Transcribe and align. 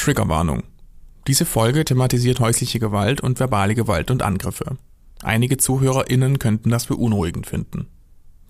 Triggerwarnung. 0.00 0.62
Diese 1.26 1.44
Folge 1.44 1.84
thematisiert 1.84 2.40
häusliche 2.40 2.78
Gewalt 2.78 3.20
und 3.20 3.38
verbale 3.38 3.74
Gewalt 3.74 4.10
und 4.10 4.22
Angriffe. 4.22 4.78
Einige 5.22 5.58
ZuhörerInnen 5.58 6.38
könnten 6.38 6.70
das 6.70 6.86
beunruhigend 6.86 7.46
finden. 7.46 7.86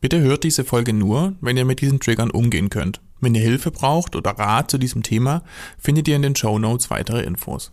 Bitte 0.01 0.21
hört 0.21 0.45
diese 0.45 0.65
Folge 0.65 0.93
nur, 0.93 1.35
wenn 1.41 1.57
ihr 1.57 1.65
mit 1.65 1.81
diesen 1.81 1.99
Triggern 1.99 2.31
umgehen 2.31 2.71
könnt. 2.71 3.01
Wenn 3.21 3.35
ihr 3.35 3.43
Hilfe 3.43 3.73
braucht 3.73 4.15
oder 4.15 4.31
Rat 4.31 4.71
zu 4.71 4.79
diesem 4.79 5.03
Thema, 5.03 5.43
findet 5.77 6.07
ihr 6.07 6.15
in 6.15 6.23
den 6.23 6.37
Show 6.37 6.57
Notes 6.59 6.89
weitere 6.89 7.23
Infos. 7.23 7.73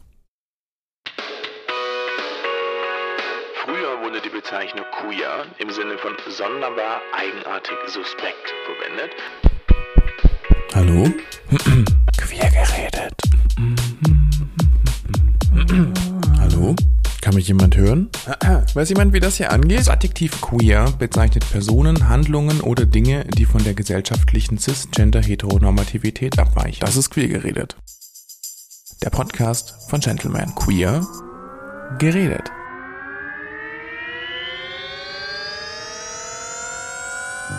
Früher 3.63 4.01
wurde 4.01 4.21
die 4.21 4.29
Bezeichnung 4.29 4.85
queer 4.91 5.45
im 5.59 5.69
Sinne 5.69 5.99
von 5.99 6.13
sonderbar, 6.27 6.99
eigenartig, 7.13 7.77
suspekt 7.85 8.53
verwendet. 8.65 9.11
Hallo? 10.73 11.13
Queer 12.17 12.49
geredet. 12.49 13.26
Hallo? 15.69 16.75
Kann 17.21 17.35
mich 17.35 17.47
jemand 17.47 17.75
hören? 17.75 18.09
Weiß 18.73 18.89
jemand, 18.89 19.11
wie 19.11 19.19
das 19.19 19.37
hier 19.37 19.51
angeht? 19.51 19.79
Das 19.79 19.89
Adjektiv 19.89 20.39
queer 20.41 20.93
bezeichnet 20.97 21.49
Personen, 21.51 22.07
Handlungen 22.07 22.61
oder 22.61 22.85
Dinge, 22.85 23.25
die 23.25 23.45
von 23.45 23.63
der 23.63 23.73
gesellschaftlichen 23.73 24.57
Cisgender-Heteronormativität 24.57 26.39
abweichen. 26.39 26.79
Das 26.79 26.95
ist 26.95 27.09
queer 27.09 27.27
geredet. 27.27 27.75
Der 29.03 29.09
Podcast 29.09 29.75
von 29.89 29.99
Gentleman. 29.99 30.55
Queer 30.55 31.05
geredet. 31.99 32.49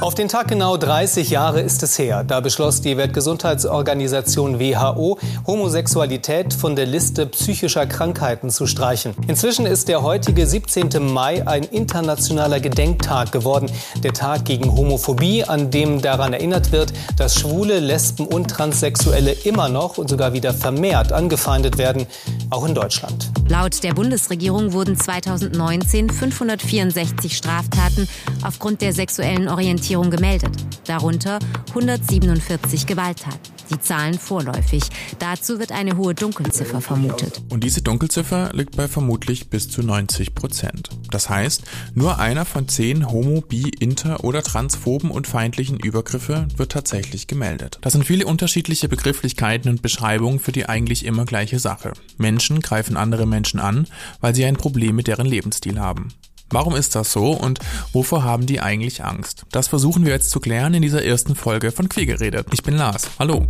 Auf 0.00 0.14
den 0.14 0.28
Tag 0.28 0.46
genau 0.46 0.76
30 0.76 1.28
Jahre 1.28 1.60
ist 1.60 1.82
es 1.82 1.98
her. 1.98 2.22
Da 2.22 2.38
beschloss 2.38 2.80
die 2.80 2.96
Weltgesundheitsorganisation 2.96 4.60
WHO, 4.60 5.18
Homosexualität 5.44 6.54
von 6.54 6.76
der 6.76 6.86
Liste 6.86 7.26
psychischer 7.26 7.84
Krankheiten 7.84 8.48
zu 8.48 8.68
streichen. 8.68 9.16
Inzwischen 9.26 9.66
ist 9.66 9.88
der 9.88 10.04
heutige 10.04 10.46
17. 10.46 11.12
Mai 11.12 11.44
ein 11.48 11.64
internationaler 11.64 12.60
Gedenktag 12.60 13.32
geworden. 13.32 13.68
Der 14.04 14.12
Tag 14.12 14.44
gegen 14.44 14.70
Homophobie, 14.70 15.42
an 15.42 15.72
dem 15.72 16.00
daran 16.00 16.32
erinnert 16.32 16.70
wird, 16.70 16.92
dass 17.16 17.34
Schwule, 17.34 17.80
Lesben 17.80 18.24
und 18.24 18.48
Transsexuelle 18.52 19.32
immer 19.32 19.68
noch 19.68 19.98
und 19.98 20.08
sogar 20.08 20.32
wieder 20.32 20.54
vermehrt 20.54 21.10
angefeindet 21.12 21.76
werden, 21.76 22.06
auch 22.50 22.64
in 22.64 22.74
Deutschland. 22.76 23.32
Laut 23.48 23.82
der 23.82 23.94
Bundesregierung 23.94 24.72
wurden 24.72 24.96
2019 24.96 26.08
564 26.08 27.36
Straftaten 27.36 28.08
aufgrund 28.44 28.80
der 28.80 28.92
sexuellen 28.92 29.48
Orientierung 29.48 29.87
gemeldet, 29.88 30.50
darunter 30.84 31.38
147 31.68 32.86
Gewalttaten. 32.86 33.40
Die 33.70 33.80
Zahlen 33.80 34.18
vorläufig. 34.18 34.82
Dazu 35.18 35.58
wird 35.58 35.72
eine 35.72 35.96
hohe 35.96 36.14
Dunkelziffer 36.14 36.80
vermutet. 36.80 37.42
Und 37.50 37.64
diese 37.64 37.82
Dunkelziffer 37.82 38.50
liegt 38.52 38.76
bei 38.76 38.86
vermutlich 38.86 39.48
bis 39.50 39.70
zu 39.70 39.82
90 39.82 40.34
Prozent. 40.34 40.90
Das 41.10 41.28
heißt, 41.28 41.62
nur 41.94 42.18
einer 42.18 42.44
von 42.44 42.68
zehn 42.68 43.10
homo-, 43.10 43.40
bi-, 43.40 43.72
inter- 43.78 44.24
oder 44.24 44.42
transphoben 44.42 45.10
und 45.10 45.26
feindlichen 45.26 45.78
Übergriffe 45.78 46.48
wird 46.56 46.72
tatsächlich 46.72 47.26
gemeldet. 47.26 47.78
Das 47.80 47.94
sind 47.94 48.04
viele 48.04 48.26
unterschiedliche 48.26 48.88
Begrifflichkeiten 48.88 49.70
und 49.70 49.82
Beschreibungen 49.82 50.38
für 50.38 50.52
die 50.52 50.66
eigentlich 50.66 51.04
immer 51.04 51.24
gleiche 51.24 51.58
Sache. 51.58 51.92
Menschen 52.18 52.60
greifen 52.60 52.96
andere 52.96 53.26
Menschen 53.26 53.60
an, 53.60 53.86
weil 54.20 54.34
sie 54.34 54.44
ein 54.44 54.56
Problem 54.56 54.96
mit 54.96 55.06
deren 55.06 55.26
Lebensstil 55.26 55.78
haben. 55.80 56.08
Warum 56.50 56.74
ist 56.74 56.94
das 56.94 57.12
so 57.12 57.32
und 57.32 57.58
wovor 57.92 58.24
haben 58.24 58.46
die 58.46 58.60
eigentlich 58.60 59.04
Angst? 59.04 59.44
Das 59.52 59.68
versuchen 59.68 60.06
wir 60.06 60.12
jetzt 60.12 60.30
zu 60.30 60.40
klären 60.40 60.72
in 60.72 60.82
dieser 60.82 61.04
ersten 61.04 61.34
Folge 61.34 61.72
von 61.72 61.88
Queer 61.88 62.06
geredet. 62.06 62.46
Ich 62.52 62.62
bin 62.62 62.76
Lars. 62.76 63.10
Hallo. 63.18 63.46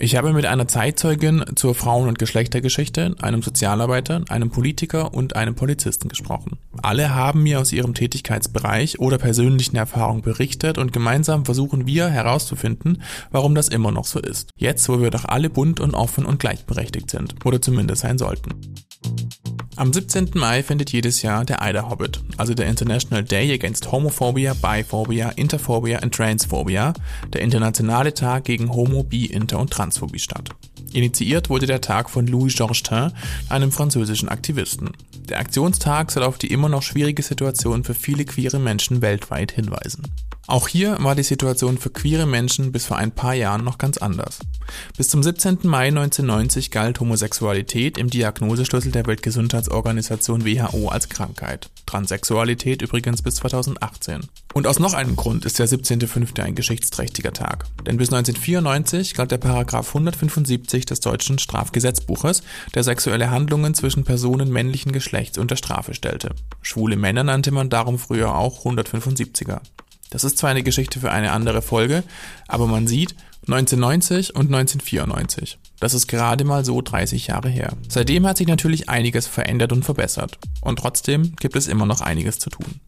Ich 0.00 0.14
habe 0.14 0.32
mit 0.32 0.46
einer 0.46 0.68
Zeitzeugin 0.68 1.44
zur 1.56 1.74
Frauen- 1.74 2.08
und 2.08 2.20
Geschlechtergeschichte, 2.20 3.16
einem 3.20 3.42
Sozialarbeiter, 3.42 4.22
einem 4.28 4.50
Politiker 4.50 5.12
und 5.12 5.34
einem 5.34 5.56
Polizisten 5.56 6.08
gesprochen. 6.08 6.58
Alle 6.82 7.14
haben 7.14 7.42
mir 7.42 7.58
aus 7.58 7.72
ihrem 7.72 7.94
Tätigkeitsbereich 7.94 9.00
oder 9.00 9.18
persönlichen 9.18 9.76
Erfahrungen 9.76 10.22
berichtet 10.22 10.78
und 10.78 10.92
gemeinsam 10.92 11.44
versuchen 11.44 11.86
wir 11.86 12.10
herauszufinden, 12.10 13.02
warum 13.32 13.56
das 13.56 13.68
immer 13.68 13.90
noch 13.90 14.04
so 14.04 14.20
ist. 14.20 14.50
Jetzt, 14.56 14.88
wo 14.88 15.00
wir 15.00 15.10
doch 15.10 15.24
alle 15.24 15.50
bunt 15.50 15.80
und 15.80 15.94
offen 15.94 16.26
und 16.26 16.38
gleichberechtigt 16.38 17.10
sind. 17.10 17.34
Oder 17.44 17.60
zumindest 17.60 18.02
sein 18.02 18.18
sollten. 18.18 18.54
Am 19.76 19.92
17. 19.92 20.30
Mai 20.34 20.62
findet 20.62 20.90
jedes 20.90 21.22
Jahr 21.22 21.44
der 21.44 21.62
Eider 21.62 21.88
Hobbit, 21.88 22.20
also 22.36 22.54
der 22.54 22.66
International 22.66 23.22
Day 23.22 23.52
Against 23.52 23.92
Homophobia, 23.92 24.54
Biphobia, 24.54 25.30
Interphobia 25.30 25.98
and 26.00 26.14
Transphobia, 26.14 26.92
der 27.32 27.42
internationale 27.42 28.12
Tag 28.12 28.44
gegen 28.44 28.72
Homo, 28.72 29.04
Bi, 29.04 29.26
Inter 29.26 29.60
und 29.60 29.70
Transphobie 29.70 30.18
statt. 30.18 30.50
Initiiert 30.92 31.50
wurde 31.50 31.66
der 31.66 31.80
Tag 31.80 32.10
von 32.10 32.26
Louis 32.26 32.54
Georgetin, 32.54 33.12
einem 33.48 33.70
französischen 33.70 34.28
Aktivisten. 34.28 34.90
Der 35.28 35.38
Aktionstag 35.38 36.10
soll 36.10 36.22
auf 36.22 36.38
die 36.38 36.50
immer 36.50 36.68
noch 36.68 36.82
schwierige 36.82 37.22
Situation 37.22 37.84
für 37.84 37.94
viele 37.94 38.24
queere 38.24 38.58
Menschen 38.58 39.02
weltweit 39.02 39.52
hinweisen. 39.52 40.02
Auch 40.48 40.66
hier 40.66 40.96
war 41.00 41.14
die 41.14 41.22
Situation 41.22 41.76
für 41.76 41.90
queere 41.90 42.24
Menschen 42.24 42.72
bis 42.72 42.86
vor 42.86 42.96
ein 42.96 43.12
paar 43.12 43.34
Jahren 43.34 43.64
noch 43.64 43.76
ganz 43.76 43.98
anders. 43.98 44.38
Bis 44.96 45.10
zum 45.10 45.22
17. 45.22 45.58
Mai 45.64 45.88
1990 45.88 46.70
galt 46.70 47.00
Homosexualität 47.00 47.98
im 47.98 48.08
Diagnoseschlüssel 48.08 48.90
der 48.90 49.04
Weltgesundheitsorganisation 49.06 50.46
WHO 50.46 50.88
als 50.88 51.10
Krankheit. 51.10 51.68
Transsexualität 51.84 52.80
übrigens 52.80 53.20
bis 53.20 53.34
2018. 53.36 54.22
Und 54.54 54.66
aus 54.66 54.78
noch 54.78 54.94
einem 54.94 55.16
Grund 55.16 55.44
ist 55.44 55.58
der 55.58 55.68
17.05. 55.68 56.40
ein 56.40 56.54
geschichtsträchtiger 56.54 57.34
Tag. 57.34 57.66
Denn 57.86 57.98
bis 57.98 58.08
1994 58.08 59.12
galt 59.12 59.30
der 59.30 59.36
Paragraph 59.36 59.88
175 59.88 60.86
des 60.86 61.00
deutschen 61.00 61.38
Strafgesetzbuches, 61.38 62.42
der 62.74 62.84
sexuelle 62.84 63.30
Handlungen 63.30 63.74
zwischen 63.74 64.04
Personen 64.04 64.50
männlichen 64.50 64.92
Geschlechts 64.92 65.36
unter 65.36 65.56
Strafe 65.56 65.92
stellte. 65.92 66.30
Schwule 66.62 66.96
Männer 66.96 67.22
nannte 67.22 67.50
man 67.50 67.68
darum 67.68 67.98
früher 67.98 68.34
auch 68.34 68.64
175er. 68.64 69.60
Das 70.10 70.24
ist 70.24 70.38
zwar 70.38 70.50
eine 70.50 70.62
Geschichte 70.62 71.00
für 71.00 71.10
eine 71.10 71.32
andere 71.32 71.62
Folge, 71.62 72.02
aber 72.46 72.66
man 72.66 72.86
sieht 72.86 73.14
1990 73.46 74.34
und 74.34 74.46
1994. 74.54 75.58
Das 75.80 75.94
ist 75.94 76.06
gerade 76.06 76.44
mal 76.44 76.64
so 76.64 76.82
30 76.82 77.28
Jahre 77.28 77.48
her. 77.48 77.72
Seitdem 77.88 78.26
hat 78.26 78.36
sich 78.36 78.46
natürlich 78.46 78.88
einiges 78.88 79.26
verändert 79.26 79.72
und 79.72 79.84
verbessert. 79.84 80.38
Und 80.60 80.78
trotzdem 80.78 81.36
gibt 81.36 81.56
es 81.56 81.68
immer 81.68 81.86
noch 81.86 82.00
einiges 82.00 82.38
zu 82.38 82.50
tun. 82.50 82.80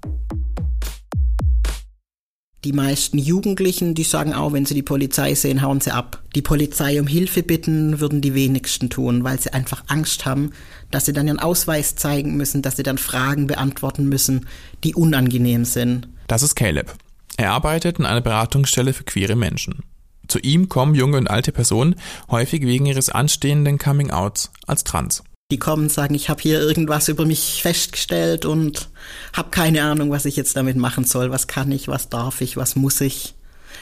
Die 2.65 2.75
meisten 2.75 3.17
Jugendlichen, 3.17 3.95
die 3.95 4.03
sagen 4.03 4.35
auch, 4.35 4.53
wenn 4.53 4.67
sie 4.67 4.75
die 4.75 4.83
Polizei 4.83 5.35
sehen, 5.35 5.63
hauen 5.63 5.81
sie 5.81 5.95
ab. 5.95 6.23
Die 6.35 6.43
Polizei 6.43 7.01
um 7.01 7.07
Hilfe 7.07 7.43
bitten, 7.43 8.01
würden 8.01 8.21
die 8.21 8.35
wenigsten 8.35 8.91
tun, 8.91 9.25
weil 9.25 9.41
sie 9.41 9.55
einfach 9.55 9.85
Angst 9.87 10.27
haben, 10.27 10.53
dass 10.91 11.07
sie 11.07 11.15
dann 11.15 11.27
ihren 11.27 11.39
Ausweis 11.39 11.97
zeigen 11.97 12.37
müssen, 12.37 12.61
dass 12.61 12.77
sie 12.77 12.83
dann 12.83 12.99
Fragen 12.99 13.47
beantworten 13.47 14.11
müssen, 14.11 14.47
die 14.85 14.95
unangenehm 14.95 15.65
sind. 15.65 16.09
Das 16.27 16.43
ist 16.43 16.55
Caleb. 16.55 16.93
Er 17.41 17.53
arbeitet 17.53 17.99
in 17.99 18.05
einer 18.05 18.21
Beratungsstelle 18.21 18.93
für 18.93 19.05
queere 19.05 19.35
Menschen. 19.35 19.83
Zu 20.29 20.41
ihm 20.41 20.69
kommen 20.69 20.95
junge 20.95 21.17
und 21.17 21.31
alte 21.31 21.53
Personen 21.53 21.95
häufig 22.31 22.67
wegen 22.67 22.85
ihres 22.85 23.09
anstehenden 23.09 23.79
Coming-outs 23.79 24.53
als 24.67 24.85
trans. 24.85 25.23
Die 25.51 25.59
kommen 25.59 25.85
und 25.85 25.91
sagen, 25.91 26.15
ich 26.15 26.29
habe 26.29 26.43
hier 26.43 26.61
irgendwas 26.61 27.09
über 27.09 27.25
mich 27.25 27.63
festgestellt 27.63 28.45
und 28.45 28.91
habe 29.33 29.49
keine 29.49 29.85
Ahnung, 29.85 30.11
was 30.11 30.27
ich 30.27 30.37
jetzt 30.37 30.55
damit 30.55 30.77
machen 30.77 31.05
soll. 31.05 31.31
Was 31.31 31.47
kann 31.47 31.73
ich, 31.73 31.89
was 31.89 32.11
darf 32.11 32.43
ich, 32.43 32.59
was 32.59 32.77
muss 32.77 33.01
ich? 33.01 33.35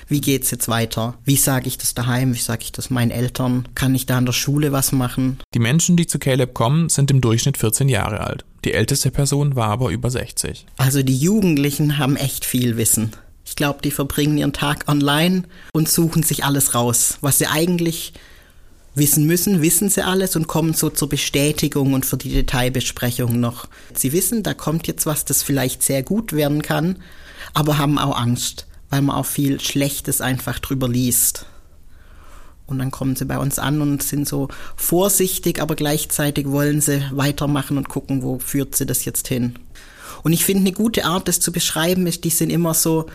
Wie 0.06 0.20
geht's 0.20 0.52
jetzt 0.52 0.68
weiter? 0.68 1.18
Wie 1.24 1.34
sage 1.34 1.66
ich 1.66 1.78
das 1.78 1.94
daheim? 1.94 2.34
Wie 2.34 2.38
sage 2.38 2.62
ich 2.62 2.70
das 2.70 2.90
meinen 2.90 3.10
Eltern? 3.10 3.66
Kann 3.74 3.92
ich 3.96 4.06
da 4.06 4.18
an 4.18 4.26
der 4.26 4.34
Schule 4.34 4.70
was 4.70 4.92
machen? 4.92 5.40
Die 5.52 5.58
Menschen, 5.58 5.96
die 5.96 6.06
zu 6.06 6.20
Caleb 6.20 6.54
kommen, 6.54 6.90
sind 6.90 7.10
im 7.10 7.20
Durchschnitt 7.20 7.58
14 7.58 7.88
Jahre 7.88 8.20
alt. 8.20 8.44
Die 8.64 8.72
älteste 8.72 9.10
Person 9.10 9.56
war 9.56 9.70
aber 9.70 9.90
über 9.90 10.10
60. 10.10 10.64
Also 10.76 11.02
die 11.02 11.18
Jugendlichen 11.18 11.98
haben 11.98 12.14
echt 12.14 12.44
viel 12.44 12.76
Wissen. 12.76 13.10
Ich 13.58 13.60
glaube, 13.60 13.82
die 13.82 13.90
verbringen 13.90 14.38
ihren 14.38 14.52
Tag 14.52 14.84
online 14.86 15.42
und 15.72 15.88
suchen 15.88 16.22
sich 16.22 16.44
alles 16.44 16.76
raus. 16.76 17.18
Was 17.22 17.38
sie 17.38 17.48
eigentlich 17.48 18.12
wissen 18.94 19.26
müssen, 19.26 19.62
wissen 19.62 19.90
sie 19.90 20.06
alles 20.06 20.36
und 20.36 20.46
kommen 20.46 20.74
so 20.74 20.90
zur 20.90 21.08
Bestätigung 21.08 21.92
und 21.92 22.06
für 22.06 22.16
die 22.16 22.30
Detailbesprechung 22.30 23.40
noch. 23.40 23.66
Sie 23.94 24.12
wissen, 24.12 24.44
da 24.44 24.54
kommt 24.54 24.86
jetzt 24.86 25.06
was, 25.06 25.24
das 25.24 25.42
vielleicht 25.42 25.82
sehr 25.82 26.04
gut 26.04 26.32
werden 26.34 26.62
kann, 26.62 27.02
aber 27.52 27.78
haben 27.78 27.98
auch 27.98 28.16
Angst, 28.16 28.68
weil 28.90 29.02
man 29.02 29.16
auch 29.16 29.26
viel 29.26 29.58
Schlechtes 29.58 30.20
einfach 30.20 30.60
drüber 30.60 30.88
liest. 30.88 31.46
Und 32.68 32.78
dann 32.78 32.92
kommen 32.92 33.16
sie 33.16 33.24
bei 33.24 33.38
uns 33.38 33.58
an 33.58 33.82
und 33.82 34.04
sind 34.04 34.28
so 34.28 34.46
vorsichtig, 34.76 35.60
aber 35.60 35.74
gleichzeitig 35.74 36.48
wollen 36.48 36.80
sie 36.80 37.02
weitermachen 37.10 37.76
und 37.76 37.88
gucken, 37.88 38.22
wo 38.22 38.38
führt 38.38 38.76
sie 38.76 38.86
das 38.86 39.04
jetzt 39.04 39.26
hin. 39.26 39.58
Und 40.22 40.32
ich 40.32 40.44
finde, 40.44 40.60
eine 40.60 40.72
gute 40.72 41.06
Art, 41.06 41.26
das 41.26 41.40
zu 41.40 41.50
beschreiben, 41.50 42.06
ist, 42.06 42.22
die 42.22 42.30
sind 42.30 42.50
immer 42.50 42.72
so, 42.72 43.06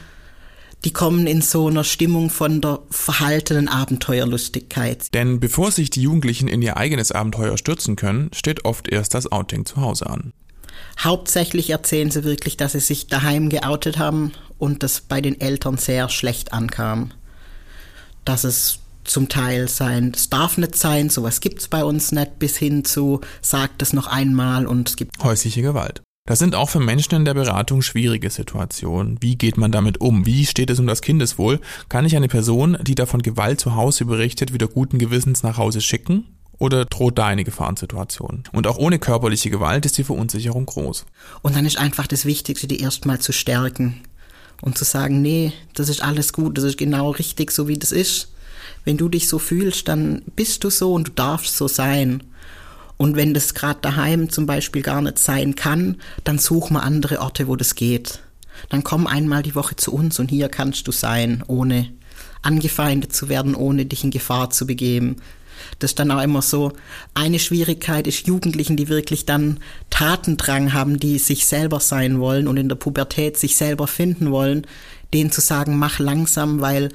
die 0.85 0.91
kommen 0.91 1.27
in 1.27 1.41
so 1.41 1.67
einer 1.67 1.83
Stimmung 1.83 2.29
von 2.29 2.61
der 2.61 2.79
verhaltenen 2.89 3.67
Abenteuerlustigkeit. 3.67 5.13
Denn 5.13 5.39
bevor 5.39 5.71
sich 5.71 5.89
die 5.89 6.01
Jugendlichen 6.01 6.47
in 6.47 6.61
ihr 6.61 6.77
eigenes 6.77 7.11
Abenteuer 7.11 7.57
stürzen 7.57 7.95
können, 7.95 8.29
steht 8.33 8.65
oft 8.65 8.89
erst 8.89 9.13
das 9.13 9.31
Outing 9.31 9.65
zu 9.65 9.77
Hause 9.77 10.07
an. 10.07 10.33
Hauptsächlich 10.99 11.69
erzählen 11.69 12.11
sie 12.11 12.23
wirklich, 12.23 12.57
dass 12.57 12.73
sie 12.73 12.79
sich 12.79 13.07
daheim 13.07 13.49
geoutet 13.49 13.97
haben 13.97 14.31
und 14.57 14.83
das 14.83 15.01
bei 15.01 15.21
den 15.21 15.39
Eltern 15.39 15.77
sehr 15.77 16.09
schlecht 16.09 16.53
ankam. 16.53 17.11
Dass 18.25 18.43
es 18.43 18.79
zum 19.03 19.27
Teil 19.27 19.67
sein, 19.67 20.13
es 20.15 20.29
darf 20.29 20.57
nicht 20.57 20.75
sein, 20.75 21.09
sowas 21.09 21.41
gibt's 21.41 21.67
bei 21.67 21.83
uns 21.83 22.11
nicht, 22.11 22.39
bis 22.39 22.57
hin 22.57 22.85
zu, 22.85 23.21
sagt 23.41 23.81
es 23.81 23.93
noch 23.93 24.07
einmal 24.07 24.65
und 24.65 24.89
es 24.89 24.95
gibt 24.95 25.21
häusliche 25.23 25.61
Gewalt. 25.61 26.02
Das 26.25 26.39
sind 26.39 26.55
auch 26.55 26.69
für 26.69 26.79
Menschen 26.79 27.15
in 27.15 27.25
der 27.25 27.33
Beratung 27.33 27.81
schwierige 27.81 28.29
Situationen. 28.29 29.21
Wie 29.21 29.35
geht 29.35 29.57
man 29.57 29.73
damit 29.73 29.99
um? 29.99 30.25
Wie 30.25 30.45
steht 30.45 30.69
es 30.69 30.79
um 30.79 30.87
das 30.87 31.01
Kindeswohl? 31.01 31.59
Kann 31.89 32.05
ich 32.05 32.15
eine 32.15 32.29
Person, 32.29 32.77
die 32.81 32.95
davon 32.95 33.21
Gewalt 33.21 33.59
zu 33.59 33.75
Hause 33.75 34.05
berichtet, 34.05 34.53
wieder 34.53 34.69
guten 34.69 34.99
Gewissens 34.99 35.43
nach 35.43 35.57
Hause 35.57 35.81
schicken? 35.81 36.23
Oder 36.59 36.85
droht 36.85 37.17
da 37.17 37.25
eine 37.25 37.43
Gefahrensituation? 37.43 38.43
Und 38.53 38.67
auch 38.67 38.77
ohne 38.77 38.99
körperliche 38.99 39.49
Gewalt 39.49 39.85
ist 39.85 39.97
die 39.97 40.05
Verunsicherung 40.05 40.65
groß. 40.65 41.05
Und 41.41 41.57
dann 41.57 41.65
ist 41.65 41.77
einfach 41.77 42.07
das 42.07 42.23
Wichtigste, 42.23 42.67
die 42.67 42.79
erstmal 42.79 43.19
zu 43.19 43.33
stärken 43.33 43.99
und 44.61 44.77
zu 44.77 44.85
sagen, 44.85 45.21
nee, 45.21 45.51
das 45.73 45.89
ist 45.89 46.01
alles 46.01 46.31
gut, 46.31 46.57
das 46.57 46.63
ist 46.63 46.77
genau 46.77 47.11
richtig, 47.11 47.51
so 47.51 47.67
wie 47.67 47.77
das 47.77 47.91
ist. 47.91 48.31
Wenn 48.85 48.95
du 48.95 49.09
dich 49.09 49.27
so 49.27 49.39
fühlst, 49.39 49.89
dann 49.89 50.21
bist 50.37 50.63
du 50.63 50.69
so 50.69 50.93
und 50.93 51.09
du 51.09 51.11
darfst 51.11 51.57
so 51.57 51.67
sein. 51.67 52.23
Und 52.97 53.15
wenn 53.15 53.33
das 53.33 53.53
gerade 53.53 53.79
daheim 53.81 54.29
zum 54.29 54.45
Beispiel 54.45 54.81
gar 54.81 55.01
nicht 55.01 55.19
sein 55.19 55.55
kann, 55.55 55.97
dann 56.23 56.39
such 56.39 56.69
mal 56.69 56.81
andere 56.81 57.19
Orte, 57.19 57.47
wo 57.47 57.55
das 57.55 57.75
geht. 57.75 58.19
Dann 58.69 58.83
komm 58.83 59.07
einmal 59.07 59.43
die 59.43 59.55
Woche 59.55 59.75
zu 59.75 59.93
uns 59.93 60.19
und 60.19 60.29
hier 60.29 60.49
kannst 60.49 60.87
du 60.87 60.91
sein, 60.91 61.43
ohne 61.47 61.89
angefeindet 62.43 63.13
zu 63.13 63.29
werden, 63.29 63.55
ohne 63.55 63.85
dich 63.85 64.03
in 64.03 64.11
Gefahr 64.11 64.49
zu 64.51 64.67
begeben. 64.67 65.17
Das 65.79 65.91
ist 65.91 65.99
dann 65.99 66.11
auch 66.11 66.21
immer 66.21 66.41
so. 66.41 66.73
Eine 67.13 67.39
Schwierigkeit 67.39 68.05
ist 68.05 68.27
Jugendlichen, 68.27 68.75
die 68.75 68.89
wirklich 68.89 69.25
dann 69.25 69.59
Tatendrang 69.89 70.73
haben, 70.73 70.99
die 70.99 71.19
sich 71.19 71.45
selber 71.45 71.79
sein 71.79 72.19
wollen 72.19 72.47
und 72.47 72.57
in 72.57 72.69
der 72.69 72.75
Pubertät 72.75 73.37
sich 73.37 73.55
selber 73.55 73.87
finden 73.87 74.31
wollen, 74.31 74.67
denen 75.13 75.31
zu 75.31 75.41
sagen, 75.41 75.77
mach 75.77 75.99
langsam, 75.99 76.59
weil 76.61 76.89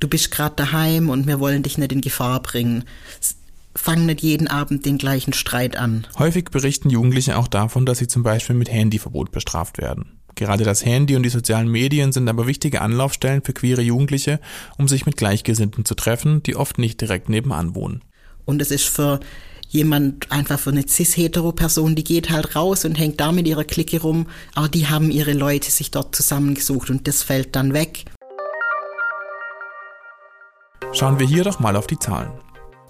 du 0.00 0.08
bist 0.08 0.30
gerade 0.30 0.54
daheim 0.56 1.10
und 1.10 1.26
wir 1.26 1.40
wollen 1.40 1.62
dich 1.62 1.76
nicht 1.76 1.92
in 1.92 2.00
Gefahr 2.00 2.40
bringen 2.40 2.84
fang 3.74 4.06
nicht 4.06 4.22
jeden 4.22 4.48
Abend 4.48 4.86
den 4.86 4.98
gleichen 4.98 5.32
Streit 5.32 5.76
an. 5.76 6.06
Häufig 6.18 6.46
berichten 6.46 6.90
Jugendliche 6.90 7.36
auch 7.36 7.48
davon, 7.48 7.86
dass 7.86 7.98
sie 7.98 8.08
zum 8.08 8.22
Beispiel 8.22 8.56
mit 8.56 8.70
Handyverbot 8.70 9.30
bestraft 9.30 9.78
werden. 9.78 10.18
Gerade 10.34 10.62
das 10.62 10.84
Handy 10.84 11.16
und 11.16 11.24
die 11.24 11.30
sozialen 11.30 11.68
Medien 11.68 12.12
sind 12.12 12.28
aber 12.28 12.46
wichtige 12.46 12.80
Anlaufstellen 12.80 13.42
für 13.42 13.52
queere 13.52 13.82
Jugendliche, 13.82 14.40
um 14.78 14.86
sich 14.86 15.04
mit 15.04 15.16
Gleichgesinnten 15.16 15.84
zu 15.84 15.96
treffen, 15.96 16.42
die 16.44 16.54
oft 16.54 16.78
nicht 16.78 17.00
direkt 17.00 17.28
nebenan 17.28 17.74
wohnen. 17.74 18.04
Und 18.44 18.62
es 18.62 18.70
ist 18.70 18.84
für 18.84 19.18
jemand, 19.68 20.30
einfach 20.30 20.58
für 20.58 20.70
eine 20.70 20.86
cis-hetero-Person, 20.86 21.94
die 21.94 22.04
geht 22.04 22.30
halt 22.30 22.56
raus 22.56 22.84
und 22.84 22.94
hängt 22.94 23.20
da 23.20 23.32
mit 23.32 23.46
ihrer 23.46 23.64
Clique 23.64 24.00
rum, 24.00 24.28
aber 24.54 24.68
die 24.68 24.86
haben 24.86 25.10
ihre 25.10 25.32
Leute 25.32 25.70
sich 25.70 25.90
dort 25.90 26.14
zusammengesucht 26.14 26.88
und 26.88 27.06
das 27.06 27.22
fällt 27.22 27.56
dann 27.56 27.74
weg. 27.74 28.04
Schauen 30.92 31.18
wir 31.18 31.26
hier 31.26 31.44
doch 31.44 31.60
mal 31.60 31.76
auf 31.76 31.86
die 31.86 31.98
Zahlen. 31.98 32.30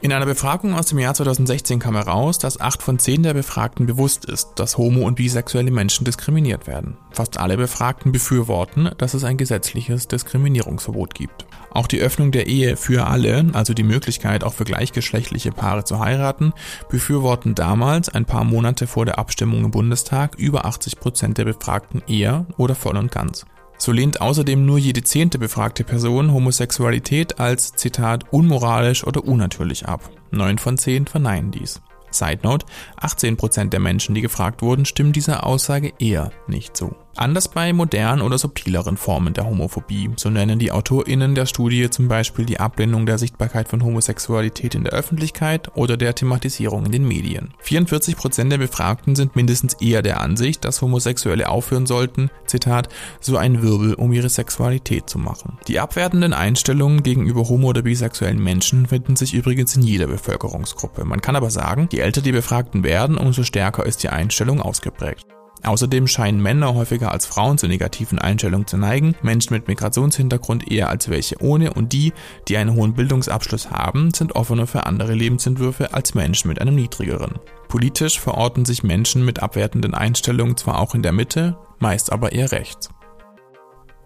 In 0.00 0.12
einer 0.12 0.26
Befragung 0.26 0.74
aus 0.74 0.86
dem 0.86 1.00
Jahr 1.00 1.14
2016 1.14 1.80
kam 1.80 1.96
heraus, 1.96 2.38
dass 2.38 2.60
acht 2.60 2.82
von 2.82 3.00
zehn 3.00 3.24
der 3.24 3.34
Befragten 3.34 3.84
bewusst 3.86 4.26
ist, 4.26 4.50
dass 4.54 4.78
homo- 4.78 5.04
und 5.04 5.16
bisexuelle 5.16 5.72
Menschen 5.72 6.04
diskriminiert 6.04 6.68
werden. 6.68 6.96
Fast 7.10 7.40
alle 7.40 7.56
Befragten 7.56 8.12
befürworten, 8.12 8.90
dass 8.98 9.14
es 9.14 9.24
ein 9.24 9.36
gesetzliches 9.36 10.06
Diskriminierungsverbot 10.06 11.16
gibt. 11.16 11.46
Auch 11.72 11.88
die 11.88 12.00
Öffnung 12.00 12.30
der 12.30 12.46
Ehe 12.46 12.76
für 12.76 13.08
alle, 13.08 13.46
also 13.54 13.74
die 13.74 13.82
Möglichkeit 13.82 14.44
auch 14.44 14.54
für 14.54 14.64
gleichgeschlechtliche 14.64 15.50
Paare 15.50 15.82
zu 15.82 15.98
heiraten, 15.98 16.52
befürworten 16.88 17.56
damals, 17.56 18.08
ein 18.08 18.24
paar 18.24 18.44
Monate 18.44 18.86
vor 18.86 19.04
der 19.04 19.18
Abstimmung 19.18 19.64
im 19.64 19.72
Bundestag, 19.72 20.36
über 20.36 20.64
80 20.64 21.00
Prozent 21.00 21.38
der 21.38 21.44
Befragten 21.44 22.02
eher 22.06 22.46
oder 22.56 22.76
voll 22.76 22.96
und 22.96 23.10
ganz. 23.10 23.46
So 23.78 23.92
lehnt 23.92 24.20
außerdem 24.20 24.66
nur 24.66 24.78
jede 24.78 25.02
zehnte 25.02 25.38
befragte 25.38 25.84
Person 25.84 26.32
Homosexualität 26.32 27.38
als 27.38 27.72
Zitat 27.72 28.32
unmoralisch 28.32 29.04
oder 29.04 29.24
unnatürlich 29.24 29.86
ab. 29.86 30.10
Neun 30.30 30.58
von 30.58 30.76
zehn 30.76 31.06
verneinen 31.06 31.52
dies. 31.52 31.80
Side 32.10 32.40
Note, 32.42 32.66
18% 33.00 33.68
der 33.68 33.80
Menschen, 33.80 34.14
die 34.14 34.20
gefragt 34.20 34.62
wurden, 34.62 34.84
stimmen 34.84 35.12
dieser 35.12 35.44
Aussage 35.46 35.92
eher 35.98 36.32
nicht 36.46 36.76
zu. 36.76 36.94
Anders 37.18 37.48
bei 37.48 37.72
modernen 37.72 38.22
oder 38.22 38.38
subtileren 38.38 38.96
Formen 38.96 39.34
der 39.34 39.44
Homophobie. 39.44 40.10
So 40.16 40.30
nennen 40.30 40.60
die 40.60 40.70
AutorInnen 40.70 41.34
der 41.34 41.46
Studie 41.46 41.90
zum 41.90 42.06
Beispiel 42.06 42.44
die 42.44 42.60
Ablehnung 42.60 43.06
der 43.06 43.18
Sichtbarkeit 43.18 43.68
von 43.68 43.82
Homosexualität 43.82 44.76
in 44.76 44.84
der 44.84 44.92
Öffentlichkeit 44.92 45.76
oder 45.76 45.96
der 45.96 46.14
Thematisierung 46.14 46.86
in 46.86 46.92
den 46.92 47.08
Medien. 47.08 47.54
44% 47.64 48.50
der 48.50 48.58
Befragten 48.58 49.16
sind 49.16 49.34
mindestens 49.34 49.74
eher 49.74 50.02
der 50.02 50.20
Ansicht, 50.20 50.64
dass 50.64 50.80
Homosexuelle 50.80 51.48
aufhören 51.48 51.86
sollten, 51.86 52.30
Zitat, 52.46 52.88
so 53.20 53.36
ein 53.36 53.62
Wirbel 53.62 53.94
um 53.94 54.12
ihre 54.12 54.28
Sexualität 54.28 55.10
zu 55.10 55.18
machen. 55.18 55.58
Die 55.66 55.80
abwertenden 55.80 56.32
Einstellungen 56.32 57.02
gegenüber 57.02 57.48
homo- 57.48 57.70
oder 57.70 57.82
bisexuellen 57.82 58.40
Menschen 58.40 58.86
finden 58.86 59.16
sich 59.16 59.34
übrigens 59.34 59.74
in 59.74 59.82
jeder 59.82 60.06
Bevölkerungsgruppe. 60.06 61.04
Man 61.04 61.20
kann 61.20 61.34
aber 61.34 61.50
sagen, 61.50 61.88
je 61.90 61.98
älter 61.98 62.20
die 62.20 62.30
Befragten 62.30 62.84
werden, 62.84 63.18
umso 63.18 63.42
stärker 63.42 63.84
ist 63.84 64.04
die 64.04 64.08
Einstellung 64.08 64.62
ausgeprägt. 64.62 65.26
Außerdem 65.62 66.06
scheinen 66.06 66.40
Männer 66.40 66.74
häufiger 66.74 67.12
als 67.12 67.26
Frauen 67.26 67.58
zu 67.58 67.66
negativen 67.66 68.18
Einstellungen 68.18 68.66
zu 68.66 68.76
neigen, 68.76 69.14
Menschen 69.22 69.54
mit 69.54 69.68
Migrationshintergrund 69.68 70.70
eher 70.70 70.88
als 70.88 71.08
welche 71.08 71.42
ohne 71.42 71.74
und 71.74 71.92
die, 71.92 72.12
die 72.46 72.56
einen 72.56 72.74
hohen 72.74 72.94
Bildungsabschluss 72.94 73.70
haben, 73.70 74.12
sind 74.14 74.36
offener 74.36 74.66
für 74.66 74.86
andere 74.86 75.14
Lebensentwürfe 75.14 75.92
als 75.94 76.14
Menschen 76.14 76.48
mit 76.48 76.60
einem 76.60 76.76
niedrigeren. 76.76 77.38
Politisch 77.68 78.18
verorten 78.18 78.64
sich 78.64 78.82
Menschen 78.82 79.24
mit 79.24 79.42
abwertenden 79.42 79.94
Einstellungen 79.94 80.56
zwar 80.56 80.78
auch 80.78 80.94
in 80.94 81.02
der 81.02 81.12
Mitte, 81.12 81.58
meist 81.80 82.12
aber 82.12 82.32
eher 82.32 82.52
rechts. 82.52 82.88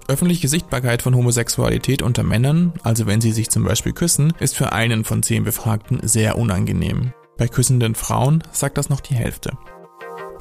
Öffentliche 0.09 0.49
Sichtbarkeit 0.49 1.01
von 1.01 1.15
Homosexualität 1.15 2.03
unter 2.03 2.25
Männern, 2.25 2.73
also 2.83 3.07
wenn 3.07 3.21
sie 3.21 3.31
sich 3.31 3.51
zum 3.51 3.65
Beispiel 3.65 3.93
küssen, 3.93 4.33
ist 4.41 4.57
für 4.57 4.73
einen 4.73 5.05
von 5.05 5.23
zehn 5.23 5.45
Befragten 5.45 6.01
sehr 6.03 6.37
unangenehm. 6.39 7.13
Bei 7.39 7.47
küssenden 7.47 7.95
Frauen 7.95 8.43
sagt 8.51 8.79
das 8.79 8.89
noch 8.89 9.01
die 9.01 9.15
Hälfte. 9.15 9.57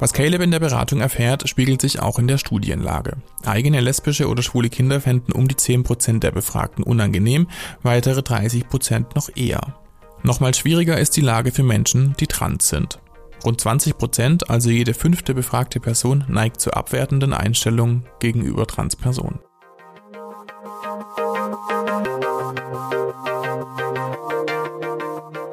Was 0.02 0.12
Caleb 0.12 0.42
in 0.42 0.50
der 0.50 0.58
Beratung 0.58 1.00
erfährt, 1.00 1.48
spiegelt 1.48 1.80
sich 1.80 2.02
auch 2.02 2.18
in 2.18 2.26
der 2.26 2.36
Studienlage. 2.36 3.18
Eigene 3.44 3.78
lesbische 3.80 4.28
oder 4.28 4.42
schwule 4.42 4.68
Kinder 4.68 5.00
fänden 5.00 5.32
um 5.32 5.46
die 5.46 5.54
10% 5.54 6.18
der 6.18 6.32
Befragten 6.32 6.82
unangenehm, 6.82 7.46
weitere 7.84 8.18
30% 8.18 9.14
noch 9.14 9.28
eher. 9.36 9.76
Nochmal 10.24 10.54
schwieriger 10.54 10.98
ist 10.98 11.16
die 11.16 11.20
Lage 11.20 11.52
für 11.52 11.62
Menschen, 11.62 12.16
die 12.18 12.26
trans 12.26 12.68
sind. 12.68 12.98
Rund 13.44 13.62
20%, 13.62 14.46
also 14.48 14.70
jede 14.70 14.92
fünfte 14.92 15.34
befragte 15.34 15.78
Person, 15.78 16.24
neigt 16.26 16.60
zu 16.60 16.72
abwertenden 16.72 17.32
Einstellungen 17.32 18.04
gegenüber 18.18 18.66
Transpersonen. 18.66 19.38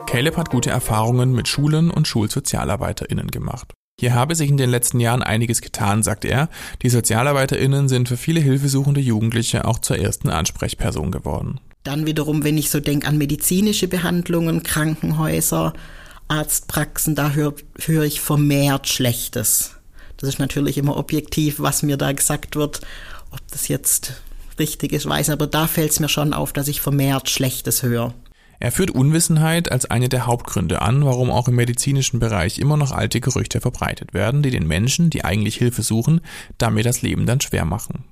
Caleb 0.08 0.38
hat 0.38 0.50
gute 0.50 0.72
Erfahrungen 0.72 1.34
mit 1.34 1.48
Schulen 1.48 1.92
und 1.92 2.08
SchulsozialarbeiterInnen 2.08 3.28
gemacht. 3.28 3.76
Hier 4.00 4.14
habe 4.14 4.34
sich 4.34 4.50
in 4.50 4.56
den 4.56 4.70
letzten 4.70 5.02
Jahren 5.02 5.22
einiges 5.22 5.60
getan, 5.60 6.04
sagt 6.04 6.24
er. 6.24 6.48
Die 6.84 6.90
SozialarbeiterInnen 6.90 7.90
sind 7.90 8.08
für 8.08 8.16
viele 8.16 8.40
hilfesuchende 8.40 9.02
Jugendliche 9.02 9.66
auch 9.66 9.78
zur 9.78 9.98
ersten 9.98 10.30
Ansprechperson 10.30 11.12
geworden. 11.12 11.60
Dann 11.84 12.06
wiederum, 12.06 12.46
wenn 12.46 12.58
ich 12.58 12.70
so 12.70 12.80
denke 12.80 13.08
an 13.08 13.18
medizinische 13.18 13.90
Behandlungen, 13.90 14.64
Krankenhäuser, 14.64 15.74
Arztpraxen, 16.30 17.14
da 17.16 17.32
höre 17.32 17.56
hör 17.88 18.04
ich 18.06 18.22
vermehrt 18.22 18.88
Schlechtes. 18.88 19.72
Das 20.16 20.30
ist 20.30 20.40
natürlich 20.40 20.78
immer 20.78 20.96
objektiv, 20.96 21.60
was 21.60 21.84
mir 21.84 21.98
da 21.98 22.14
gesagt 22.14 22.56
wird. 22.56 22.80
Ob 23.32 23.42
das 23.52 23.68
jetzt 23.68 24.14
richtig 24.60 24.94
ist, 24.94 25.10
weiß, 25.10 25.30
aber 25.30 25.48
da 25.48 25.68
fällt 25.68 25.92
es 25.92 26.00
mir 26.00 26.08
schon 26.08 26.34
auf, 26.34 26.54
dass 26.54 26.70
ich 26.70 26.80
vermehrt 26.80 27.30
Schlechtes 27.30 27.84
höre. 27.84 28.14
Er 28.60 28.72
führt 28.72 28.92
Unwissenheit 28.92 29.72
als 29.72 29.86
eine 29.86 30.10
der 30.10 30.26
Hauptgründe 30.26 30.82
an, 30.82 31.06
warum 31.06 31.32
auch 31.32 31.48
im 31.48 31.56
medizinischen 31.56 32.20
Bereich 32.20 32.60
immer 32.60 32.76
noch 32.76 32.92
alte 32.92 33.22
Gerüchte 33.22 33.62
verbreitet 33.62 34.14
werden, 34.14 34.44
die 34.44 34.52
den 34.52 34.68
Menschen, 34.68 35.10
die 35.10 35.24
eigentlich 35.24 35.56
Hilfe 35.56 35.82
suchen, 35.82 36.22
damit 36.58 36.86
das 36.86 37.02
Leben 37.02 37.26
dann 37.26 37.40
schwer 37.40 37.66
machen. 37.66 38.04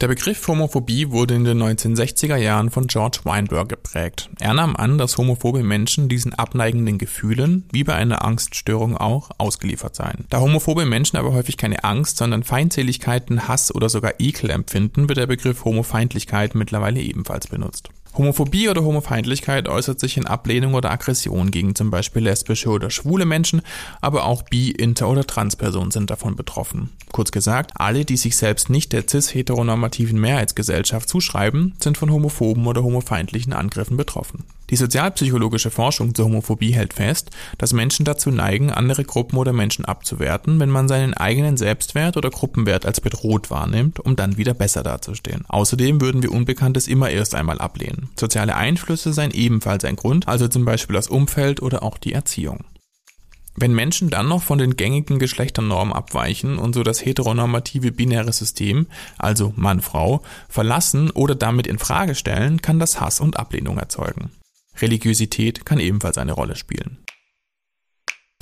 Der 0.00 0.08
Begriff 0.08 0.48
Homophobie 0.48 1.10
wurde 1.10 1.34
in 1.34 1.44
den 1.44 1.62
1960er 1.62 2.36
Jahren 2.36 2.70
von 2.70 2.86
George 2.86 3.18
Weinberg 3.24 3.68
geprägt. 3.68 4.30
Er 4.40 4.54
nahm 4.54 4.74
an, 4.74 4.96
dass 4.96 5.18
homophobe 5.18 5.62
Menschen 5.62 6.08
diesen 6.08 6.32
abneigenden 6.32 6.96
Gefühlen, 6.96 7.66
wie 7.70 7.84
bei 7.84 7.96
einer 7.96 8.24
Angststörung 8.24 8.96
auch, 8.96 9.28
ausgeliefert 9.36 9.94
seien. 9.94 10.24
Da 10.30 10.40
homophobe 10.40 10.86
Menschen 10.86 11.18
aber 11.18 11.34
häufig 11.34 11.58
keine 11.58 11.84
Angst, 11.84 12.16
sondern 12.16 12.44
Feindseligkeiten, 12.44 13.46
Hass 13.46 13.74
oder 13.74 13.90
sogar 13.90 14.14
Ekel 14.20 14.48
empfinden, 14.48 15.10
wird 15.10 15.18
der 15.18 15.26
Begriff 15.26 15.66
Homofeindlichkeit 15.66 16.54
mittlerweile 16.54 17.02
ebenfalls 17.02 17.48
benutzt. 17.48 17.90
Homophobie 18.16 18.68
oder 18.68 18.82
Homofeindlichkeit 18.82 19.68
äußert 19.68 20.00
sich 20.00 20.16
in 20.16 20.26
Ablehnung 20.26 20.74
oder 20.74 20.90
Aggression 20.90 21.50
gegen 21.50 21.74
zum 21.74 21.90
Beispiel 21.90 22.22
lesbische 22.22 22.70
oder 22.70 22.90
schwule 22.90 23.24
Menschen, 23.24 23.62
aber 24.00 24.24
auch 24.24 24.42
bi-, 24.42 24.72
inter- 24.72 25.08
oder 25.08 25.26
transpersonen 25.26 25.90
sind 25.90 26.10
davon 26.10 26.36
betroffen. 26.36 26.90
Kurz 27.12 27.30
gesagt, 27.30 27.72
alle, 27.74 28.04
die 28.04 28.16
sich 28.16 28.36
selbst 28.36 28.68
nicht 28.68 28.92
der 28.92 29.04
cis-heteronormativen 29.08 30.20
Mehrheitsgesellschaft 30.20 31.08
zuschreiben, 31.08 31.74
sind 31.78 31.98
von 31.98 32.10
homophoben 32.10 32.66
oder 32.66 32.82
homofeindlichen 32.82 33.52
Angriffen 33.52 33.96
betroffen. 33.96 34.44
Die 34.70 34.76
sozialpsychologische 34.76 35.70
Forschung 35.70 36.14
zur 36.14 36.26
Homophobie 36.26 36.72
hält 36.72 36.94
fest, 36.94 37.30
dass 37.58 37.72
Menschen 37.72 38.04
dazu 38.04 38.30
neigen, 38.30 38.70
andere 38.70 39.04
Gruppen 39.04 39.36
oder 39.36 39.52
Menschen 39.52 39.84
abzuwerten, 39.84 40.60
wenn 40.60 40.70
man 40.70 40.88
seinen 40.88 41.14
eigenen 41.14 41.56
Selbstwert 41.56 42.16
oder 42.16 42.30
Gruppenwert 42.30 42.86
als 42.86 43.00
bedroht 43.00 43.50
wahrnimmt, 43.50 43.98
um 43.98 44.14
dann 44.14 44.36
wieder 44.36 44.54
besser 44.54 44.82
dazustehen. 44.82 45.44
Außerdem 45.48 46.00
würden 46.00 46.22
wir 46.22 46.32
Unbekanntes 46.32 46.86
immer 46.86 47.10
erst 47.10 47.34
einmal 47.34 47.58
ablehnen. 47.58 48.10
Soziale 48.18 48.54
Einflüsse 48.54 49.12
seien 49.12 49.32
ebenfalls 49.32 49.84
ein 49.84 49.96
Grund, 49.96 50.28
also 50.28 50.46
zum 50.46 50.64
Beispiel 50.64 50.94
das 50.94 51.08
Umfeld 51.08 51.60
oder 51.60 51.82
auch 51.82 51.98
die 51.98 52.12
Erziehung. 52.12 52.64
Wenn 53.56 53.74
Menschen 53.74 54.08
dann 54.08 54.28
noch 54.28 54.42
von 54.42 54.58
den 54.58 54.76
gängigen 54.76 55.18
Geschlechternormen 55.18 55.92
abweichen 55.92 56.58
und 56.58 56.74
so 56.74 56.84
das 56.84 57.04
heteronormative 57.04 57.90
binäre 57.90 58.32
System, 58.32 58.86
also 59.18 59.52
Mann-Frau, 59.56 60.22
verlassen 60.48 61.10
oder 61.10 61.34
damit 61.34 61.66
in 61.66 61.78
Frage 61.78 62.14
stellen, 62.14 62.62
kann 62.62 62.78
das 62.78 63.00
Hass 63.00 63.20
und 63.20 63.36
Ablehnung 63.36 63.76
erzeugen. 63.76 64.30
Religiosität 64.82 65.64
kann 65.64 65.78
ebenfalls 65.78 66.18
eine 66.18 66.32
Rolle 66.32 66.56
spielen. 66.56 66.98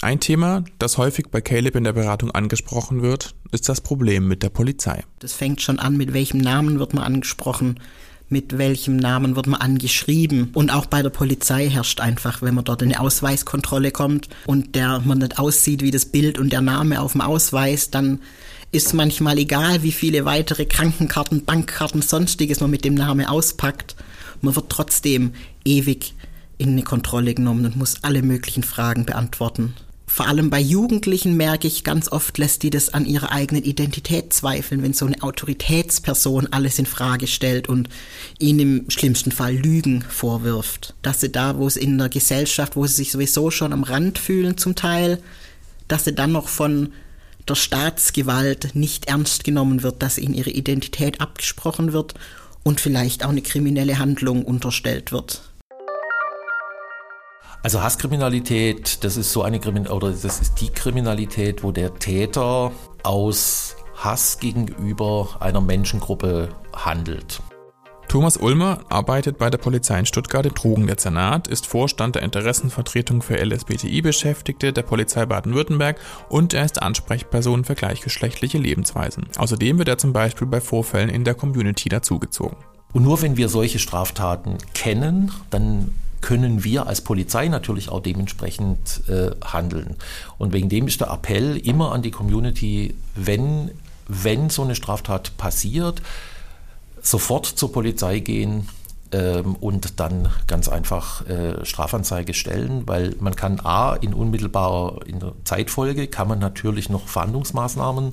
Ein 0.01 0.21
Thema, 0.21 0.63
das 0.79 0.97
häufig 0.97 1.27
bei 1.31 1.41
Caleb 1.41 1.75
in 1.75 1.83
der 1.83 1.93
Beratung 1.93 2.31
angesprochen 2.31 3.03
wird, 3.03 3.35
ist 3.51 3.69
das 3.69 3.81
Problem 3.81 4.29
mit 4.29 4.45
der 4.45 4.49
Polizei. 4.49 5.03
Das 5.19 5.33
fängt 5.33 5.61
schon 5.61 5.81
an, 5.81 5.97
mit 5.97 6.13
welchem 6.13 6.39
Namen 6.39 6.79
wird 6.79 6.95
man 6.95 7.03
angesprochen, 7.03 7.81
mit 8.29 8.59
welchem 8.59 8.97
Namen 8.97 9.35
wird 9.35 9.49
man 9.49 9.61
angeschrieben. 9.61 10.51
Und 10.55 10.71
auch 10.71 10.87
bei 10.87 11.03
der 11.03 11.11
Polizei 11.11 11.69
herrscht 11.69 12.01
einfach, 12.01 12.43
wenn 12.43 12.55
man 12.55 12.65
dort 12.65 12.83
in 12.83 12.93
eine 12.93 13.01
Ausweiskontrolle 13.01 13.91
kommt 13.91 14.29
und 14.47 14.77
der 14.77 15.01
man 15.01 15.19
nicht 15.19 15.41
aussieht 15.41 15.83
wie 15.83 15.91
das 15.91 16.07
Bild 16.07 16.39
und 16.39 16.53
der 16.53 16.61
Name 16.61 17.01
auf 17.01 17.13
dem 17.13 17.21
Ausweis, 17.21 17.91
dann 17.91 18.21
ist 18.71 18.93
manchmal 18.95 19.39
egal, 19.39 19.83
wie 19.83 19.93
viele 19.93 20.25
weitere 20.25 20.67
Krankenkarten, 20.67 21.45
Bankkarten, 21.45 22.03
sonstiges 22.03 22.61
man 22.61 22.71
mit 22.71 22.85
dem 22.85 22.95
Namen 22.95 23.27
auspackt. 23.27 23.97
Man 24.43 24.55
wird 24.55 24.69
trotzdem 24.69 25.33
ewig 25.65 26.15
in 26.59 26.71
eine 26.71 26.83
Kontrolle 26.83 27.35
genommen 27.35 27.65
und 27.65 27.77
muss 27.77 28.03
alle 28.03 28.23
möglichen 28.23 28.63
Fragen 28.63 29.07
beantworten 29.07 29.75
vor 30.09 30.27
allem 30.27 30.51
bei 30.51 30.59
Jugendlichen 30.59 31.37
merke 31.37 31.69
ich 31.69 31.85
ganz 31.85 32.11
oft, 32.11 32.39
lässt 32.39 32.63
die 32.63 32.71
das 32.71 32.93
an 32.93 33.05
ihrer 33.05 33.31
eigenen 33.31 33.63
Identität 33.63 34.33
zweifeln, 34.33 34.83
wenn 34.83 34.95
so 34.95 35.07
eine 35.07 35.23
Autoritätsperson 35.23 36.49
alles 36.51 36.79
in 36.79 36.87
Frage 36.87 37.27
stellt 37.27 37.69
und 37.69 37.89
ihnen 38.39 38.81
im 38.81 38.91
schlimmsten 38.91 39.31
Fall 39.31 39.55
Lügen 39.55 40.03
vorwirft. 40.03 40.95
Dass 41.03 41.21
sie 41.21 41.31
da, 41.31 41.59
wo 41.59 41.67
es 41.67 41.77
in 41.77 41.99
der 41.99 42.09
Gesellschaft, 42.09 42.75
wo 42.75 42.87
sie 42.87 42.95
sich 42.95 43.13
sowieso 43.13 43.51
schon 43.51 43.73
am 43.73 43.85
Rand 43.85 44.19
fühlen 44.19 44.57
zum 44.57 44.75
Teil, 44.75 45.23
dass 45.87 46.05
sie 46.05 46.15
dann 46.15 46.33
noch 46.33 46.49
von 46.49 46.93
der 47.47 47.55
Staatsgewalt 47.55 48.75
nicht 48.75 49.07
ernst 49.07 49.45
genommen 49.45 49.83
wird, 49.83 50.03
dass 50.03 50.19
ihnen 50.19 50.35
ihre 50.35 50.51
Identität 50.51 51.21
abgesprochen 51.21 51.93
wird 51.93 52.15
und 52.65 52.81
vielleicht 52.81 53.25
auch 53.25 53.31
eine 53.31 53.43
kriminelle 53.43 53.99
Handlung 53.99 54.45
unterstellt 54.45 55.13
wird. 55.13 55.48
Also 57.63 57.83
Hasskriminalität, 57.83 59.03
das 59.03 59.17
ist 59.17 59.33
so 59.33 59.43
eine 59.43 59.59
Krimin 59.59 59.89
oder 59.89 60.11
das 60.11 60.41
ist 60.41 60.61
die 60.61 60.71
Kriminalität, 60.71 61.65
wo 61.65 61.73
der 61.73 61.95
Täter 61.95 62.71
aus 63.03 63.77
Hass 63.97 64.39
gegenüber 64.39 65.29
einer 65.41 65.61
Menschengruppe 65.61 66.51
handelt. 66.73 67.43
Thomas 68.07 68.39
Ulmer 68.39 68.81
arbeitet 68.89 69.37
bei 69.37 69.51
der 69.51 69.59
Polizei 69.59 69.99
in 69.99 70.07
Stuttgart 70.07 70.47
im 70.47 70.55
Drogendezernat, 70.55 71.47
ist 71.47 71.67
Vorstand 71.67 72.15
der 72.15 72.23
Interessenvertretung 72.23 73.21
für 73.21 73.37
LSBTI-Beschäftigte 73.37 74.73
der 74.73 74.83
Polizei 74.83 75.27
Baden-Württemberg 75.27 75.99
und 76.31 76.55
er 76.55 76.65
ist 76.65 76.81
Ansprechperson 76.81 77.65
für 77.65 77.75
gleichgeschlechtliche 77.75 78.57
Lebensweisen. 78.57 79.27
Außerdem 79.37 79.79
wird 79.79 79.89
er 79.89 79.99
zum 79.99 80.15
Beispiel 80.15 80.47
bei 80.47 80.63
Vorfällen 80.63 81.11
in 81.11 81.25
der 81.25 81.35
Community 81.35 81.91
dazugezogen. 81.91 82.57
Und 82.95 83.03
nur 83.03 83.21
wenn 83.21 83.37
wir 83.37 83.51
solche 83.51 83.79
Straftaten 83.79 84.57
kennen, 84.73 85.31
dann 85.51 85.93
können 86.21 86.65
wir 86.65 86.87
als 86.87 87.01
Polizei 87.01 87.49
natürlich 87.49 87.89
auch 87.89 88.01
dementsprechend 88.01 89.03
äh, 89.09 89.31
handeln. 89.45 89.97
Und 90.39 90.53
wegen 90.53 90.69
dem 90.69 90.89
ist 90.89 91.01
der 91.01 91.11
Appell 91.11 91.57
immer 91.57 91.93
an 91.93 92.03
die 92.03 92.11
Community, 92.11 92.95
wenn, 93.15 93.71
wenn 94.07 94.51
so 94.51 94.63
eine 94.63 94.75
Straftat 94.75 95.37
passiert, 95.37 96.03
sofort 97.01 97.47
zur 97.47 97.73
Polizei 97.73 98.19
gehen, 98.19 98.69
ähm, 99.11 99.57
und 99.61 100.01
dann 100.01 100.29
ganz 100.47 100.69
einfach 100.69 101.27
äh, 101.27 101.65
Strafanzeige 101.65 102.35
stellen, 102.35 102.83
weil 102.87 103.15
man 103.21 103.35
kann 103.35 103.59
A, 103.61 103.95
in 103.95 104.13
unmittelbarer 104.13 105.01
in 105.07 105.21
Zeitfolge 105.45 106.09
kann 106.09 106.29
man 106.29 106.39
natürlich 106.39 106.91
noch 106.91 107.09
Verhandlungsmaßnahmen 107.09 108.13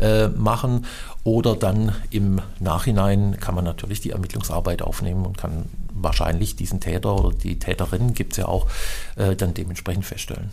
äh, 0.00 0.28
machen 0.28 0.84
oder 1.22 1.56
dann 1.56 1.92
im 2.10 2.42
Nachhinein 2.60 3.38
kann 3.40 3.54
man 3.54 3.64
natürlich 3.64 4.02
die 4.02 4.10
Ermittlungsarbeit 4.10 4.82
aufnehmen 4.82 5.24
und 5.24 5.38
kann 5.38 5.64
wahrscheinlich 6.04 6.54
diesen 6.54 6.78
Täter 6.78 7.16
oder 7.16 7.34
die 7.36 7.58
Täterin 7.58 8.14
gibt 8.14 8.32
es 8.32 8.38
ja 8.38 8.46
auch 8.46 8.68
äh, 9.16 9.34
dann 9.34 9.54
dementsprechend 9.54 10.04
feststellen. 10.04 10.50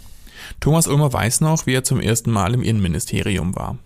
Thomas 0.59 0.87
Ulmer 0.87 1.13
weiß 1.13 1.41
noch, 1.41 1.65
wie 1.67 1.73
er 1.73 1.83
zum 1.83 1.99
ersten 1.99 2.31
Mal 2.31 2.53
im 2.53 2.63
Innenministerium 2.63 3.55
war. 3.55 3.77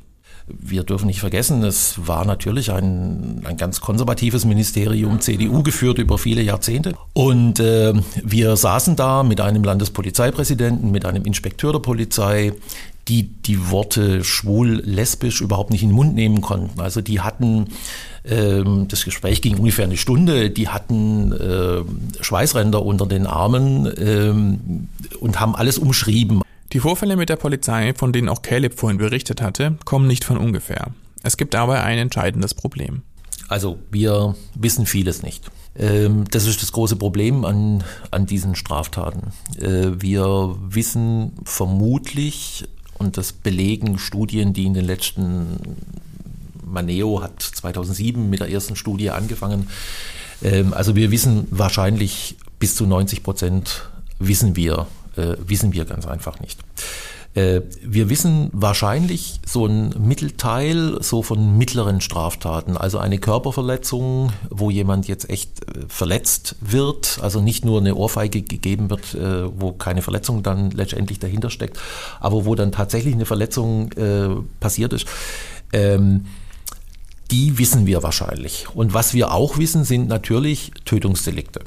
Wir 0.47 0.83
dürfen 0.83 1.07
nicht 1.07 1.19
vergessen, 1.19 1.63
es 1.63 2.07
war 2.07 2.23
natürlich 2.23 2.71
ein, 2.71 3.41
ein 3.45 3.57
ganz 3.57 3.81
konservatives 3.81 4.45
Ministerium, 4.45 5.19
CDU 5.19 5.63
geführt 5.63 5.97
über 5.97 6.19
viele 6.19 6.43
Jahrzehnte. 6.43 6.93
Und 7.13 7.59
äh, 7.59 7.93
wir 8.23 8.55
saßen 8.55 8.95
da 8.95 9.23
mit 9.23 9.41
einem 9.41 9.63
Landespolizeipräsidenten, 9.63 10.91
mit 10.91 11.03
einem 11.05 11.25
Inspekteur 11.25 11.71
der 11.71 11.79
Polizei, 11.79 12.53
die 13.07 13.23
die 13.23 13.69
Worte 13.69 14.23
schwul, 14.23 14.81
lesbisch 14.83 15.41
überhaupt 15.41 15.69
nicht 15.71 15.83
in 15.83 15.89
den 15.89 15.95
Mund 15.95 16.15
nehmen 16.15 16.41
konnten. 16.41 16.79
Also 16.79 17.01
die 17.01 17.21
hatten, 17.21 17.67
ähm, 18.23 18.87
das 18.87 19.05
Gespräch 19.05 19.41
ging 19.41 19.57
ungefähr 19.57 19.85
eine 19.85 19.97
Stunde, 19.97 20.49
die 20.49 20.69
hatten 20.69 21.31
äh, 21.31 21.81
Schweißränder 22.21 22.83
unter 22.83 23.05
den 23.05 23.27
Armen 23.27 23.91
ähm, 23.97 24.89
und 25.19 25.39
haben 25.39 25.55
alles 25.55 25.77
umschrieben. 25.77 26.41
Die 26.73 26.79
Vorfälle 26.79 27.15
mit 27.15 27.29
der 27.29 27.35
Polizei, 27.35 27.93
von 27.95 28.11
denen 28.11 28.27
auch 28.27 28.41
Caleb 28.41 28.79
vorhin 28.79 28.97
berichtet 28.97 29.41
hatte, 29.41 29.77
kommen 29.85 30.07
nicht 30.07 30.23
von 30.25 30.37
ungefähr. 30.37 30.87
Es 31.21 31.37
gibt 31.37 31.55
aber 31.55 31.83
ein 31.83 31.97
entscheidendes 31.97 32.53
Problem. 32.53 33.03
Also 33.47 33.77
wir 33.91 34.35
wissen 34.55 34.85
vieles 34.85 35.21
nicht. 35.21 35.51
Ähm, 35.77 36.25
das 36.31 36.47
ist 36.47 36.61
das 36.61 36.71
große 36.71 36.95
Problem 36.95 37.45
an, 37.45 37.83
an 38.11 38.25
diesen 38.25 38.55
Straftaten. 38.55 39.31
Äh, 39.59 40.01
wir 40.01 40.55
wissen 40.59 41.33
vermutlich, 41.43 42.65
und 42.97 43.17
das 43.17 43.33
belegen 43.33 43.99
Studien, 43.99 44.53
die 44.53 44.65
in 44.65 44.73
den 44.73 44.85
letzten, 44.85 45.59
Maneo 46.65 47.21
hat 47.21 47.41
2007 47.41 48.29
mit 48.29 48.39
der 48.39 48.49
ersten 48.49 48.75
Studie 48.75 49.11
angefangen, 49.11 49.67
ähm, 50.43 50.73
also 50.73 50.95
wir 50.95 51.11
wissen 51.11 51.47
wahrscheinlich 51.51 52.37
bis 52.59 52.75
zu 52.75 52.85
90 52.85 53.23
Prozent 53.23 53.89
wissen 54.19 54.55
wir, 54.55 54.87
äh, 55.17 55.35
wissen 55.45 55.73
wir 55.73 55.85
ganz 55.85 56.05
einfach 56.05 56.39
nicht. 56.39 56.59
Äh, 57.35 57.61
wir 57.83 58.09
wissen 58.09 58.49
wahrscheinlich 58.53 59.41
so 59.45 59.67
ein 59.67 59.93
Mittelteil 59.99 60.97
so 61.01 61.21
von 61.21 61.57
mittleren 61.57 61.99
Straftaten, 61.99 62.77
also 62.77 62.97
eine 62.97 63.19
Körperverletzung, 63.19 64.31
wo 64.49 64.69
jemand 64.71 65.07
jetzt 65.07 65.29
echt 65.29 65.61
äh, 65.67 65.81
verletzt 65.89 66.55
wird, 66.61 67.19
also 67.21 67.41
nicht 67.41 67.65
nur 67.65 67.81
eine 67.81 67.95
Ohrfeige 67.95 68.41
gegeben 68.41 68.89
wird, 68.89 69.13
äh, 69.15 69.49
wo 69.59 69.73
keine 69.73 70.01
Verletzung 70.01 70.43
dann 70.43 70.71
letztendlich 70.71 71.19
dahinter 71.19 71.49
steckt, 71.49 71.77
aber 72.21 72.45
wo 72.45 72.55
dann 72.55 72.71
tatsächlich 72.71 73.13
eine 73.13 73.25
Verletzung 73.25 73.89
passiert 74.59 74.93
ist. 74.93 75.07
Ähm, 75.73 76.25
die 77.31 77.57
wissen 77.57 77.85
wir 77.85 78.03
wahrscheinlich. 78.03 78.67
Und 78.73 78.93
was 78.93 79.13
wir 79.13 79.33
auch 79.33 79.57
wissen, 79.57 79.83
sind 79.83 80.07
natürlich 80.07 80.71
Tötungsdelikte. 80.85 81.61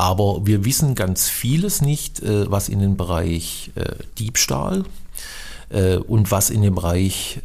Aber 0.00 0.46
wir 0.46 0.64
wissen 0.64 0.94
ganz 0.94 1.28
vieles 1.28 1.82
nicht, 1.82 2.22
äh, 2.22 2.50
was 2.50 2.70
in 2.70 2.78
den 2.78 2.96
Bereich 2.96 3.70
äh, 3.74 3.96
Diebstahl 4.18 4.84
äh, 5.68 5.96
und 5.96 6.30
was 6.30 6.48
in 6.48 6.62
dem 6.62 6.74
Bereich 6.74 7.42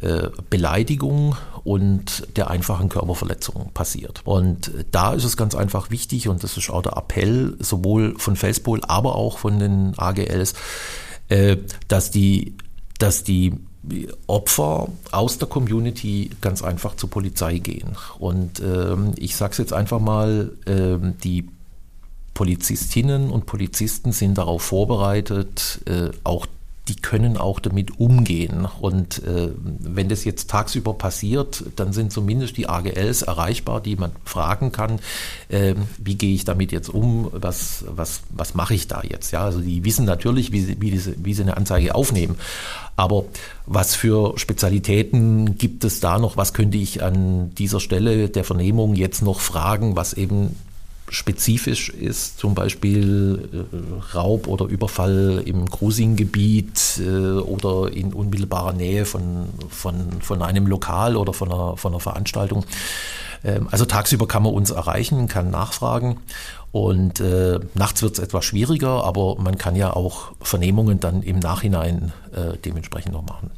Beleidigung 0.48 1.36
und 1.64 2.26
der 2.34 2.48
einfachen 2.48 2.88
Körperverletzung 2.88 3.72
passiert. 3.74 4.22
Und 4.24 4.70
da 4.90 5.12
ist 5.12 5.24
es 5.24 5.36
ganz 5.36 5.54
einfach 5.54 5.90
wichtig, 5.90 6.28
und 6.28 6.44
das 6.44 6.56
ist 6.56 6.70
auch 6.70 6.80
der 6.80 6.96
Appell 6.96 7.58
sowohl 7.58 8.14
von 8.16 8.36
Felspol, 8.36 8.80
aber 8.88 9.16
auch 9.16 9.36
von 9.36 9.58
den 9.58 9.92
AGLs, 9.98 10.54
dass 11.88 12.10
die, 12.10 12.54
dass 12.98 13.22
die 13.22 13.52
Opfer 14.26 14.88
aus 15.12 15.38
der 15.38 15.48
Community 15.48 16.30
ganz 16.40 16.62
einfach 16.62 16.96
zur 16.96 17.10
Polizei 17.10 17.58
gehen. 17.58 17.96
Und 18.18 18.60
ähm, 18.60 19.12
ich 19.16 19.36
sage 19.36 19.52
es 19.52 19.58
jetzt 19.58 19.72
einfach 19.72 20.00
mal, 20.00 20.52
ähm, 20.66 21.14
die 21.22 21.48
Polizistinnen 22.36 23.30
und 23.30 23.46
Polizisten 23.46 24.12
sind 24.12 24.36
darauf 24.36 24.60
vorbereitet, 24.60 25.80
äh, 25.86 26.10
auch 26.22 26.46
die 26.86 26.96
können 26.96 27.38
auch 27.38 27.60
damit 27.60 27.98
umgehen. 27.98 28.68
Und 28.78 29.24
äh, 29.24 29.48
wenn 29.56 30.10
das 30.10 30.24
jetzt 30.24 30.50
tagsüber 30.50 30.92
passiert, 30.92 31.64
dann 31.76 31.94
sind 31.94 32.12
zumindest 32.12 32.58
die 32.58 32.68
AGLs 32.68 33.22
erreichbar, 33.22 33.80
die 33.80 33.96
man 33.96 34.12
fragen 34.24 34.70
kann, 34.70 35.00
äh, 35.48 35.74
wie 35.96 36.16
gehe 36.16 36.34
ich 36.34 36.44
damit 36.44 36.72
jetzt 36.72 36.90
um, 36.90 37.30
was, 37.32 37.86
was, 37.88 38.20
was 38.28 38.54
mache 38.54 38.74
ich 38.74 38.86
da 38.86 39.02
jetzt? 39.02 39.30
Ja, 39.30 39.42
also 39.42 39.60
die 39.60 39.82
wissen 39.86 40.04
natürlich, 40.04 40.52
wie 40.52 40.60
sie, 40.60 40.76
wie, 40.78 40.90
diese, 40.90 41.14
wie 41.24 41.32
sie 41.32 41.42
eine 41.42 41.56
Anzeige 41.56 41.94
aufnehmen. 41.94 42.36
Aber 42.96 43.24
was 43.64 43.94
für 43.94 44.38
Spezialitäten 44.38 45.56
gibt 45.56 45.84
es 45.84 46.00
da 46.00 46.18
noch? 46.18 46.36
Was 46.36 46.52
könnte 46.52 46.76
ich 46.76 47.02
an 47.02 47.54
dieser 47.54 47.80
Stelle 47.80 48.28
der 48.28 48.44
Vernehmung 48.44 48.94
jetzt 48.94 49.22
noch 49.22 49.40
fragen, 49.40 49.96
was 49.96 50.12
eben 50.12 50.54
spezifisch 51.08 51.88
ist, 51.90 52.38
zum 52.38 52.54
Beispiel 52.54 53.48
äh, 53.52 54.16
Raub 54.16 54.48
oder 54.48 54.66
Überfall 54.66 55.42
im 55.44 55.70
Cruising-Gebiet 55.70 57.00
äh, 57.00 57.38
oder 57.38 57.92
in 57.92 58.12
unmittelbarer 58.12 58.72
Nähe 58.72 59.04
von, 59.04 59.46
von, 59.68 60.20
von 60.20 60.42
einem 60.42 60.66
Lokal 60.66 61.16
oder 61.16 61.32
von 61.32 61.52
einer, 61.52 61.76
von 61.76 61.92
einer 61.92 62.00
Veranstaltung. 62.00 62.64
Ähm, 63.44 63.68
also 63.70 63.84
tagsüber 63.84 64.26
kann 64.26 64.42
man 64.42 64.52
uns 64.52 64.70
erreichen, 64.70 65.28
kann 65.28 65.50
nachfragen 65.50 66.18
und 66.72 67.20
äh, 67.20 67.60
nachts 67.74 68.02
wird 68.02 68.14
es 68.14 68.18
etwas 68.18 68.44
schwieriger, 68.44 69.04
aber 69.04 69.36
man 69.36 69.56
kann 69.58 69.76
ja 69.76 69.94
auch 69.94 70.32
Vernehmungen 70.40 71.00
dann 71.00 71.22
im 71.22 71.38
Nachhinein 71.38 72.12
äh, 72.32 72.56
dementsprechend 72.64 73.12
noch 73.12 73.24
machen. 73.24 73.50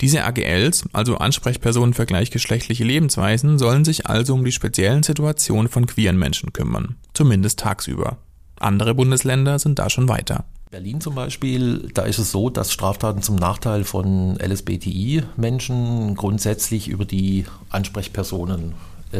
Diese 0.00 0.24
AGLs, 0.24 0.84
also 0.92 1.16
Ansprechpersonen 1.16 1.94
für 1.94 2.06
gleichgeschlechtliche 2.06 2.84
Lebensweisen, 2.84 3.58
sollen 3.58 3.84
sich 3.84 4.06
also 4.06 4.34
um 4.34 4.44
die 4.44 4.52
speziellen 4.52 5.02
Situationen 5.02 5.68
von 5.68 5.86
queeren 5.86 6.18
Menschen 6.18 6.52
kümmern, 6.52 6.96
zumindest 7.14 7.60
tagsüber. 7.60 8.18
Andere 8.58 8.94
Bundesländer 8.94 9.58
sind 9.58 9.78
da 9.78 9.88
schon 9.88 10.08
weiter. 10.08 10.44
Berlin 10.70 11.00
zum 11.00 11.16
Beispiel, 11.16 11.88
da 11.94 12.02
ist 12.02 12.18
es 12.18 12.30
so, 12.30 12.48
dass 12.48 12.72
Straftaten 12.72 13.22
zum 13.22 13.34
Nachteil 13.34 13.82
von 13.82 14.36
LSBTI-Menschen 14.36 16.14
grundsätzlich 16.14 16.86
über 16.86 17.04
die 17.04 17.44
Ansprechpersonen 17.70 18.74
äh, 19.12 19.18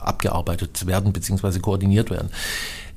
abgearbeitet 0.00 0.86
werden 0.86 1.12
bzw. 1.12 1.60
koordiniert 1.60 2.10
werden. 2.10 2.30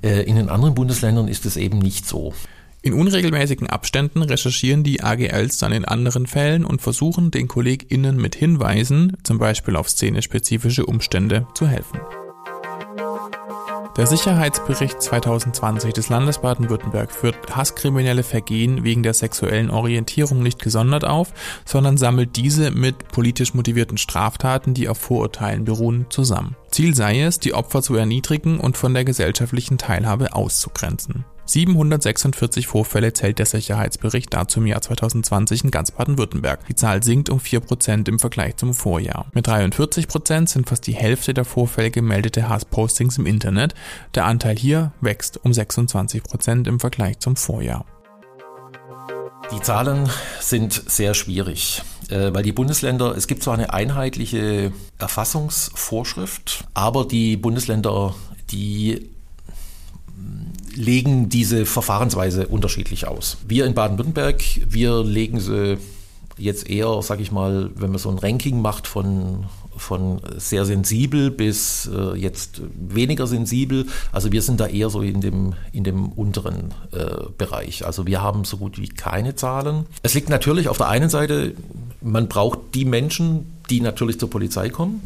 Äh, 0.02 0.24
in 0.24 0.36
den 0.36 0.50
anderen 0.50 0.74
Bundesländern 0.74 1.28
ist 1.28 1.46
es 1.46 1.58
eben 1.58 1.78
nicht 1.78 2.08
so. 2.08 2.34
In 2.82 2.94
unregelmäßigen 2.94 3.70
Abständen 3.70 4.22
recherchieren 4.22 4.84
die 4.84 5.04
AGLs 5.04 5.58
dann 5.58 5.74
in 5.74 5.84
anderen 5.84 6.28
Fällen 6.28 6.64
und 6.64 6.82
versuchen 6.82 7.30
den 7.30 7.50
KollegInnen 7.50 8.16
mit 8.16 8.36
Hinweisen, 8.36 9.18
zum 9.24 9.38
Beispiel 9.38 9.76
auf 9.76 9.90
szenespezifische 9.90 10.86
Umstände, 10.86 11.46
zu 11.54 11.68
helfen. 11.68 12.00
Der 13.98 14.08
Sicherheitsbericht 14.08 15.02
2020 15.02 15.92
des 15.92 16.08
Landes 16.08 16.38
Baden-Württemberg 16.38 17.12
führt 17.12 17.54
hasskriminelle 17.54 18.24
Vergehen 18.24 18.86
wegen 18.86 19.04
der 19.04 19.14
sexuellen 19.14 19.72
Orientierung 19.72 20.42
nicht 20.42 20.62
gesondert 20.62 21.04
auf, 21.04 21.34
sondern 21.66 21.98
sammelt 21.98 22.38
diese 22.38 22.72
mit 22.72 23.10
politisch 23.10 23.54
motivierten 23.54 23.98
Straftaten, 23.98 24.74
die 24.74 24.88
auf 24.88 25.00
Vorurteilen 25.00 25.66
beruhen, 25.66 26.06
zusammen. 26.10 26.56
Ziel 26.72 26.96
sei 26.96 27.24
es, 27.24 27.40
die 27.40 27.54
Opfer 27.54 27.82
zu 27.82 27.96
erniedrigen 27.96 28.62
und 28.62 28.78
von 28.78 28.94
der 28.94 29.04
gesellschaftlichen 29.04 29.78
Teilhabe 29.78 30.34
auszugrenzen. 30.34 31.26
746 31.50 32.68
Vorfälle 32.68 33.12
zählt 33.14 33.40
der 33.40 33.48
Sicherheitsbericht 33.48 34.32
dazu 34.32 34.60
im 34.60 34.68
Jahr 34.68 34.82
2020 34.82 35.64
in 35.64 35.72
ganz 35.72 35.90
Baden-Württemberg. 35.90 36.64
Die 36.68 36.76
Zahl 36.76 37.02
sinkt 37.02 37.32
um 37.32 37.40
4% 37.40 38.08
im 38.08 38.20
Vergleich 38.20 38.58
zum 38.58 38.76
Vorjahr. 38.76 39.26
Mit 39.34 39.48
43% 39.48 40.48
sind 40.48 40.70
fast 40.70 40.86
die 40.86 40.94
Hälfte 40.94 41.34
der 41.34 41.46
Vorfälle 41.46 41.90
gemeldete 41.90 42.48
Hasspostings 42.48 43.18
im 43.18 43.26
Internet. 43.26 43.74
Der 44.14 44.26
Anteil 44.26 44.58
hier 44.58 44.92
wächst 45.02 45.44
um 45.44 45.52
26% 45.52 46.68
im 46.68 46.80
Vergleich 46.80 47.18
zum 47.18 47.36
Vorjahr. 47.36 47.84
Die 49.52 49.62
Zahlen 49.62 50.08
sind 50.40 50.74
sehr 50.74 51.16
schwierig, 51.16 51.82
äh, 52.10 52.32
weil 52.32 52.44
die 52.44 52.52
Bundesländer, 52.52 53.18
es 53.18 53.26
gibt 53.26 53.42
zwar 53.42 53.56
eine 53.56 53.74
einheitliche 53.74 54.72
Erfassungsvorschrift, 55.00 56.66
aber 56.76 57.06
die 57.06 57.38
Bundesländer, 57.38 58.14
die 58.52 59.10
legen 60.80 61.28
diese 61.28 61.66
Verfahrensweise 61.66 62.48
unterschiedlich 62.48 63.06
aus. 63.06 63.38
Wir 63.46 63.66
in 63.66 63.74
Baden-Württemberg, 63.74 64.42
wir 64.70 65.04
legen 65.04 65.42
sie 65.42 65.78
jetzt 66.38 66.70
eher, 66.70 67.02
sage 67.02 67.22
ich 67.22 67.34
mal, 67.34 67.70
wenn 67.76 67.92
man 67.92 68.00
so 68.00 68.10
ein 68.10 68.18
Ranking 68.18 68.62
macht 68.62 68.88
von 68.88 69.46
von 69.76 70.20
sehr 70.38 70.66
sensibel 70.66 71.32
bis 71.32 71.90
äh, 71.94 72.18
jetzt 72.18 72.62
weniger 72.76 73.28
sensibel. 73.28 73.86
Also 74.12 74.32
wir 74.32 74.42
sind 74.42 74.60
da 74.60 74.68
eher 74.68 74.90
so 74.90 75.02
in 75.02 75.22
dem, 75.22 75.54
in 75.72 75.86
dem 75.86 76.10
unteren 76.10 76.74
äh, 76.92 77.30
Bereich. 77.38 77.86
Also 77.86 78.06
wir 78.06 78.22
haben 78.22 78.44
so 78.44 78.58
gut 78.58 78.78
wie 78.78 78.90
keine 78.90 79.36
Zahlen. 79.36 79.86
Es 80.04 80.14
liegt 80.14 80.30
natürlich 80.30 80.68
auf 80.68 80.78
der 80.78 80.90
einen 80.90 81.10
Seite, 81.10 81.54
man 82.02 82.28
braucht 82.28 82.60
die 82.74 82.84
Menschen, 82.84 83.54
die 83.70 83.82
natürlich 83.82 84.20
zur 84.20 84.30
Polizei 84.30 84.70
kommen. 84.70 85.02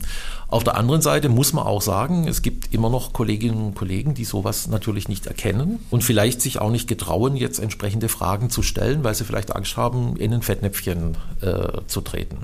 Auf 0.53 0.63
der 0.63 0.77
anderen 0.77 1.01
Seite 1.01 1.29
muss 1.29 1.51
man 1.51 1.65
auch 1.65 1.81
sagen, 1.81 2.27
es 2.27 2.43
gibt 2.43 2.75
immer 2.75 2.88
noch 2.88 3.12
Kolleginnen 3.12 3.57
und 3.57 3.74
Kollegen, 3.74 4.13
die 4.13 4.24
sowas 4.24 4.67
natürlich 4.67 5.07
nicht 5.07 5.25
erkennen 5.25 5.79
und 5.89 6.03
vielleicht 6.03 6.41
sich 6.41 6.62
auch 6.62 6.69
nicht 6.69 6.88
getrauen, 6.88 7.36
jetzt 7.36 7.57
entsprechende 7.57 8.07
Fragen 8.07 8.51
zu 8.51 8.62
stellen, 8.62 9.03
weil 9.03 9.16
sie 9.16 9.24
vielleicht 9.24 9.55
Angst 9.55 9.77
haben, 9.77 10.16
in 10.16 10.31
ein 10.31 10.44
Fettnäpfchen 10.44 11.18
äh, 11.42 11.81
zu 11.87 12.01
treten. 12.01 12.37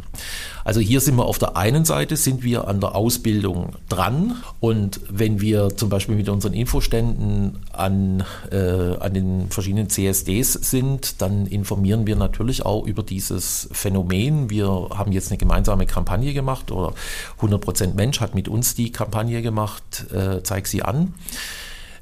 Also 0.70 0.82
hier 0.82 1.02
sind 1.02 1.16
wir 1.16 1.26
auf 1.26 1.40
der 1.40 1.58
einen 1.58 1.84
Seite, 1.84 2.16
sind 2.16 2.44
wir 2.44 2.68
an 2.68 2.80
der 2.80 2.94
Ausbildung 2.94 3.74
dran 3.90 4.36
und 4.60 5.00
wenn 5.10 5.42
wir 5.42 5.76
zum 5.76 5.90
Beispiel 5.90 6.14
mit 6.16 6.30
unseren 6.30 6.54
Infoständen 6.54 7.58
an, 7.74 8.24
äh, 8.52 8.96
an 9.00 9.16
den 9.16 9.50
verschiedenen 9.50 9.90
CSDs 9.90 10.54
sind, 10.54 11.24
dann 11.24 11.48
informieren 11.48 12.06
wir 12.06 12.16
natürlich 12.16 12.68
auch 12.68 12.86
über 12.86 13.02
dieses 13.02 13.68
Phänomen. 13.72 14.52
Wir 14.52 14.68
haben 14.94 15.12
jetzt 15.12 15.32
eine 15.32 15.40
gemeinsame 15.40 15.88
Kampagne 15.88 16.36
gemacht 16.36 16.72
oder 16.72 16.94
100 17.38 17.60
Prozent 17.60 17.96
Mensch 17.96 18.20
hat 18.20 18.36
mit 18.36 18.48
uns 18.48 18.76
die 18.76 18.92
Kampagne 18.92 19.42
gemacht, 19.42 20.06
äh, 20.14 20.44
zeig 20.44 20.68
sie 20.68 20.84
an. 20.84 21.16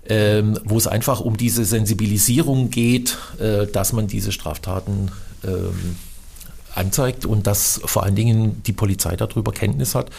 Ähm, 0.09 0.59
wo 0.65 0.75
es 0.75 0.87
einfach 0.87 1.21
um 1.21 1.37
diese 1.37 1.63
Sensibilisierung 1.63 2.69
geht, 2.69 3.17
äh, 3.39 3.65
dass 3.65 3.93
man 3.93 4.07
diese 4.07 4.33
Straftaten 4.33 5.11
ähm, 5.45 5.95
anzeigt 6.77 7.25
und 7.25 7.47
dass 7.47 7.81
vor 7.85 8.03
allen 8.03 8.15
Dingen 8.15 8.61
die 8.63 8.73
Polizei 8.73 9.15
darüber 9.15 9.51
Kenntnis 9.51 9.95
hat, 9.95 10.09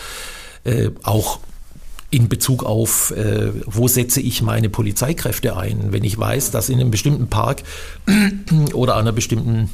äh, 0.65 0.91
auch 1.03 1.41
in 2.11 2.29
Bezug 2.29 2.65
auf, 2.65 3.11
äh, 3.11 3.53
wo 3.67 3.87
setze 3.87 4.21
ich 4.21 4.41
meine 4.43 4.71
Polizeikräfte 4.71 5.57
ein, 5.57 5.93
wenn 5.93 6.05
ich 6.05 6.19
weiß, 6.19 6.51
dass 6.51 6.69
in 6.69 6.81
einem 6.81 6.91
bestimmten 6.91 7.29
Park 7.29 7.63
oder 8.73 8.97
einer 8.97 9.13
bestimmten 9.13 9.69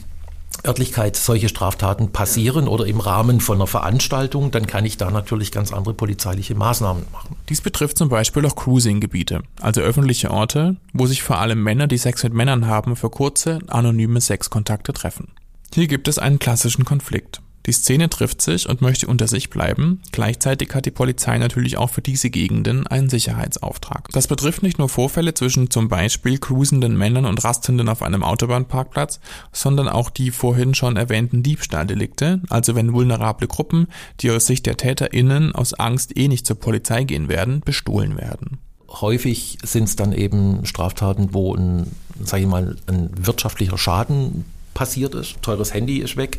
Örtlichkeit 0.67 1.17
solche 1.17 1.49
Straftaten 1.49 2.11
passieren 2.11 2.69
oder 2.69 2.87
im 2.87 3.01
Rahmen 3.01 3.41
von 3.41 3.59
einer 3.59 3.67
Veranstaltung, 3.67 4.51
dann 4.51 4.67
kann 4.67 4.85
ich 4.85 4.97
da 4.97 5.11
natürlich 5.11 5.53
ganz 5.53 5.73
andere 5.73 5.95
polizeiliche 5.95 6.55
Maßnahmen 6.55 7.05
machen. 7.13 7.37
Dies 7.49 7.61
betrifft 7.61 7.99
zum 7.99 8.09
Beispiel 8.09 8.47
auch 8.47 8.57
Cruising-Gebiete, 8.57 9.43
also 9.61 9.81
öffentliche 9.81 10.31
Orte, 10.31 10.77
wo 10.93 11.07
sich 11.07 11.23
vor 11.23 11.39
allem 11.39 11.63
Männer, 11.63 11.87
die 11.87 11.99
Sex 11.99 12.23
mit 12.23 12.33
Männern 12.33 12.67
haben, 12.67 12.97
für 12.97 13.11
kurze, 13.11 13.59
anonyme 13.67 14.21
Sexkontakte 14.21 14.93
treffen. 14.93 15.29
Hier 15.75 15.89
gibt 15.89 16.07
es 16.07 16.21
einen 16.21 16.39
klassischen 16.39 16.85
Konflikt. 16.85 17.43
Die 17.67 17.73
Szene 17.73 18.09
trifft 18.09 18.41
sich 18.41 18.69
und 18.69 18.81
möchte 18.81 19.09
unter 19.09 19.27
sich 19.27 19.51
bleiben. 19.51 20.01
Gleichzeitig 20.13 20.73
hat 20.73 20.87
die 20.87 20.93
Polizei 20.93 21.37
natürlich 21.37 21.79
auch 21.79 21.91
für 21.91 22.01
diese 22.01 22.31
Gegenden 22.31 22.87
einen 22.87 23.11
Sicherheitsauftrag. 23.11 24.09
Das 24.13 24.29
betrifft 24.29 24.63
nicht 24.63 24.79
nur 24.79 24.89
Vorfälle 24.89 25.35
zwischen 25.35 25.71
zum 25.71 25.89
Beispiel 25.89 26.39
cruisenden 26.39 26.97
Männern 26.97 27.25
und 27.25 27.43
Rastenden 27.43 27.89
auf 27.89 28.03
einem 28.03 28.23
Autobahnparkplatz, 28.23 29.19
sondern 29.51 29.89
auch 29.89 30.11
die 30.11 30.31
vorhin 30.31 30.77
schon 30.77 30.95
erwähnten 30.95 31.43
Diebstahldelikte, 31.43 32.41
also 32.51 32.77
wenn 32.77 32.93
vulnerable 32.93 33.49
Gruppen, 33.49 33.89
die 34.21 34.31
aus 34.31 34.47
Sicht 34.47 34.67
der 34.67 34.77
TäterInnen 34.77 35.57
aus 35.57 35.75
Angst 35.75 36.17
eh 36.17 36.29
nicht 36.29 36.47
zur 36.47 36.61
Polizei 36.61 37.03
gehen 37.03 37.29
werden, 37.29 37.63
bestohlen 37.65 38.17
werden 38.17 38.59
häufig 39.01 39.59
sind 39.65 39.85
es 39.85 39.97
dann 39.97 40.13
eben 40.13 40.65
Straftaten, 40.67 41.35
wo 41.35 41.53
ein, 41.53 41.91
sage 42.23 42.45
ich 42.45 42.49
mal, 42.49 42.77
ein 42.87 43.11
wirtschaftlicher 43.17 43.77
Schaden 43.77 44.45
passiert 44.75 45.15
ist. 45.15 45.41
Teures 45.43 45.73
Handy 45.73 45.99
ist 45.99 46.17
weg 46.17 46.39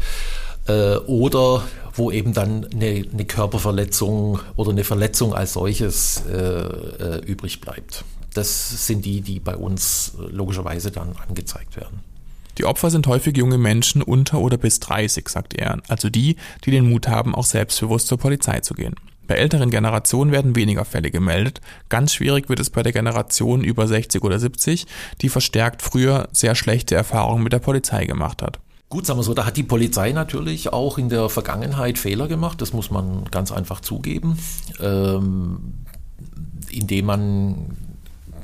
äh, 0.67 0.97
oder 0.97 1.63
wo 1.93 2.11
eben 2.11 2.33
dann 2.33 2.67
eine, 2.73 3.05
eine, 3.11 3.25
Körperverletzung 3.25 4.39
oder 4.55 4.71
eine 4.71 4.83
Verletzung 4.83 5.33
als 5.33 5.53
solches 5.53 6.23
äh, 6.29 6.35
äh, 6.35 7.25
übrig 7.25 7.61
bleibt. 7.61 8.03
Das 8.33 8.85
sind 8.85 9.05
die, 9.05 9.21
die 9.21 9.39
bei 9.39 9.55
uns 9.55 10.13
logischerweise 10.17 10.91
dann 10.91 11.15
angezeigt 11.27 11.77
werden. 11.77 12.01
Die 12.57 12.65
Opfer 12.65 12.89
sind 12.89 13.07
häufig 13.07 13.35
junge 13.37 13.57
Menschen 13.57 14.01
unter 14.01 14.39
oder 14.39 14.57
bis 14.57 14.79
30, 14.79 15.27
sagt 15.27 15.53
er, 15.53 15.81
also 15.87 16.09
die, 16.09 16.37
die 16.63 16.71
den 16.71 16.89
Mut 16.89 17.07
haben, 17.07 17.35
auch 17.35 17.45
selbstbewusst 17.45 18.07
zur 18.07 18.17
Polizei 18.17 18.59
zu 18.61 18.73
gehen. 18.73 18.95
Bei 19.27 19.35
älteren 19.35 19.69
Generationen 19.69 20.31
werden 20.31 20.55
weniger 20.55 20.85
Fälle 20.85 21.11
gemeldet. 21.11 21.61
Ganz 21.89 22.13
schwierig 22.13 22.49
wird 22.49 22.59
es 22.59 22.69
bei 22.69 22.83
der 22.83 22.91
Generation 22.91 23.63
über 23.63 23.87
60 23.87 24.23
oder 24.23 24.39
70, 24.39 24.85
die 25.21 25.29
verstärkt 25.29 25.81
früher 25.81 26.27
sehr 26.31 26.55
schlechte 26.55 26.95
Erfahrungen 26.95 27.43
mit 27.43 27.53
der 27.53 27.59
Polizei 27.59 28.05
gemacht 28.05 28.41
hat. 28.41 28.59
Gut, 28.89 29.05
sagen 29.05 29.19
wir 29.19 29.23
so, 29.23 29.33
da 29.33 29.45
hat 29.45 29.57
die 29.57 29.63
Polizei 29.63 30.11
natürlich 30.11 30.71
auch 30.71 30.97
in 30.97 31.09
der 31.09 31.27
Vergangenheit 31.29 31.97
Fehler 31.97 32.27
gemacht, 32.27 32.61
das 32.61 32.71
muss 32.71 32.91
man 32.91 33.25
ganz 33.31 33.51
einfach 33.51 33.81
zugeben, 33.81 34.37
ähm, 34.79 35.73
indem 36.69 37.05
man 37.05 37.75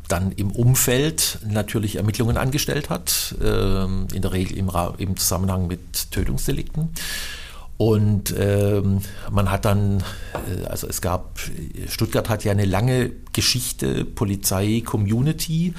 dann 0.08 0.32
im 0.34 0.52
Umfeld 0.52 1.39
natürlich 1.48 1.96
Ermittlungen 1.96 2.38
angestellt 2.38 2.89
hat, 2.89 3.36
ähm, 3.41 4.08
in 4.13 4.22
der 4.22 4.34
Regel 4.34 4.58
im, 4.58 4.70
im, 4.98 5.15
Zusammenhang 5.15 5.67
mit 5.67 6.12
Tötungsdelikten. 6.12 6.89
Und 7.82 8.36
ähm, 8.38 9.00
man 9.32 9.50
hat 9.50 9.65
dann, 9.65 10.04
äh, 10.48 10.67
also 10.67 10.86
es 10.86 11.02
gab, 11.02 11.39
Stuttgart 11.88 12.30
hat 12.30 12.44
ja 12.44 12.52
eine 12.52 12.65
lange 12.65 13.10
Geschichte, 13.34 14.06
Polizei, 14.06 14.84
Community. 14.86 15.74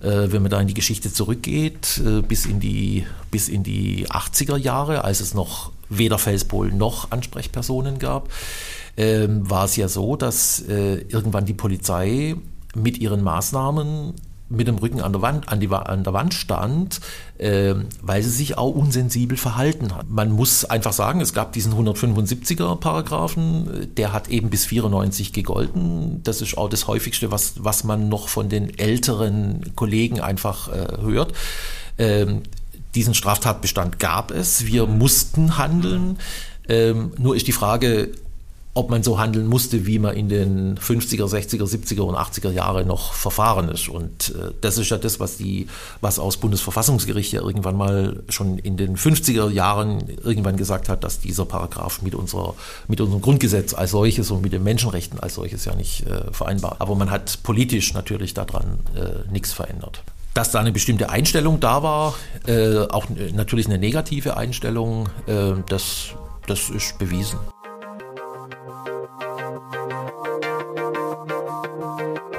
Äh, 0.00 0.32
wenn 0.32 0.42
man 0.42 0.50
da 0.50 0.60
in 0.60 0.66
die 0.66 0.74
Geschichte 0.74 1.12
zurückgeht, 1.12 2.02
äh, 2.04 2.22
bis, 2.22 2.46
in 2.46 2.58
die, 2.58 3.06
bis 3.30 3.48
in 3.48 3.62
die 3.62 4.08
80er 4.08 4.56
Jahre, 4.56 5.04
als 5.04 5.20
es 5.20 5.32
noch 5.32 5.70
weder 5.88 6.18
Felspol 6.18 6.72
noch 6.72 7.12
Ansprechpersonen 7.12 8.00
gab, 8.00 8.30
ähm, 8.96 9.48
war 9.48 9.66
es 9.66 9.76
ja 9.76 9.86
so, 9.86 10.16
dass 10.16 10.58
äh, 10.68 11.02
irgendwann 11.02 11.44
die 11.44 11.54
Polizei 11.54 12.34
mit 12.74 12.98
ihren 12.98 13.22
Maßnahmen 13.22 14.14
mit 14.54 14.68
dem 14.68 14.76
Rücken 14.76 15.00
an 15.00 15.12
der 15.12 15.22
Wand, 15.22 15.48
an, 15.48 15.60
die, 15.60 15.68
an 15.68 16.04
der 16.04 16.12
Wand 16.12 16.34
stand, 16.34 17.00
äh, 17.38 17.74
weil 18.02 18.22
sie 18.22 18.30
sich 18.30 18.58
auch 18.58 18.74
unsensibel 18.74 19.36
verhalten 19.36 19.94
hat. 19.94 20.08
Man 20.08 20.32
muss 20.32 20.64
einfach 20.64 20.92
sagen, 20.92 21.20
es 21.20 21.34
gab 21.34 21.52
diesen 21.52 21.74
175er 21.74 22.76
Paragraphen, 22.76 23.88
der 23.96 24.12
hat 24.12 24.28
eben 24.28 24.50
bis 24.50 24.66
94 24.66 25.32
gegolten. 25.32 26.22
Das 26.22 26.40
ist 26.40 26.56
auch 26.56 26.68
das 26.68 26.86
häufigste, 26.86 27.30
was, 27.30 27.64
was 27.64 27.84
man 27.84 28.08
noch 28.08 28.28
von 28.28 28.48
den 28.48 28.78
älteren 28.78 29.74
Kollegen 29.74 30.20
einfach 30.20 30.68
äh, 30.68 31.02
hört. 31.02 31.32
Ähm, 31.98 32.42
diesen 32.94 33.14
Straftatbestand 33.14 33.98
gab 33.98 34.30
es. 34.30 34.66
Wir 34.66 34.86
mussten 34.86 35.58
handeln. 35.58 36.18
Ähm, 36.68 37.12
nur 37.18 37.36
ist 37.36 37.46
die 37.46 37.52
Frage, 37.52 38.10
ob 38.76 38.90
man 38.90 39.04
so 39.04 39.20
handeln 39.20 39.46
musste, 39.46 39.86
wie 39.86 40.00
man 40.00 40.16
in 40.16 40.28
den 40.28 40.76
50er, 40.78 41.26
60er, 41.26 41.62
70er 41.62 42.00
und 42.00 42.16
80er 42.16 42.50
Jahre 42.50 42.84
noch 42.84 43.12
verfahren 43.12 43.68
ist. 43.68 43.88
Und 43.88 44.34
äh, 44.34 44.50
das 44.60 44.78
ist 44.78 44.90
ja 44.90 44.98
das, 44.98 45.20
was 45.20 45.36
die, 45.36 45.68
was 46.00 46.18
aus 46.18 46.36
Bundesverfassungsgericht 46.38 47.32
ja 47.32 47.40
irgendwann 47.40 47.76
mal 47.76 48.24
schon 48.28 48.58
in 48.58 48.76
den 48.76 48.96
50er 48.96 49.48
Jahren 49.48 50.08
irgendwann 50.24 50.56
gesagt 50.56 50.88
hat, 50.88 51.04
dass 51.04 51.20
dieser 51.20 51.44
Paragraph 51.44 52.02
mit 52.02 52.16
unserer, 52.16 52.54
mit 52.88 53.00
unserem 53.00 53.22
Grundgesetz 53.22 53.74
als 53.74 53.92
solches 53.92 54.32
und 54.32 54.42
mit 54.42 54.52
den 54.52 54.64
Menschenrechten 54.64 55.20
als 55.20 55.34
solches 55.34 55.64
ja 55.64 55.76
nicht 55.76 56.06
äh, 56.08 56.32
vereinbar. 56.32 56.76
Aber 56.80 56.96
man 56.96 57.12
hat 57.12 57.44
politisch 57.44 57.94
natürlich 57.94 58.34
daran 58.34 58.80
äh, 58.96 59.30
nichts 59.30 59.52
verändert. 59.52 60.02
Dass 60.34 60.50
da 60.50 60.58
eine 60.58 60.72
bestimmte 60.72 61.10
Einstellung 61.10 61.60
da 61.60 61.84
war, 61.84 62.14
äh, 62.48 62.78
auch 62.88 63.06
natürlich 63.34 63.66
eine 63.66 63.78
negative 63.78 64.36
Einstellung, 64.36 65.08
äh, 65.28 65.52
das, 65.68 66.08
das 66.48 66.70
ist 66.70 66.98
bewiesen. 66.98 67.38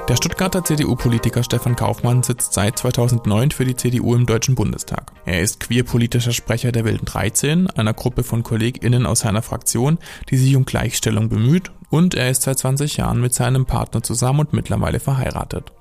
Der 0.08 0.14
Stuttgarter 0.14 0.62
CDU-Politiker 0.62 1.42
Stefan 1.42 1.74
Kaufmann 1.74 2.22
sitzt 2.22 2.52
seit 2.52 2.78
2009 2.78 3.50
für 3.50 3.64
die 3.64 3.74
CDU 3.74 4.14
im 4.14 4.24
Deutschen 4.24 4.54
Bundestag. 4.54 5.10
Er 5.24 5.40
ist 5.40 5.58
queerpolitischer 5.58 6.30
Sprecher 6.30 6.70
der 6.70 6.84
Wilden 6.84 7.06
13, 7.06 7.68
einer 7.70 7.92
Gruppe 7.92 8.22
von 8.22 8.44
KollegInnen 8.44 9.04
aus 9.04 9.20
seiner 9.20 9.42
Fraktion, 9.42 9.98
die 10.30 10.36
sich 10.36 10.54
um 10.54 10.64
Gleichstellung 10.64 11.28
bemüht, 11.28 11.72
und 11.90 12.14
er 12.14 12.30
ist 12.30 12.42
seit 12.42 12.56
20 12.56 12.98
Jahren 12.98 13.20
mit 13.20 13.34
seinem 13.34 13.66
Partner 13.66 14.00
zusammen 14.00 14.40
und 14.40 14.52
mittlerweile 14.52 15.00
verheiratet. 15.00 15.72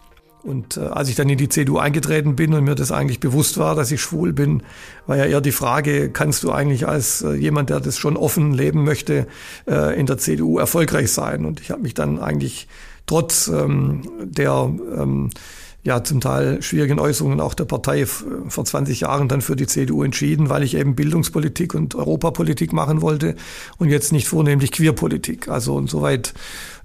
Und 0.42 0.78
äh, 0.78 0.82
als 0.82 1.10
ich 1.10 1.16
dann 1.16 1.30
in 1.30 1.38
die 1.38 1.50
CDU 1.50 1.78
eingetreten 1.78 2.36
bin 2.36 2.54
und 2.56 2.64
mir 2.64 2.76
das 2.76 2.92
eigentlich 2.92 3.20
bewusst 3.20 3.58
war, 3.58 3.76
dass 3.76 3.92
ich 3.92 4.02
schwul 4.02 4.34
bin, 4.34 4.64
war 5.06 5.18
ja 5.18 5.26
eher 5.26 5.42
die 5.42 5.52
Frage, 5.52 6.10
kannst 6.12 6.44
du 6.44 6.52
eigentlich 6.52 6.88
als 6.88 7.22
äh, 7.22 7.34
jemand, 7.34 7.70
der 7.72 7.80
das 7.80 7.98
schon 7.98 8.18
offen 8.18 8.54
leben 8.54 8.84
möchte, 8.84 9.28
äh, 9.68 10.00
in 10.00 10.06
der 10.06 10.18
CDU 10.18 10.60
erfolgreich 10.60 11.12
sein? 11.12 11.46
Und 11.46 11.62
ich 11.62 11.72
habe 11.72 11.82
mich 11.82 11.96
dann 11.96 12.20
eigentlich 12.20 12.68
trotz 13.06 13.48
ähm, 13.48 14.02
der 14.24 14.72
ähm, 14.98 15.30
ja 15.86 16.04
zum 16.04 16.20
Teil 16.20 16.62
schwierigen 16.64 17.00
Äußerungen 17.00 17.40
auch 17.40 17.54
der 17.54 17.66
Partei 17.66 18.06
vor 18.08 18.66
20 18.66 19.02
Jahren 19.02 19.28
dann 19.28 19.42
für 19.42 19.56
die 19.56 19.68
CDU 19.68 20.04
entschieden, 20.04 20.50
weil 20.50 20.64
ich 20.64 20.76
eben 20.76 20.96
Bildungspolitik 20.96 21.76
und 21.76 21.94
Europapolitik 21.94 22.74
machen 22.74 23.02
wollte 23.02 23.36
und 23.78 23.90
jetzt 23.90 24.12
nicht 24.12 24.28
vornehmlich 24.28 24.72
Queerpolitik. 24.72 25.48
Also 25.48 25.78
insoweit 25.78 26.34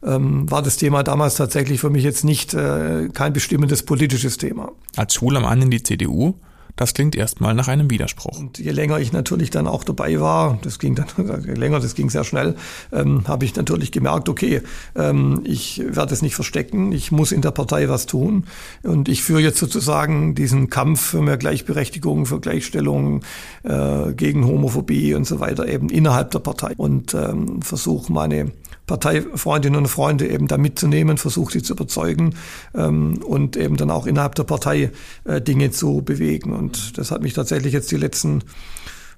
ähm, 0.02 0.50
war 0.50 0.62
das 0.62 0.76
Thema 0.76 1.02
damals 1.02 1.37
tatsächlich 1.37 1.80
für 1.80 1.88
mich 1.88 2.04
jetzt 2.04 2.24
nicht 2.24 2.52
äh, 2.52 3.09
kein 3.09 3.33
bestimmendes 3.33 3.83
politisches 3.83 4.37
Thema. 4.37 4.70
Als 4.96 5.14
schwuler 5.14 5.40
Mann 5.40 5.62
in 5.62 5.70
die 5.70 5.83
CDU 5.83 6.35
das 6.80 6.94
klingt 6.94 7.14
erstmal 7.14 7.52
nach 7.52 7.68
einem 7.68 7.90
Widerspruch. 7.90 8.38
Und 8.38 8.58
je 8.58 8.70
länger 8.70 8.98
ich 9.00 9.12
natürlich 9.12 9.50
dann 9.50 9.66
auch 9.66 9.84
dabei 9.84 10.18
war, 10.18 10.58
das 10.62 10.78
ging 10.78 10.94
dann 10.94 11.08
je 11.46 11.52
länger, 11.52 11.78
das 11.78 11.94
ging 11.94 12.08
sehr 12.08 12.24
schnell, 12.24 12.56
ähm, 12.90 13.28
habe 13.28 13.44
ich 13.44 13.54
natürlich 13.54 13.92
gemerkt, 13.92 14.30
okay, 14.30 14.62
ähm, 14.96 15.42
ich 15.44 15.82
werde 15.84 16.14
es 16.14 16.22
nicht 16.22 16.34
verstecken, 16.34 16.92
ich 16.92 17.12
muss 17.12 17.32
in 17.32 17.42
der 17.42 17.50
Partei 17.50 17.90
was 17.90 18.06
tun 18.06 18.46
und 18.82 19.10
ich 19.10 19.22
führe 19.22 19.42
jetzt 19.42 19.58
sozusagen 19.58 20.34
diesen 20.34 20.70
Kampf 20.70 21.02
für 21.02 21.20
mehr 21.20 21.36
Gleichberechtigung, 21.36 22.24
für 22.24 22.40
Gleichstellung, 22.40 23.24
äh, 23.62 24.14
gegen 24.14 24.46
Homophobie 24.46 25.12
und 25.12 25.26
so 25.26 25.38
weiter 25.38 25.68
eben 25.68 25.90
innerhalb 25.90 26.30
der 26.30 26.38
Partei 26.38 26.72
und 26.78 27.12
ähm, 27.12 27.60
versuche 27.60 28.10
meine 28.10 28.52
Parteifreundinnen 28.90 29.79
und 29.79 29.87
Freunde 29.87 30.29
eben 30.29 30.48
da 30.48 30.59
mitzunehmen, 30.59 31.16
versucht 31.16 31.53
sie 31.53 31.62
zu 31.62 31.74
überzeugen 31.74 32.35
ähm, 32.74 33.22
und 33.24 33.57
eben 33.57 33.76
dann 33.76 33.88
auch 33.88 34.05
innerhalb 34.05 34.35
der 34.35 34.42
Partei 34.42 34.90
äh, 35.22 35.40
Dinge 35.40 35.70
zu 35.70 36.03
bewegen. 36.03 36.53
Und 36.53 36.98
das 36.98 37.12
hat 37.12 37.22
mich 37.22 37.35
tatsächlich 37.35 37.72
jetzt 37.72 37.92
die 37.92 37.96
letzten 37.96 38.42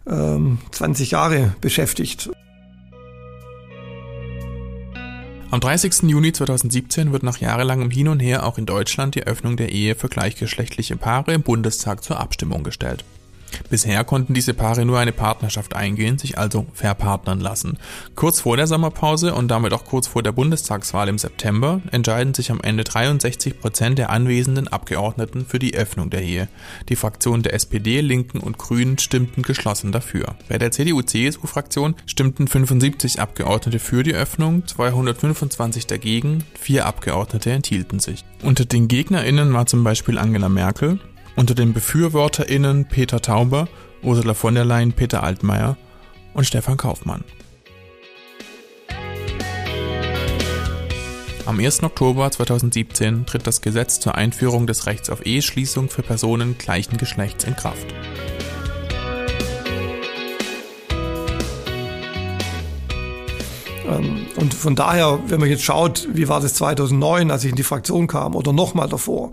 ähm, 0.07 0.59
20 0.73 1.13
Jahre 1.13 1.55
beschäftigt. 1.63 2.29
Am 5.51 5.61
30. 5.61 6.03
Juni 6.03 6.33
2017 6.33 7.13
wird 7.13 7.23
nach 7.23 7.39
jahrelangem 7.39 7.91
Hin 7.91 8.09
und 8.09 8.21
Her 8.21 8.45
auch 8.45 8.59
in 8.59 8.67
Deutschland 8.67 9.15
die 9.15 9.27
Öffnung 9.27 9.57
der 9.57 9.73
Ehe 9.73 9.95
für 9.95 10.09
gleichgeschlechtliche 10.09 10.97
Paare 10.97 11.33
im 11.33 11.43
Bundestag 11.43 12.05
zur 12.05 12.21
Abstimmung 12.21 12.63
gestellt. 12.63 13.05
Bisher 13.71 14.05
konnten 14.05 14.35
diese 14.35 14.55
Paare 14.55 14.85
nur 14.85 14.99
eine 14.99 15.12
Partnerschaft 15.12 15.75
eingehen, 15.75 16.19
sich 16.19 16.38
also 16.38 16.67
verpartnern 16.73 17.41
lassen. 17.41 17.79
Kurz 18.15 18.41
vor 18.41 18.57
der 18.57 18.67
Sommerpause 18.67 19.35
und 19.35 19.49
damit 19.49 19.73
auch 19.73 19.85
kurz 19.85 20.07
vor 20.07 20.23
der 20.23 20.33
Bundestagswahl 20.33 21.09
im 21.09 21.19
September 21.19 21.81
entscheiden 21.91 22.35
sich 22.35 22.51
am 22.51 22.61
Ende 22.61 22.85
63 22.85 23.61
Prozent 23.61 23.99
der 23.99 24.11
anwesenden 24.11 24.69
Abgeordneten 24.69 25.47
für 25.47 25.59
die 25.59 25.75
Öffnung 25.75 26.11
der 26.11 26.23
Ehe. 26.23 26.49
Die 26.88 26.97
Fraktionen 26.97 27.43
der 27.43 27.55
SPD, 27.55 28.01
Linken 28.01 28.38
und 28.38 28.59
Grünen 28.59 28.99
stimmten 28.99 29.43
geschlossen 29.43 29.93
dafür. 29.93 30.37
Bei 30.49 30.59
der 30.59 30.71
CDU-CSU-Fraktion 30.71 31.95
stimmten 32.07 32.49
75 32.49 33.21
Abgeordnete 33.21 33.79
für 33.79 34.03
die 34.03 34.15
Öffnung, 34.15 34.67
225 34.67 35.87
dagegen, 35.87 36.45
vier 36.59 36.87
Abgeordnete 36.87 37.51
enthielten 37.51 37.99
sich. 38.01 38.25
Unter 38.43 38.65
den 38.65 38.88
GegnerInnen 38.88 39.53
war 39.53 39.67
zum 39.67 39.85
Beispiel 39.85 40.19
Angela 40.19 40.49
Merkel, 40.49 40.99
unter 41.37 41.55
den 41.55 41.73
BefürworterInnen 41.73 42.87
Peter 42.87 43.21
Tauber, 43.21 43.68
Ursula 44.03 44.35
von 44.35 44.55
der 44.55 44.64
Leyen, 44.64 44.92
Peter 44.92 45.23
Altmaier 45.23 45.77
und 46.35 46.45
Stefan 46.45 46.77
Kaufmann. 46.77 47.25
Am 51.45 51.59
1. 51.59 51.83
Oktober 51.83 52.31
2017 52.31 53.27
tritt 53.27 53.47
das 53.47 53.62
Gesetz 53.62 53.99
zur 53.99 54.14
Einführung 54.14 54.66
des 54.66 54.87
Rechts 54.87 55.11
auf 55.11 55.27
Eheschließung 55.27 55.88
für 55.88 56.03
Personen 56.03 56.57
gleichen 56.57 56.99
Geschlechts 56.99 57.45
in 57.45 57.57
Kraft. 57.57 57.87
Ähm, 63.88 64.27
und 64.37 64.55
von 64.55 64.77
daher, 64.77 65.18
wenn 65.27 65.40
man 65.40 65.49
jetzt 65.49 65.64
schaut, 65.64 66.09
wie 66.12 66.29
war 66.29 66.40
das 66.40 66.55
2009, 66.55 67.31
als 67.31 67.45
ich 67.45 67.51
in 67.51 67.57
die 67.57 67.64
Fraktion 67.64 68.07
kam 68.07 68.37
oder 68.37 68.53
nochmal 68.53 68.88
davor 68.88 69.33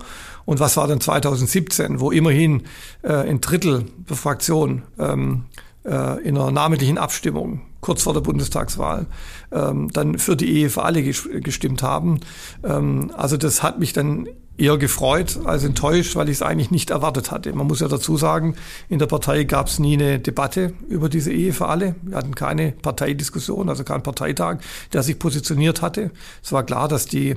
und 0.50 0.60
was 0.60 0.78
war 0.78 0.88
dann 0.88 1.00
2017, 1.00 2.00
wo 2.00 2.10
immerhin 2.10 2.64
äh, 3.04 3.14
ein 3.14 3.40
Drittel 3.40 3.86
der 4.10 4.16
Fraktion 4.16 4.82
ähm, 4.98 5.44
äh, 5.86 6.20
in 6.24 6.36
einer 6.36 6.50
namentlichen 6.50 6.98
Abstimmung 6.98 7.62
kurz 7.82 8.02
vor 8.02 8.16
der 8.16 8.22
Bundestagswahl 8.22 9.06
ähm, 9.52 9.94
dann 9.94 10.18
für 10.18 10.36
die 10.36 10.52
Ehe 10.52 10.72
für 10.72 10.82
alle 10.82 11.04
gestimmt 11.04 11.84
haben. 11.84 12.22
Ähm, 12.64 13.12
also 13.16 13.38
das 13.38 13.62
hat 13.62 13.78
mich 13.78 13.94
dann 13.94 14.28
eher 14.58 14.80
gefreut 14.80 15.38
als 15.46 15.64
enttäuscht, 15.64 16.16
weil 16.16 16.30
ich 16.30 16.38
es 16.38 16.42
eigentlich 16.42 16.72
nicht 16.72 16.90
erwartet 16.90 17.30
hatte. 17.30 17.54
Man 17.54 17.68
muss 17.68 17.82
ja 17.82 17.88
dazu 17.88 18.18
sagen, 18.18 18.56
in 18.90 18.98
der 18.98 19.06
Partei 19.06 19.44
gab 19.44 19.68
es 19.68 19.78
nie 19.78 19.94
eine 19.94 20.18
Debatte 20.18 20.74
über 20.88 21.10
diese 21.10 21.32
Ehe 21.32 21.54
für 21.54 21.68
alle. 21.68 21.94
Wir 22.02 22.18
hatten 22.18 22.34
keine 22.34 22.72
Parteidiskussion, 22.72 23.70
also 23.70 23.84
keinen 23.84 24.02
Parteitag, 24.02 24.58
der 24.94 25.04
sich 25.04 25.20
positioniert 25.20 25.84
hatte. 25.84 26.10
Es 26.42 26.52
war 26.52 26.64
klar, 26.64 26.88
dass 26.88 27.06
die 27.06 27.36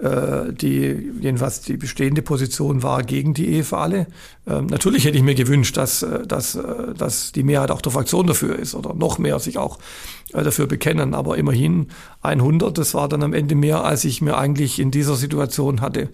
die 0.00 1.10
jedenfalls 1.20 1.62
die 1.62 1.76
bestehende 1.76 2.22
Position 2.22 2.84
war 2.84 3.02
gegen 3.02 3.34
die 3.34 3.48
Ehe 3.48 3.64
für 3.64 3.78
alle. 3.78 4.06
Ähm, 4.48 4.66
natürlich 4.66 5.04
hätte 5.04 5.16
ich 5.16 5.22
mir 5.22 5.34
gewünscht, 5.34 5.76
dass, 5.76 6.02
äh, 6.02 6.26
dass, 6.26 6.54
äh, 6.54 6.94
dass 6.96 7.32
die 7.32 7.42
Mehrheit 7.42 7.70
auch 7.70 7.82
der 7.82 7.92
Fraktion 7.92 8.26
dafür 8.26 8.58
ist 8.58 8.74
oder 8.74 8.94
noch 8.94 9.18
mehr 9.18 9.38
sich 9.38 9.58
auch 9.58 9.78
dafür 10.32 10.66
bekennen. 10.66 11.14
Aber 11.14 11.38
immerhin 11.38 11.88
100, 12.20 12.76
das 12.76 12.94
war 12.94 13.08
dann 13.08 13.22
am 13.22 13.32
Ende 13.32 13.54
mehr, 13.54 13.84
als 13.84 14.04
ich 14.04 14.20
mir 14.20 14.36
eigentlich 14.36 14.78
in 14.78 14.90
dieser 14.90 15.16
Situation 15.16 15.80
hatte 15.80 16.10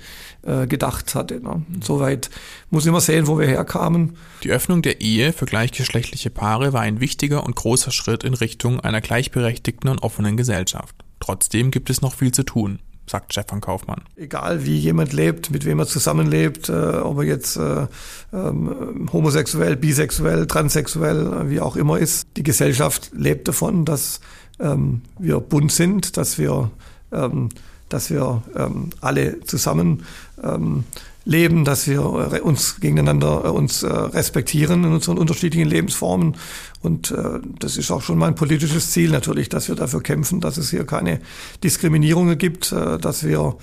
gedacht 0.69 1.15
hatte. 1.15 1.41
Ne? 1.41 1.63
Soweit 1.83 2.29
muss 2.71 2.85
ich 2.85 2.89
immer 2.89 3.01
sehen, 3.01 3.27
wo 3.27 3.39
wir 3.39 3.47
herkamen. 3.47 4.17
Die 4.43 4.51
Öffnung 4.51 4.83
der 4.83 5.01
Ehe 5.01 5.33
für 5.33 5.47
gleichgeschlechtliche 5.47 6.29
Paare 6.29 6.75
war 6.75 6.83
ein 6.83 7.01
wichtiger 7.01 7.45
und 7.45 7.57
großer 7.57 7.93
Schritt 7.93 8.25
in 8.25 8.35
Richtung 8.35 8.79
einer 8.79 9.01
gleichberechtigten 9.01 9.89
und 9.89 10.03
offenen 10.03 10.37
Gesellschaft. 10.37 10.95
Trotzdem 11.19 11.71
gibt 11.71 11.89
es 11.89 12.03
noch 12.03 12.15
viel 12.15 12.31
zu 12.31 12.43
tun 12.43 12.79
sagt 13.07 13.33
Stefan 13.33 13.61
Kaufmann. 13.61 14.03
Egal 14.17 14.65
wie 14.65 14.77
jemand 14.77 15.13
lebt, 15.13 15.51
mit 15.51 15.65
wem 15.65 15.79
er 15.79 15.87
zusammenlebt, 15.87 16.69
äh, 16.69 16.73
ob 16.73 17.19
er 17.19 17.25
jetzt 17.25 17.57
äh, 17.57 17.87
ähm, 18.33 19.09
homosexuell, 19.13 19.77
bisexuell, 19.77 20.47
transsexuell, 20.47 21.27
äh, 21.27 21.51
wie 21.51 21.61
auch 21.61 21.77
immer 21.77 21.99
ist, 21.99 22.27
die 22.37 22.43
Gesellschaft 22.43 23.11
lebt 23.15 23.49
davon, 23.49 23.85
dass 23.85 24.21
ähm, 24.59 25.03
wir 25.19 25.41
bunt 25.41 25.73
sind, 25.73 26.17
dass 26.17 26.39
wir, 26.39 26.71
ähm, 27.13 27.51
dass 27.89 28.11
wir 28.11 28.43
ähm, 28.57 28.91
alle 29.01 29.41
zusammen 29.41 30.05
ähm, 30.43 30.85
leben, 31.25 31.65
dass 31.65 31.89
wir 31.89 32.45
uns 32.45 32.81
gegeneinander 32.81 33.45
äh, 33.45 33.49
uns 33.49 33.83
äh, 33.83 33.89
respektieren 33.89 34.85
in 34.85 34.93
unseren 34.93 35.19
unterschiedlichen 35.19 35.69
Lebensformen. 35.69 36.37
Und 36.85 37.11
äh, 37.11 37.41
das 37.59 37.77
ist 37.77 37.91
auch 37.91 38.03
schon 38.03 38.19
mein 38.19 38.35
politisches 38.35 38.91
Ziel 38.91 39.11
natürlich, 39.11 39.49
dass 39.49 39.69
wir 39.69 39.75
dafür 39.75 40.03
kämpfen, 40.03 40.41
dass 40.41 40.59
es 40.59 40.71
hier 40.71 40.85
keine 40.85 41.21
Diskriminierungen 41.63 42.39
gibt, 42.39 42.73
dass 42.73 43.25
wir 43.25 43.57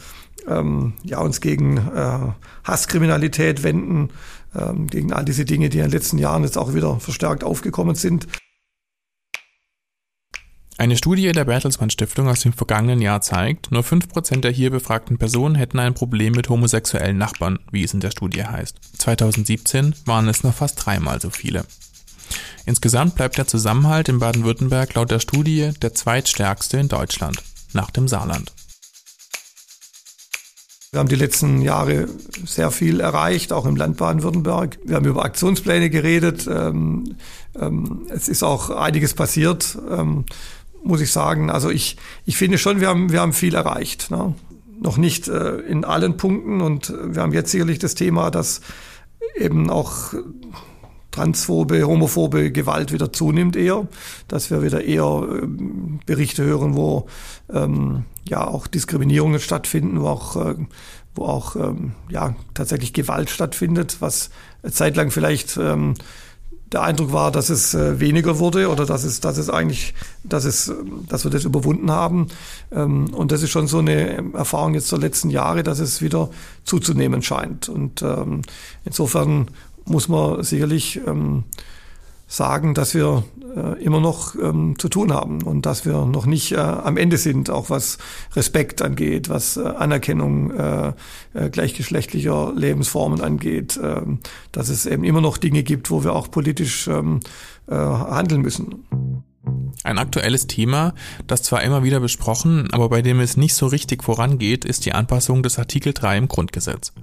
ähm, 0.48 0.94
ja, 1.04 1.20
uns 1.20 1.42
gegen 1.42 1.78
äh, 1.78 2.20
Hasskriminalität 2.64 3.64
wenden, 3.64 4.10
ähm, 4.56 4.88
gegen 4.88 5.14
all 5.14 5.26
diese 5.26 5.46
Dinge, 5.46 5.70
die 5.70 5.78
in 5.78 5.86
den 5.86 5.92
letzten 5.92 6.18
Jahren 6.18 6.44
jetzt 6.44 6.58
auch 6.58 6.74
wieder 6.74 7.00
verstärkt 7.00 7.44
aufgekommen 7.44 7.96
sind. 7.96 8.28
Eine 10.78 10.98
Studie 10.98 11.32
der 11.32 11.46
Bertelsmann 11.46 11.92
Stiftung 11.92 12.28
aus 12.28 12.42
dem 12.42 12.54
vergangenen 12.54 13.02
Jahr 13.02 13.22
zeigt, 13.22 13.72
nur 13.72 13.84
5% 13.84 14.40
der 14.40 14.50
hier 14.50 14.72
befragten 14.72 15.20
Personen 15.20 15.54
hätten 15.54 15.78
ein 15.78 15.94
Problem 15.94 16.34
mit 16.34 16.50
homosexuellen 16.50 17.20
Nachbarn, 17.20 17.60
wie 17.72 17.84
es 17.84 17.94
in 17.94 18.00
der 18.00 18.10
Studie 18.10 18.46
heißt. 18.46 18.80
2017 18.98 19.94
waren 20.06 20.28
es 20.28 20.44
noch 20.44 20.56
fast 20.56 20.84
dreimal 20.84 21.22
so 21.22 21.30
viele. 21.30 21.66
Insgesamt 22.66 23.16
bleibt 23.16 23.38
der 23.38 23.48
Zusammenhalt 23.48 24.10
in 24.10 24.20
Baden-Württemberg 24.20 24.94
laut 24.94 25.12
der 25.12 25.20
Studie 25.20 25.72
der 25.82 25.94
zweitstärkste 25.94 26.78
in 26.78 26.88
Deutschland, 26.88 27.42
nach 27.74 27.92
dem 27.92 28.08
Saarland. 28.08 28.52
Wir 30.94 31.00
haben 31.00 31.08
die 31.08 31.16
letzten 31.16 31.62
Jahre 31.62 32.10
sehr 32.46 32.70
viel 32.70 33.00
erreicht, 33.00 33.54
auch 33.54 33.66
im 33.66 33.78
Land 33.78 33.96
Baden-Württemberg. 33.96 34.78
Wir 34.84 34.98
haben 34.98 35.06
über 35.06 35.24
Aktionspläne 35.24 35.90
geredet. 35.90 36.50
Ähm, 36.52 37.16
ähm, 37.58 38.08
es 38.10 38.28
ist 38.28 38.44
auch 38.44 38.70
einiges 38.72 39.14
passiert, 39.14 39.78
ähm, 39.90 40.26
muss 40.84 41.00
ich 41.00 41.14
sagen. 41.14 41.50
Also 41.50 41.70
ich, 41.70 41.96
ich 42.26 42.36
finde 42.36 42.58
schon, 42.58 42.82
wir 42.82 42.90
haben, 42.90 43.10
wir 43.10 43.22
haben 43.22 43.32
viel 43.32 43.56
erreicht. 43.56 44.12
Ne? 44.12 44.36
Noch 44.82 44.98
nicht 44.98 45.30
äh, 45.30 45.60
in 45.60 45.86
allen 45.86 46.18
Punkten. 46.18 46.60
Und 46.60 46.94
wir 47.02 47.22
haben 47.22 47.32
jetzt 47.32 47.52
sicherlich 47.52 47.80
das 47.80 47.96
Thema, 47.96 48.30
dass 48.30 48.60
eben 49.38 49.70
auch 49.70 50.14
transphobe, 51.12 51.84
homophobe 51.84 52.52
Gewalt 52.52 52.92
wieder 52.92 53.14
zunimmt 53.14 53.56
eher, 53.56 53.88
dass 54.28 54.50
wir 54.50 54.64
wieder 54.64 54.84
eher 54.84 55.24
ähm, 55.30 56.00
Berichte 56.06 56.44
hören, 56.44 56.76
wo 56.76 57.08
ähm, 57.52 58.06
ja 58.28 58.48
auch 58.48 58.68
Diskriminierungen 58.68 59.40
stattfinden, 59.40 60.02
wo 60.02 60.08
auch 60.08 60.36
äh, 60.38 60.56
wo 61.14 61.26
auch 61.26 61.56
ähm, 61.56 61.92
ja 62.10 62.36
tatsächlich 62.54 62.94
Gewalt 62.94 63.30
stattfindet, 63.30 63.98
was 64.00 64.30
zeitlang 64.70 65.12
vielleicht 65.12 65.58
ähm, 65.58 65.96
der 66.72 66.84
Eindruck 66.84 67.12
war, 67.12 67.32
dass 67.32 67.50
es 67.50 67.74
äh, 67.74 68.00
weniger 68.00 68.40
wurde 68.40 68.70
oder 68.70 68.86
dass 68.86 69.04
es, 69.04 69.20
dass 69.20 69.38
es 69.38 69.50
eigentlich, 69.50 69.94
dass 70.24 70.46
es, 70.46 70.72
dass 71.10 71.26
wir 71.26 71.32
das 71.32 71.44
überwunden 71.44 71.92
haben. 71.92 72.28
Ähm, 72.72 73.14
und 73.14 73.32
das 73.32 73.44
ist 73.44 73.50
schon 73.50 73.68
so 73.68 73.80
eine 73.80 74.34
Erfahrung 74.34 74.74
jetzt 74.74 74.92
der 74.92 75.00
letzten 75.00 75.30
Jahre, 75.30 75.64
dass 75.64 75.80
es 75.80 76.02
wieder 76.02 76.30
zuzunehmen 76.64 77.22
scheint. 77.22 77.68
Und 77.68 78.02
ähm, 78.02 78.44
insofern 78.86 79.48
muss 79.86 80.08
man 80.08 80.44
sicherlich 80.44 81.02
ähm, 81.06 81.44
sagen, 82.28 82.74
dass 82.74 82.94
wir 82.94 83.24
äh, 83.56 83.84
immer 83.84 84.00
noch 84.00 84.36
ähm, 84.36 84.76
zu 84.80 84.88
tun 84.88 85.14
haben 85.14 85.44
und 85.44 85.66
dass 85.66 85.86
wir 85.86 86.06
noch 86.06 86.26
nicht 86.26 86.54
äh, 86.54 86.58
am 86.58 86.96
Ende 86.96 87.18
sind, 87.18 87.50
auch 87.50 87.70
was 87.70 87.98
Respekt 88.36 88.82
angeht, 88.82 89.28
was 89.28 89.58
äh, 89.58 89.62
Anerkennung 89.64 90.52
äh, 90.52 90.94
äh, 91.34 91.50
gleichgeschlechtlicher 91.50 92.54
Lebensformen 92.56 93.20
angeht, 93.20 93.76
äh, 93.78 94.02
dass 94.54 94.70
es 94.70 94.86
eben 94.86 95.04
immer 95.04 95.20
noch 95.20 95.38
Dinge 95.38 95.64
gibt, 95.64 95.92
wo 95.92 96.06
wir 96.06 96.14
auch 96.14 96.32
politisch 96.32 96.88
ähm, 96.88 97.20
äh, 97.68 97.76
handeln 97.76 98.42
müssen. 98.42 99.24
Ein 99.84 99.98
aktuelles 99.98 100.46
Thema, 100.48 100.94
das 101.26 101.42
zwar 101.42 101.64
immer 101.64 101.84
wieder 101.84 102.00
besprochen, 102.00 102.70
aber 102.72 102.90
bei 102.90 103.02
dem 103.02 103.20
es 103.20 103.38
nicht 103.38 103.56
so 103.56 103.66
richtig 103.68 104.04
vorangeht, 104.04 104.64
ist 104.64 104.86
die 104.86 104.94
Anpassung 104.94 105.42
des 105.42 105.58
Artikel 105.58 105.94
3 105.94 106.18
im 106.18 106.28
Grundgesetz. 106.28 106.94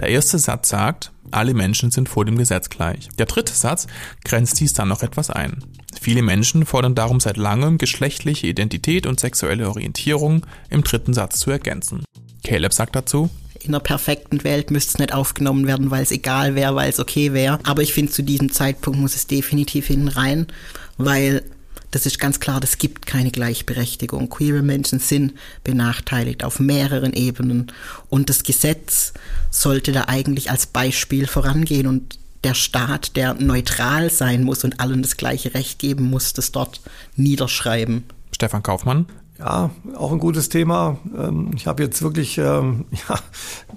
Der 0.00 0.08
erste 0.08 0.38
Satz 0.38 0.70
sagt, 0.70 1.12
alle 1.30 1.54
Menschen 1.54 1.90
sind 1.90 2.08
vor 2.08 2.24
dem 2.24 2.38
Gesetz 2.38 2.70
gleich. 2.70 3.08
Der 3.18 3.26
dritte 3.26 3.52
Satz 3.52 3.86
grenzt 4.24 4.60
dies 4.60 4.72
dann 4.72 4.88
noch 4.88 5.02
etwas 5.02 5.30
ein. 5.30 5.64
Viele 6.00 6.22
Menschen 6.22 6.64
fordern 6.64 6.94
darum 6.94 7.20
seit 7.20 7.36
langem, 7.36 7.78
geschlechtliche 7.78 8.46
Identität 8.46 9.06
und 9.06 9.20
sexuelle 9.20 9.68
Orientierung 9.68 10.46
im 10.70 10.82
dritten 10.82 11.14
Satz 11.14 11.38
zu 11.38 11.50
ergänzen. 11.50 12.04
Caleb 12.44 12.72
sagt 12.72 12.96
dazu, 12.96 13.30
in 13.60 13.68
einer 13.68 13.80
perfekten 13.80 14.42
Welt 14.42 14.70
müsste 14.70 14.92
es 14.92 14.98
nicht 14.98 15.14
aufgenommen 15.14 15.66
werden, 15.66 15.90
weil 15.90 16.02
es 16.02 16.10
egal 16.10 16.54
wäre, 16.54 16.74
weil 16.74 16.90
es 16.90 16.98
okay 16.98 17.32
wäre. 17.32 17.60
Aber 17.64 17.82
ich 17.82 17.92
finde, 17.92 18.10
zu 18.10 18.22
diesem 18.22 18.50
Zeitpunkt 18.50 18.98
muss 18.98 19.14
es 19.14 19.28
definitiv 19.28 19.86
hinten 19.86 20.08
rein, 20.08 20.48
weil 20.96 21.44
das 21.92 22.06
ist 22.06 22.18
ganz 22.18 22.40
klar, 22.40 22.58
das 22.58 22.78
gibt 22.78 23.06
keine 23.06 23.30
Gleichberechtigung. 23.30 24.28
Queere 24.28 24.62
Menschen 24.62 24.98
sind 24.98 25.34
benachteiligt 25.62 26.42
auf 26.42 26.58
mehreren 26.58 27.12
Ebenen 27.12 27.70
und 28.08 28.28
das 28.28 28.42
Gesetz 28.42 29.12
sollte 29.50 29.92
da 29.92 30.04
eigentlich 30.08 30.50
als 30.50 30.66
Beispiel 30.66 31.26
vorangehen 31.26 31.86
und 31.86 32.18
der 32.44 32.54
Staat, 32.54 33.14
der 33.14 33.34
neutral 33.34 34.10
sein 34.10 34.42
muss 34.42 34.64
und 34.64 34.80
allen 34.80 35.02
das 35.02 35.16
gleiche 35.16 35.54
Recht 35.54 35.78
geben 35.78 36.10
muss, 36.10 36.32
das 36.32 36.50
dort 36.50 36.80
niederschreiben. 37.14 38.04
Stefan 38.32 38.62
Kaufmann. 38.62 39.06
Ja, 39.38 39.70
auch 39.96 40.12
ein 40.12 40.18
gutes 40.18 40.48
Thema. 40.48 40.98
Ähm, 41.16 41.50
ich 41.54 41.66
habe 41.66 41.82
jetzt 41.82 42.02
wirklich 42.02 42.38
ähm, 42.38 42.86
ja, 43.08 43.18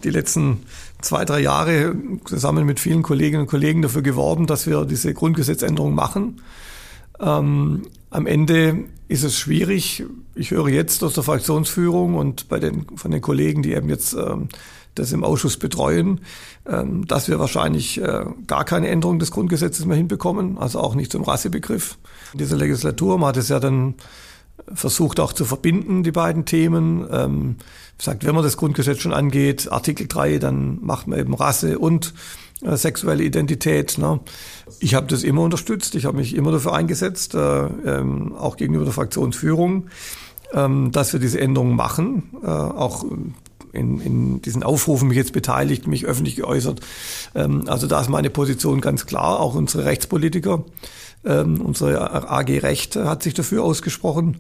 die 0.04 0.10
letzten 0.10 0.64
zwei, 1.02 1.26
drei 1.26 1.42
Jahre 1.42 1.96
zusammen 2.24 2.66
mit 2.66 2.80
vielen 2.80 3.04
Kolleginnen 3.04 3.42
und 3.42 3.48
Kollegen 3.48 3.82
dafür 3.82 4.02
geworben, 4.02 4.48
dass 4.48 4.68
wir 4.68 4.86
diese 4.86 5.14
Grundgesetzänderung 5.14 5.94
machen. 5.94 6.42
Am 8.16 8.28
Ende 8.28 8.86
ist 9.10 9.26
es 9.26 9.38
schwierig. 9.38 10.06
Ich 10.36 10.52
höre 10.52 10.70
jetzt 10.70 11.04
aus 11.04 11.16
der 11.16 11.24
Fraktionsführung 11.24 12.16
und 12.16 12.48
bei 12.48 12.60
den, 12.60 12.86
von 12.96 13.12
den 13.12 13.20
Kollegen, 13.20 13.62
die 13.62 13.74
eben 13.74 13.90
jetzt 13.90 14.14
ähm, 14.14 14.48
das 14.96 15.12
im 15.12 15.26
Ausschuss 15.26 15.58
betreuen, 15.58 16.22
ähm, 16.66 17.06
dass 17.08 17.28
wir 17.28 17.40
wahrscheinlich 17.40 18.02
äh, 18.02 18.24
gar 18.48 18.64
keine 18.64 18.88
Änderung 18.88 19.20
des 19.20 19.32
Grundgesetzes 19.32 19.86
mehr 19.86 19.98
hinbekommen, 19.98 20.58
also 20.58 20.80
auch 20.80 20.96
nicht 20.96 21.12
zum 21.12 21.24
Rassebegriff. 21.24 21.98
In 22.32 22.40
dieser 22.40 22.56
Legislatur, 22.56 23.18
man 23.18 23.28
hat 23.28 23.38
es 23.38 23.50
ja 23.50 23.60
dann 23.60 23.96
versucht 24.74 25.20
auch 25.20 25.34
zu 25.34 25.44
verbinden, 25.44 26.04
die 26.04 26.14
beiden 26.14 26.46
Themen. 26.46 27.06
Ähm, 27.12 27.56
sagt, 27.98 28.26
wenn 28.26 28.36
man 28.36 28.44
das 28.44 28.58
Grundgesetz 28.58 29.00
schon 29.00 29.14
angeht, 29.14 29.72
Artikel 29.72 30.08
3, 30.08 30.40
dann 30.40 30.80
macht 30.82 31.08
man 31.08 31.20
eben 31.20 31.34
Rasse 31.34 31.80
und 31.80 32.14
äh, 32.62 32.76
sexuelle 32.78 33.24
Identität. 33.24 33.98
Ne? 33.98 34.20
Ich 34.80 34.96
habe 34.96 35.08
das 35.08 35.24
immer 35.24 35.42
unterstützt, 35.42 35.96
ich 35.96 36.06
habe 36.06 36.18
mich 36.18 36.36
immer 36.36 36.52
dafür 36.52 36.74
eingesetzt, 36.74 37.36
äh, 37.36 37.40
ähm, 37.40 38.34
auch 38.36 38.58
gegenüber 38.58 38.86
der 38.86 38.94
Fraktionsführung, 38.94 39.88
ähm, 40.54 40.92
dass 40.92 41.14
wir 41.14 41.20
diese 41.20 41.40
Änderungen 41.40 41.76
machen, 41.76 42.24
äh, 42.44 42.48
auch 42.48 43.06
in, 43.76 44.00
in 44.00 44.42
diesen 44.42 44.64
Aufrufen 44.64 45.10
mich 45.10 45.18
jetzt 45.18 45.34
beteiligt, 45.34 45.88
mich 45.88 46.06
öffentlich 46.06 46.38
geäußert. 46.38 46.80
Ähm, 47.36 47.64
also 47.68 47.88
da 47.88 48.02
ist 48.02 48.10
meine 48.10 48.30
Position 48.30 48.82
ganz 48.82 49.06
klar, 49.06 49.40
auch 49.40 49.56
unsere 49.56 49.86
Rechtspolitiker, 49.86 50.64
ähm, 51.26 51.62
unsere 51.62 52.30
AG 52.30 52.60
Recht 52.60 52.96
hat 52.96 53.24
sich 53.24 53.34
dafür 53.34 53.64
ausgesprochen. 53.64 54.38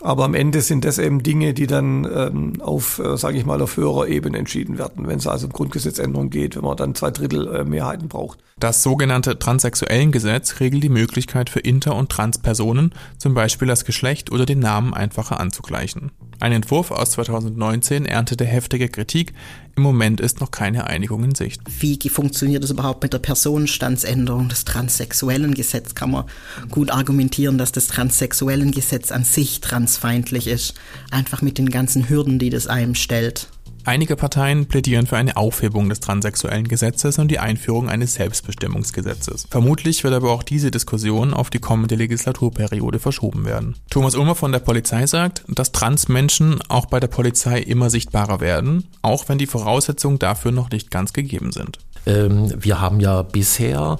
Aber 0.00 0.24
am 0.24 0.34
Ende 0.34 0.60
sind 0.60 0.84
das 0.84 0.98
eben 0.98 1.22
Dinge, 1.22 1.54
die 1.54 1.66
dann 1.66 2.04
ähm, 2.04 2.60
auf, 2.60 2.98
äh, 2.98 3.16
sage 3.16 3.38
ich 3.38 3.46
mal, 3.46 3.62
auf 3.62 3.76
höherer 3.76 4.08
Ebene 4.08 4.38
entschieden 4.38 4.76
werden, 4.76 5.06
wenn 5.06 5.18
es 5.18 5.26
also 5.26 5.46
um 5.46 5.52
Grundgesetzänderung 5.52 6.30
geht, 6.30 6.56
wenn 6.56 6.64
man 6.64 6.76
dann 6.76 6.94
zwei 6.94 7.10
Drittel 7.10 7.46
äh, 7.54 7.64
Mehrheiten 7.64 8.08
braucht. 8.08 8.38
Das 8.58 8.82
sogenannte 8.82 9.38
Transsexuellengesetz 9.38 10.60
regelt 10.60 10.82
die 10.82 10.88
Möglichkeit 10.88 11.50
für 11.50 11.60
Inter- 11.60 11.96
und 11.96 12.10
Transpersonen, 12.10 12.92
zum 13.18 13.34
Beispiel 13.34 13.68
das 13.68 13.84
Geschlecht 13.84 14.30
oder 14.30 14.46
den 14.46 14.60
Namen 14.60 14.94
einfacher 14.94 15.40
anzugleichen. 15.40 16.12
Ein 16.40 16.52
Entwurf 16.52 16.90
aus 16.90 17.12
2019 17.12 18.06
erntete 18.06 18.44
heftige 18.44 18.88
Kritik. 18.88 19.32
Im 19.76 19.82
Moment 19.82 20.20
ist 20.20 20.40
noch 20.40 20.52
keine 20.52 20.86
Einigung 20.86 21.24
in 21.24 21.34
Sicht. 21.34 21.60
Wie 21.80 21.98
funktioniert 22.08 22.62
das 22.62 22.70
überhaupt 22.70 23.02
mit 23.02 23.12
der 23.12 23.18
Personenstandsänderung 23.18 24.48
des 24.48 24.64
transsexuellen 24.64 25.54
Gesetzes? 25.54 25.96
Kann 25.96 26.12
man 26.12 26.26
gut 26.70 26.90
argumentieren, 26.90 27.58
dass 27.58 27.72
das 27.72 27.88
transsexuellen 27.88 28.70
Gesetz 28.70 29.10
an 29.10 29.24
sich 29.24 29.60
transfeindlich 29.60 30.46
ist. 30.46 30.74
Einfach 31.10 31.42
mit 31.42 31.58
den 31.58 31.70
ganzen 31.70 32.08
Hürden, 32.08 32.38
die 32.38 32.50
das 32.50 32.68
einem 32.68 32.94
stellt. 32.94 33.48
Einige 33.86 34.16
Parteien 34.16 34.64
plädieren 34.66 35.06
für 35.06 35.18
eine 35.18 35.36
Aufhebung 35.36 35.90
des 35.90 36.00
transsexuellen 36.00 36.66
Gesetzes 36.68 37.18
und 37.18 37.28
die 37.28 37.38
Einführung 37.38 37.90
eines 37.90 38.14
Selbstbestimmungsgesetzes. 38.14 39.46
Vermutlich 39.50 40.04
wird 40.04 40.14
aber 40.14 40.32
auch 40.32 40.42
diese 40.42 40.70
Diskussion 40.70 41.34
auf 41.34 41.50
die 41.50 41.58
kommende 41.58 41.94
Legislaturperiode 41.94 42.98
verschoben 42.98 43.44
werden. 43.44 43.76
Thomas 43.90 44.14
Ulmer 44.14 44.36
von 44.36 44.52
der 44.52 44.60
Polizei 44.60 45.06
sagt, 45.06 45.44
dass 45.48 45.72
Transmenschen 45.72 46.60
auch 46.68 46.86
bei 46.86 46.98
der 46.98 47.08
Polizei 47.08 47.60
immer 47.60 47.90
sichtbarer 47.90 48.40
werden, 48.40 48.84
auch 49.02 49.28
wenn 49.28 49.36
die 49.36 49.46
Voraussetzungen 49.46 50.18
dafür 50.18 50.50
noch 50.50 50.70
nicht 50.70 50.90
ganz 50.90 51.12
gegeben 51.12 51.52
sind. 51.52 51.78
Ähm, 52.06 52.54
wir 52.56 52.80
haben 52.80 53.00
ja 53.00 53.20
bisher, 53.20 53.98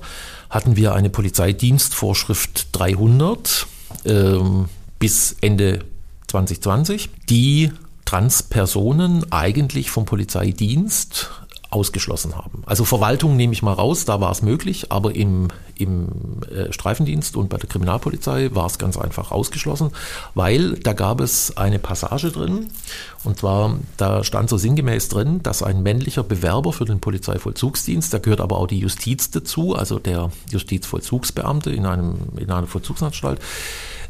hatten 0.49 0.77
wir 0.77 0.94
eine 0.94 1.11
Polizeidienstvorschrift 1.11 2.68
300 2.73 3.66
ähm, 4.07 4.66
bis 4.99 5.37
Ende 5.42 5.81
2020, 6.29 7.11
die 7.29 7.70
Transpersonen 8.14 9.33
eigentlich 9.33 9.90
vom 9.90 10.05
Polizeidienst 10.05 11.33
ausgeschlossen 11.70 12.37
haben. 12.37 12.62
Also 12.64 12.85
Verwaltung 12.85 13.37
nehme 13.37 13.53
ich 13.53 13.62
mal 13.64 13.72
raus, 13.72 14.05
da 14.05 14.20
war 14.20 14.31
es 14.31 14.40
möglich, 14.40 14.92
aber 14.92 15.16
im, 15.16 15.48
im 15.77 16.40
äh, 16.48 16.72
Streifendienst 16.72 17.35
und 17.35 17.48
bei 17.48 17.57
der 17.57 17.68
Kriminalpolizei 17.68 18.55
war 18.55 18.66
es 18.66 18.79
ganz 18.79 18.96
einfach 18.96 19.33
ausgeschlossen, 19.33 19.90
weil 20.37 20.74
da 20.74 20.92
gab 20.92 21.20
es 21.20 21.57
eine 21.57 21.81
Passage 21.81 22.31
drin 22.31 22.68
und 23.24 23.40
zwar, 23.40 23.79
da 23.96 24.22
stand 24.22 24.48
so 24.48 24.59
sinngemäß 24.59 25.09
drin, 25.09 25.42
dass 25.42 25.64
ein 25.64 25.83
männlicher 25.83 26.22
Bewerber 26.22 26.72
für 26.72 26.85
den 26.85 27.00
Polizeivollzugsdienst, 27.00 28.14
da 28.14 28.18
gehört 28.18 28.40
aber 28.40 28.59
auch 28.59 28.68
die 28.68 28.79
Justiz 28.79 29.33
dazu, 29.33 29.74
also 29.74 29.98
der 29.98 30.31
Justizvollzugsbeamte 30.53 31.72
in, 31.72 31.85
einem, 31.85 32.14
in 32.37 32.53
einer 32.53 32.68
Vollzugsanstalt, 32.68 33.40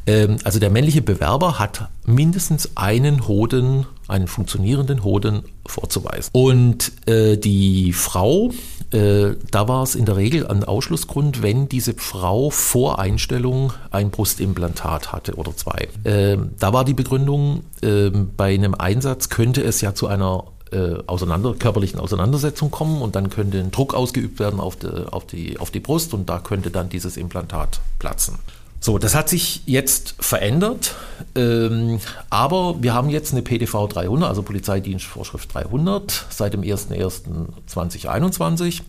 ähm, 0.07 0.37
also 0.45 0.59
der 0.59 0.69
männliche 0.69 1.03
Bewerber 1.03 1.59
hat 1.59 1.88
mindestens 2.05 2.77
einen 2.77 3.27
Hoden 3.27 3.87
einen 4.09 4.27
funktionierenden 4.29 5.05
Hoden 5.05 5.43
vorzuweisen. 5.67 6.31
Und 6.33 6.93
äh, 7.07 7.37
die 7.37 7.93
Frau, 7.93 8.51
äh, 8.93 9.31
da 9.51 9.69
war 9.69 9.83
es 9.83 9.95
in 9.95 10.05
der 10.05 10.17
Regel 10.17 10.47
ein 10.47 10.64
Ausschlussgrund, 10.64 11.43
wenn 11.43 11.69
diese 11.69 11.95
Frau 11.95 12.51
vor 12.51 12.99
Einstellung 12.99 13.73
ein 13.90 14.11
Brustimplantat 14.11 15.12
hatte 15.12 15.35
oder 15.35 15.57
zwei. 15.57 15.88
Äh, 16.05 16.37
da 16.59 16.73
war 16.73 16.85
die 16.85 16.95
Begründung, 16.95 17.64
äh, 17.83 18.11
bei 18.11 18.55
einem 18.55 18.75
Einsatz 18.75 19.31
könnte 19.31 19.62
es 19.62 19.81
ja 19.81 19.95
zu 19.95 20.07
einer 20.07 20.45
äh, 20.75 20.99
auseinander, 21.07 21.55
körperlichen 21.55 22.01
Auseinandersetzung 22.01 22.71
kommen 22.71 23.01
und 23.01 23.14
dann 23.14 23.31
könnte 23.31 23.59
ein 23.59 23.71
Druck 23.71 23.95
ausgeübt 23.95 24.38
werden 24.38 24.61
auf 24.61 24.77
die, 24.77 24.88
auf, 24.88 25.27
die, 25.27 25.59
auf 25.59 25.71
die 25.71 25.81
Brust 25.81 26.12
und 26.14 26.29
da 26.29 26.38
könnte 26.40 26.71
dann 26.71 26.88
dieses 26.88 27.17
Implantat 27.17 27.81
platzen. 27.99 28.38
So, 28.85 28.99
das 28.99 29.14
hat 29.14 29.31
sich 29.31 29.62
jetzt 29.64 30.14
verändert, 30.18 30.94
ähm, 31.37 32.01
aber 32.29 32.83
wir 32.83 32.92
haben 32.92 33.09
jetzt 33.09 33.33
eine 33.33 33.40
PDV 33.40 33.88
300, 33.88 34.29
also 34.29 34.42
Polizeidienstvorschrift 34.42 35.55
300, 35.55 36.27
seit 36.29 36.53
dem 36.53 36.61
01.01.2021 36.61 38.83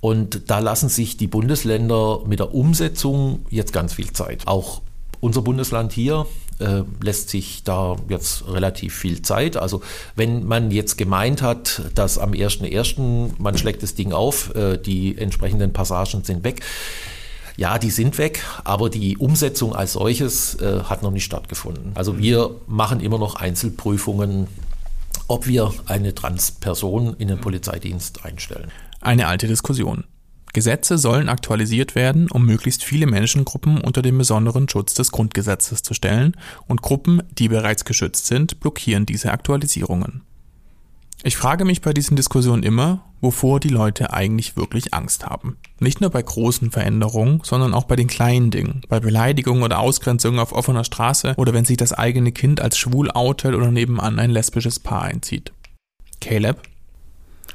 und 0.00 0.50
da 0.50 0.58
lassen 0.58 0.88
sich 0.88 1.16
die 1.16 1.28
Bundesländer 1.28 2.22
mit 2.26 2.40
der 2.40 2.52
Umsetzung 2.52 3.46
jetzt 3.50 3.72
ganz 3.72 3.92
viel 3.92 4.12
Zeit. 4.12 4.48
Auch 4.48 4.82
unser 5.20 5.42
Bundesland 5.42 5.92
hier 5.92 6.26
äh, 6.58 6.82
lässt 7.00 7.28
sich 7.28 7.62
da 7.62 7.98
jetzt 8.08 8.48
relativ 8.48 8.96
viel 8.96 9.22
Zeit. 9.22 9.56
Also 9.56 9.80
wenn 10.16 10.44
man 10.44 10.72
jetzt 10.72 10.98
gemeint 10.98 11.40
hat, 11.40 11.82
dass 11.94 12.18
am 12.18 12.32
1.1. 12.32 13.30
man 13.38 13.56
schlägt 13.56 13.84
das 13.84 13.94
Ding 13.94 14.12
auf, 14.12 14.52
äh, 14.56 14.76
die 14.76 15.16
entsprechenden 15.16 15.72
Passagen 15.72 16.24
sind 16.24 16.42
weg, 16.42 16.64
ja, 17.60 17.78
die 17.78 17.90
sind 17.90 18.16
weg, 18.16 18.42
aber 18.64 18.88
die 18.88 19.18
Umsetzung 19.18 19.76
als 19.76 19.92
solches 19.92 20.54
äh, 20.62 20.80
hat 20.84 21.02
noch 21.02 21.10
nicht 21.10 21.24
stattgefunden. 21.24 21.92
Also 21.94 22.16
wir 22.16 22.56
machen 22.66 23.00
immer 23.00 23.18
noch 23.18 23.34
Einzelprüfungen, 23.34 24.46
ob 25.28 25.46
wir 25.46 25.70
eine 25.84 26.14
Transperson 26.14 27.16
in 27.18 27.28
den 27.28 27.38
Polizeidienst 27.38 28.24
einstellen. 28.24 28.70
Eine 29.02 29.26
alte 29.26 29.46
Diskussion. 29.46 30.04
Gesetze 30.54 30.96
sollen 30.96 31.28
aktualisiert 31.28 31.94
werden, 31.94 32.30
um 32.30 32.46
möglichst 32.46 32.82
viele 32.82 33.06
Menschengruppen 33.06 33.82
unter 33.82 34.00
den 34.00 34.16
besonderen 34.16 34.66
Schutz 34.66 34.94
des 34.94 35.12
Grundgesetzes 35.12 35.82
zu 35.82 35.92
stellen, 35.92 36.38
und 36.66 36.80
Gruppen, 36.80 37.22
die 37.30 37.48
bereits 37.48 37.84
geschützt 37.84 38.24
sind, 38.24 38.60
blockieren 38.60 39.04
diese 39.04 39.32
Aktualisierungen. 39.32 40.22
Ich 41.22 41.36
frage 41.36 41.66
mich 41.66 41.82
bei 41.82 41.92
diesen 41.92 42.16
Diskussionen 42.16 42.62
immer, 42.62 43.04
wovor 43.20 43.60
die 43.60 43.68
Leute 43.68 44.14
eigentlich 44.14 44.56
wirklich 44.56 44.94
Angst 44.94 45.26
haben. 45.26 45.58
Nicht 45.78 46.00
nur 46.00 46.08
bei 46.08 46.22
großen 46.22 46.70
Veränderungen, 46.70 47.42
sondern 47.44 47.74
auch 47.74 47.84
bei 47.84 47.94
den 47.94 48.06
kleinen 48.06 48.50
Dingen, 48.50 48.80
bei 48.88 49.00
Beleidigungen 49.00 49.62
oder 49.62 49.80
Ausgrenzungen 49.80 50.40
auf 50.40 50.52
offener 50.52 50.84
Straße 50.84 51.34
oder 51.36 51.52
wenn 51.52 51.66
sich 51.66 51.76
das 51.76 51.92
eigene 51.92 52.32
Kind 52.32 52.62
als 52.62 52.78
schwul 52.78 53.10
outet 53.10 53.54
oder 53.54 53.70
nebenan 53.70 54.18
ein 54.18 54.30
lesbisches 54.30 54.80
Paar 54.80 55.02
einzieht. 55.02 55.52
Caleb? 56.22 56.62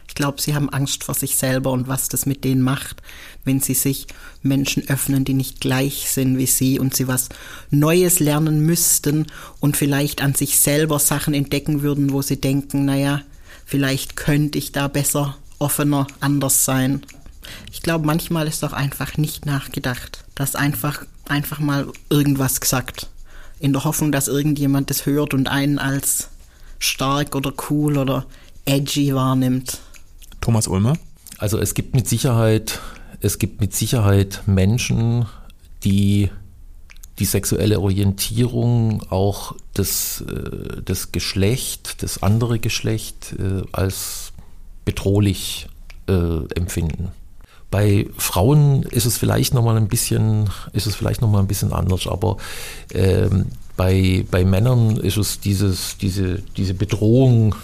Ich 0.07 0.13
glaube, 0.13 0.39
sie 0.39 0.53
haben 0.53 0.69
Angst 0.69 1.03
vor 1.03 1.15
sich 1.15 1.35
selber 1.35 1.71
und 1.71 1.87
was 1.87 2.07
das 2.07 2.27
mit 2.27 2.43
denen 2.43 2.61
macht, 2.61 3.01
wenn 3.45 3.61
sie 3.61 3.73
sich 3.73 4.05
Menschen 4.43 4.87
öffnen, 4.87 5.25
die 5.25 5.33
nicht 5.33 5.59
gleich 5.59 6.11
sind 6.11 6.37
wie 6.37 6.45
sie 6.45 6.77
und 6.79 6.95
sie 6.95 7.07
was 7.07 7.29
Neues 7.71 8.19
lernen 8.19 8.61
müssten 8.61 9.25
und 9.59 9.75
vielleicht 9.75 10.21
an 10.21 10.35
sich 10.35 10.59
selber 10.59 10.99
Sachen 10.99 11.33
entdecken 11.33 11.81
würden, 11.81 12.13
wo 12.13 12.21
sie 12.21 12.39
denken, 12.39 12.85
naja, 12.85 13.23
vielleicht 13.65 14.15
könnte 14.15 14.57
ich 14.57 14.71
da 14.71 14.87
besser, 14.87 15.35
offener, 15.59 16.07
anders 16.19 16.65
sein. 16.65 17.01
Ich 17.71 17.81
glaube, 17.81 18.05
manchmal 18.05 18.47
ist 18.47 18.63
auch 18.63 18.73
einfach 18.73 19.17
nicht 19.17 19.45
nachgedacht. 19.45 20.23
Das 20.35 20.55
einfach, 20.55 21.05
einfach 21.27 21.59
mal 21.59 21.87
irgendwas 22.09 22.61
gesagt. 22.61 23.09
In 23.59 23.73
der 23.73 23.83
Hoffnung, 23.83 24.11
dass 24.11 24.27
irgendjemand 24.27 24.89
das 24.89 25.05
hört 25.05 25.33
und 25.33 25.47
einen 25.47 25.79
als 25.79 26.29
stark 26.79 27.35
oder 27.35 27.53
cool 27.69 27.97
oder 27.97 28.25
edgy 28.65 29.13
wahrnimmt. 29.13 29.79
Thomas 30.41 30.67
Ulmer? 30.67 30.97
Also 31.37 31.59
es 31.59 31.73
gibt 31.73 31.95
mit 31.95 32.07
Sicherheit, 32.07 32.79
es 33.21 33.39
gibt 33.39 33.61
mit 33.61 33.73
Sicherheit 33.73 34.43
Menschen, 34.45 35.25
die 35.83 36.29
die 37.19 37.25
sexuelle 37.25 37.79
Orientierung, 37.79 39.03
auch 39.09 39.55
das, 39.73 40.21
äh, 40.21 40.81
das 40.83 41.11
Geschlecht, 41.11 42.03
das 42.03 42.21
andere 42.21 42.59
Geschlecht 42.59 43.35
äh, 43.39 43.63
als 43.71 44.33
bedrohlich 44.83 45.67
äh, 46.07 46.45
empfinden. 46.55 47.11
Bei 47.71 48.07
Frauen 48.17 48.83
ist 48.83 49.05
es 49.05 49.17
vielleicht 49.17 49.53
nochmal 49.53 49.77
ein 49.77 49.87
bisschen, 49.87 50.49
ist 50.73 50.87
es 50.87 50.95
vielleicht 50.95 51.21
noch 51.21 51.29
mal 51.29 51.39
ein 51.39 51.47
bisschen 51.47 51.73
anders, 51.73 52.07
aber 52.07 52.37
ähm, 52.93 53.47
bei, 53.75 54.25
bei 54.29 54.45
Männern 54.45 54.97
ist 54.97 55.17
es 55.17 55.39
dieses, 55.39 55.97
diese, 55.97 56.41
diese 56.55 56.73
Bedrohung, 56.73 57.55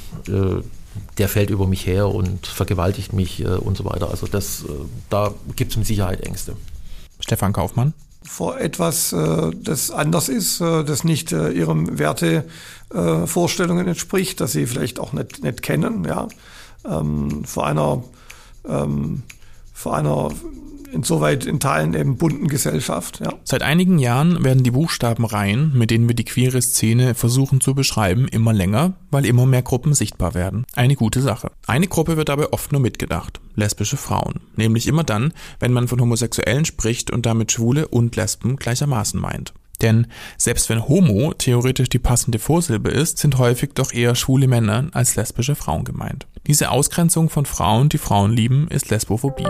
der 1.17 1.29
fällt 1.29 1.49
über 1.51 1.67
mich 1.67 1.87
her 1.87 2.09
und 2.09 2.45
vergewaltigt 2.45 3.13
mich 3.13 3.45
und 3.45 3.77
so 3.77 3.85
weiter. 3.85 4.09
Also 4.09 4.27
das, 4.27 4.65
da 5.09 5.33
gibt 5.55 5.71
es 5.71 5.77
mit 5.77 5.87
Sicherheit 5.87 6.19
Ängste. 6.19 6.57
Stefan 7.21 7.53
Kaufmann 7.53 7.93
vor 8.23 8.59
etwas, 8.59 9.13
äh, 9.13 9.51
das 9.55 9.91
anders 9.91 10.29
ist, 10.29 10.61
äh, 10.61 10.83
das 10.83 11.03
nicht 11.03 11.31
äh, 11.31 11.49
ihrem 11.51 11.97
Wertevorstellungen 11.99 13.87
entspricht, 13.87 14.39
dass 14.39 14.51
sie 14.51 14.67
vielleicht 14.67 14.99
auch 14.99 15.13
nicht, 15.13 15.43
nicht 15.43 15.61
kennen, 15.61 16.05
ja, 16.05 16.27
ähm, 16.85 17.43
vor 17.45 17.65
einer, 17.67 18.03
ähm, 18.67 19.23
vor 19.73 19.95
einer 19.95 20.29
insoweit 20.91 21.45
in 21.45 21.59
Teilen 21.59 21.93
eben 21.93 22.17
bunten 22.17 22.47
Gesellschaft. 22.47 23.19
Ja. 23.23 23.33
Seit 23.43 23.63
einigen 23.63 23.99
Jahren 23.99 24.43
werden 24.43 24.63
die 24.63 24.71
Buchstabenreihen, 24.71 25.77
mit 25.77 25.91
denen 25.91 26.07
wir 26.07 26.15
die 26.15 26.25
queere 26.25 26.61
Szene 26.61 27.15
versuchen 27.15 27.61
zu 27.61 27.73
beschreiben, 27.73 28.27
immer 28.27 28.53
länger, 28.53 28.93
weil 29.09 29.25
immer 29.25 29.45
mehr 29.45 29.61
Gruppen 29.61 29.93
sichtbar 29.93 30.33
werden. 30.33 30.65
Eine 30.75 30.95
gute 30.95 31.21
Sache. 31.21 31.51
Eine 31.67 31.87
Gruppe 31.87 32.17
wird 32.17 32.29
dabei 32.29 32.51
oft 32.51 32.71
nur 32.71 32.81
mitgedacht. 32.81 33.39
Lesbische 33.55 33.97
Frauen. 33.97 34.41
Nämlich 34.55 34.87
immer 34.87 35.03
dann, 35.03 35.33
wenn 35.59 35.73
man 35.73 35.87
von 35.87 35.99
Homosexuellen 35.99 36.65
spricht 36.65 37.11
und 37.11 37.25
damit 37.25 37.51
Schwule 37.51 37.87
und 37.87 38.15
Lesben 38.15 38.55
gleichermaßen 38.55 39.19
meint. 39.19 39.53
Denn 39.81 40.07
selbst 40.37 40.69
wenn 40.69 40.87
Homo 40.87 41.33
theoretisch 41.33 41.89
die 41.89 41.99
passende 41.99 42.39
Vorsilbe 42.39 42.91
ist, 42.91 43.17
sind 43.17 43.37
häufig 43.39 43.71
doch 43.73 43.93
eher 43.93 44.15
schwule 44.15 44.47
Männer 44.47 44.89
als 44.93 45.15
lesbische 45.15 45.55
Frauen 45.55 45.83
gemeint. 45.83 46.27
Diese 46.47 46.69
Ausgrenzung 46.69 47.29
von 47.29 47.45
Frauen, 47.45 47.89
die 47.89 47.97
Frauen 47.97 48.31
lieben, 48.31 48.67
ist 48.67 48.89
Lesbophobie. 48.89 49.47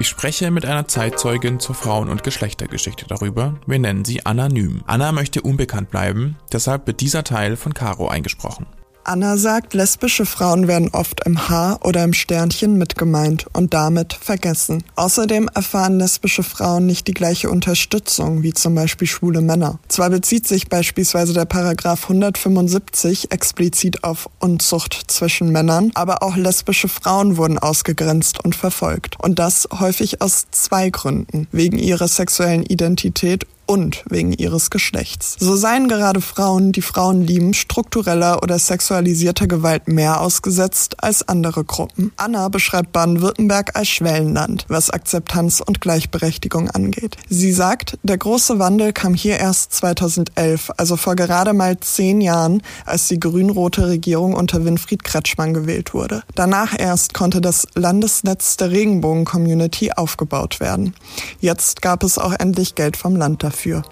Ich 0.00 0.06
spreche 0.06 0.52
mit 0.52 0.64
einer 0.64 0.86
Zeitzeugin 0.86 1.58
zur 1.58 1.74
Frauen- 1.74 2.08
und 2.08 2.22
Geschlechtergeschichte 2.22 3.06
darüber. 3.08 3.54
Wir 3.66 3.80
nennen 3.80 4.04
sie 4.04 4.24
anonym. 4.24 4.82
Anna 4.86 5.10
möchte 5.10 5.42
unbekannt 5.42 5.90
bleiben, 5.90 6.36
deshalb 6.52 6.86
wird 6.86 7.00
dieser 7.00 7.24
Teil 7.24 7.56
von 7.56 7.74
Caro 7.74 8.06
eingesprochen. 8.06 8.66
Anna 9.08 9.38
sagt, 9.38 9.72
lesbische 9.72 10.26
Frauen 10.26 10.68
werden 10.68 10.90
oft 10.92 11.24
im 11.24 11.48
Haar 11.48 11.80
oder 11.82 12.04
im 12.04 12.12
Sternchen 12.12 12.76
mitgemeint 12.76 13.46
und 13.54 13.72
damit 13.72 14.12
vergessen. 14.12 14.84
Außerdem 14.96 15.48
erfahren 15.54 15.98
lesbische 15.98 16.42
Frauen 16.42 16.84
nicht 16.84 17.06
die 17.06 17.14
gleiche 17.14 17.48
Unterstützung 17.48 18.42
wie 18.42 18.52
zum 18.52 18.74
Beispiel 18.74 19.08
schwule 19.08 19.40
Männer. 19.40 19.78
Zwar 19.88 20.10
bezieht 20.10 20.46
sich 20.46 20.68
beispielsweise 20.68 21.32
der 21.32 21.46
Paragraph 21.46 22.02
175 22.02 23.32
explizit 23.32 24.04
auf 24.04 24.28
Unzucht 24.40 25.04
zwischen 25.06 25.52
Männern, 25.52 25.90
aber 25.94 26.22
auch 26.22 26.36
lesbische 26.36 26.88
Frauen 26.88 27.38
wurden 27.38 27.58
ausgegrenzt 27.58 28.44
und 28.44 28.56
verfolgt. 28.56 29.16
Und 29.22 29.38
das 29.38 29.68
häufig 29.80 30.20
aus 30.20 30.48
zwei 30.50 30.90
Gründen. 30.90 31.48
Wegen 31.50 31.78
ihrer 31.78 32.08
sexuellen 32.08 32.62
Identität 32.62 33.46
und 33.68 34.02
wegen 34.08 34.32
ihres 34.32 34.70
Geschlechts. 34.70 35.36
So 35.38 35.54
seien 35.54 35.88
gerade 35.88 36.20
Frauen, 36.22 36.72
die 36.72 36.82
Frauen 36.82 37.20
lieben, 37.22 37.52
struktureller 37.52 38.42
oder 38.42 38.58
sexualisierter 38.58 39.46
Gewalt 39.46 39.88
mehr 39.88 40.20
ausgesetzt 40.22 40.96
als 41.04 41.28
andere 41.28 41.64
Gruppen. 41.64 42.12
Anna 42.16 42.48
beschreibt 42.48 42.92
Baden-Württemberg 42.92 43.76
als 43.76 43.88
Schwellenland, 43.88 44.64
was 44.68 44.88
Akzeptanz 44.88 45.60
und 45.64 45.82
Gleichberechtigung 45.82 46.70
angeht. 46.70 47.18
Sie 47.28 47.52
sagt, 47.52 47.98
der 48.02 48.16
große 48.16 48.58
Wandel 48.58 48.94
kam 48.94 49.12
hier 49.12 49.36
erst 49.36 49.74
2011, 49.74 50.70
also 50.78 50.96
vor 50.96 51.14
gerade 51.14 51.52
mal 51.52 51.78
zehn 51.78 52.22
Jahren, 52.22 52.62
als 52.86 53.08
die 53.08 53.20
grün-rote 53.20 53.86
Regierung 53.86 54.32
unter 54.32 54.64
Winfried 54.64 55.04
Kretschmann 55.04 55.52
gewählt 55.52 55.92
wurde. 55.92 56.22
Danach 56.34 56.74
erst 56.78 57.12
konnte 57.12 57.42
das 57.42 57.66
Landesnetz 57.74 58.56
der 58.56 58.70
Regenbogen-Community 58.70 59.92
aufgebaut 59.92 60.58
werden. 60.58 60.94
Jetzt 61.40 61.82
gab 61.82 62.02
es 62.02 62.16
auch 62.16 62.32
endlich 62.32 62.74
Geld 62.74 62.96
vom 62.96 63.14
Land 63.14 63.42
dafür 63.42 63.57
dafür. 63.58 63.82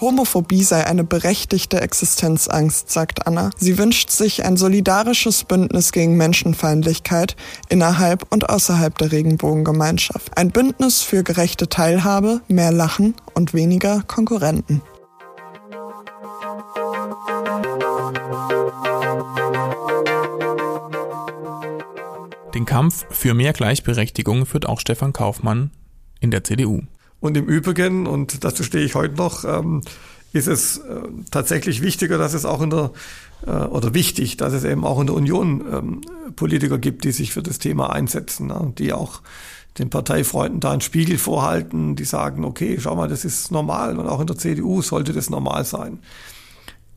Homophobie 0.00 0.64
sei 0.64 0.84
eine 0.84 1.04
berechtigte 1.04 1.80
Existenzangst, 1.80 2.90
sagt 2.90 3.28
Anna. 3.28 3.50
Sie 3.56 3.78
wünscht 3.78 4.10
sich 4.10 4.44
ein 4.44 4.56
solidarisches 4.56 5.44
Bündnis 5.44 5.92
gegen 5.92 6.16
Menschenfeindlichkeit 6.16 7.36
innerhalb 7.68 8.26
und 8.32 8.50
außerhalb 8.50 8.98
der 8.98 9.12
Regenbogengemeinschaft. 9.12 10.36
Ein 10.36 10.50
Bündnis 10.50 11.02
für 11.02 11.22
gerechte 11.22 11.68
Teilhabe, 11.68 12.40
mehr 12.48 12.72
Lachen 12.72 13.14
und 13.34 13.54
weniger 13.54 14.02
Konkurrenten. 14.08 14.82
Den 22.56 22.66
Kampf 22.66 23.06
für 23.10 23.34
mehr 23.34 23.52
Gleichberechtigung 23.52 24.46
führt 24.46 24.66
auch 24.66 24.80
Stefan 24.80 25.12
Kaufmann 25.12 25.70
in 26.22 26.30
der 26.30 26.44
CDU. 26.44 26.80
Und 27.20 27.36
im 27.36 27.46
Übrigen, 27.46 28.06
und 28.06 28.44
dazu 28.44 28.62
stehe 28.62 28.84
ich 28.84 28.94
heute 28.94 29.16
noch, 29.16 29.44
ähm, 29.44 29.82
ist 30.32 30.48
es 30.48 30.78
äh, 30.78 31.00
tatsächlich 31.30 31.82
wichtiger, 31.82 32.16
dass 32.16 32.32
es 32.32 32.44
auch 32.44 32.62
in 32.62 32.70
der 32.70 32.90
äh, 33.46 33.50
oder 33.50 33.92
wichtig, 33.92 34.36
dass 34.38 34.52
es 34.52 34.64
eben 34.64 34.84
auch 34.84 35.00
in 35.00 35.06
der 35.06 35.16
Union 35.16 35.62
ähm, 35.70 36.00
Politiker 36.34 36.78
gibt, 36.78 37.04
die 37.04 37.12
sich 37.12 37.32
für 37.32 37.42
das 37.42 37.58
Thema 37.58 37.92
einsetzen, 37.92 38.46
ne? 38.46 38.72
die 38.78 38.92
auch 38.92 39.20
den 39.78 39.90
Parteifreunden 39.90 40.60
da 40.60 40.72
einen 40.72 40.80
Spiegel 40.80 41.18
vorhalten, 41.18 41.96
die 41.96 42.04
sagen, 42.04 42.44
okay, 42.44 42.78
schau 42.80 42.94
mal, 42.94 43.08
das 43.08 43.24
ist 43.24 43.50
normal 43.50 43.98
und 43.98 44.06
auch 44.06 44.20
in 44.20 44.26
der 44.26 44.36
CDU 44.36 44.82
sollte 44.82 45.12
das 45.12 45.30
normal 45.30 45.64
sein. 45.64 45.98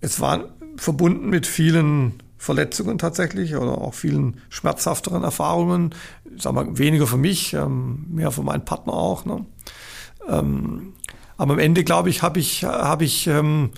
Es 0.01 0.19
war 0.19 0.45
verbunden 0.77 1.29
mit 1.29 1.47
vielen 1.47 2.13
Verletzungen 2.37 2.97
tatsächlich 2.97 3.55
oder 3.55 3.77
auch 3.77 3.93
vielen 3.93 4.37
schmerzhafteren 4.49 5.23
Erfahrungen. 5.23 5.95
Sagen 6.37 6.55
wir, 6.55 6.77
weniger 6.77 7.07
für 7.07 7.17
mich, 7.17 7.53
ähm, 7.53 8.05
mehr 8.09 8.31
für 8.31 8.43
meinen 8.43 8.65
Partner 8.65 8.93
auch. 8.93 9.25
Ne? 9.25 9.45
Ähm, 10.27 10.93
aber 11.37 11.53
am 11.53 11.59
Ende, 11.59 11.83
glaube 11.83 12.09
ich, 12.09 12.21
habe 12.21 12.39
ich, 12.39 12.63
hab 12.63 13.01
ich 13.01 13.27
ähm, 13.27 13.71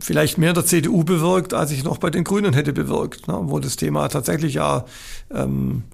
vielleicht 0.00 0.38
mehr 0.38 0.52
der 0.52 0.64
CDU 0.64 1.04
bewirkt, 1.04 1.54
als 1.54 1.70
ich 1.70 1.84
noch 1.84 1.98
bei 1.98 2.10
den 2.10 2.24
Grünen 2.24 2.52
hätte 2.52 2.72
bewirkt, 2.72 3.28
ne? 3.28 3.38
wo 3.44 3.58
das 3.58 3.76
Thema 3.76 4.08
tatsächlich 4.08 4.54
ja 4.54 4.84
ähm, 5.30 5.84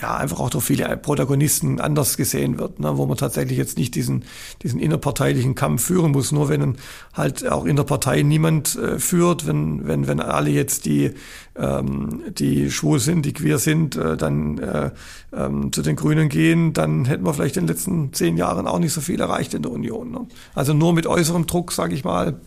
ja, 0.00 0.16
einfach 0.16 0.40
auch 0.40 0.50
durch 0.50 0.64
viele 0.64 0.96
Protagonisten 0.96 1.80
anders 1.80 2.16
gesehen 2.16 2.58
wird, 2.58 2.80
ne, 2.80 2.96
wo 2.96 3.06
man 3.06 3.16
tatsächlich 3.16 3.58
jetzt 3.58 3.78
nicht 3.78 3.94
diesen, 3.94 4.24
diesen 4.62 4.80
innerparteilichen 4.80 5.54
Kampf 5.54 5.84
führen 5.84 6.12
muss. 6.12 6.32
Nur 6.32 6.48
wenn 6.48 6.76
halt 7.14 7.48
auch 7.48 7.64
in 7.64 7.76
der 7.76 7.84
Partei 7.84 8.22
niemand 8.22 8.76
äh, 8.76 8.98
führt, 8.98 9.46
wenn, 9.46 9.86
wenn, 9.86 10.06
wenn 10.06 10.20
alle 10.20 10.50
jetzt 10.50 10.86
die, 10.86 11.12
ähm, 11.56 12.22
die 12.30 12.70
schwul 12.70 13.00
sind, 13.00 13.26
die 13.26 13.32
queer 13.32 13.58
sind, 13.58 13.96
äh, 13.96 14.16
dann 14.16 14.58
äh, 14.58 14.90
ähm, 15.32 15.72
zu 15.72 15.82
den 15.82 15.96
Grünen 15.96 16.28
gehen, 16.28 16.72
dann 16.72 17.04
hätten 17.04 17.24
wir 17.24 17.34
vielleicht 17.34 17.56
in 17.56 17.66
den 17.66 17.74
letzten 17.74 18.12
zehn 18.12 18.36
Jahren 18.36 18.66
auch 18.66 18.78
nicht 18.78 18.92
so 18.92 19.00
viel 19.00 19.20
erreicht 19.20 19.54
in 19.54 19.62
der 19.62 19.72
Union. 19.72 20.10
Ne? 20.10 20.26
Also 20.54 20.74
nur 20.74 20.92
mit 20.92 21.06
äußerem 21.06 21.46
Druck, 21.46 21.72
sage 21.72 21.94
ich 21.94 22.04
mal, 22.04 22.40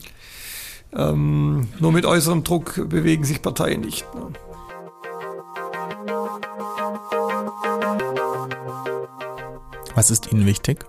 ähm, 0.93 1.67
nur 1.79 1.91
mit 1.91 2.05
äußerem 2.05 2.43
Druck 2.43 2.89
bewegen 2.89 3.23
sich 3.23 3.41
Parteien 3.41 3.81
nicht. 3.81 4.05
Ne? 4.13 4.27
Was 9.95 10.09
ist 10.09 10.31
Ihnen 10.31 10.45
wichtig? 10.45 10.85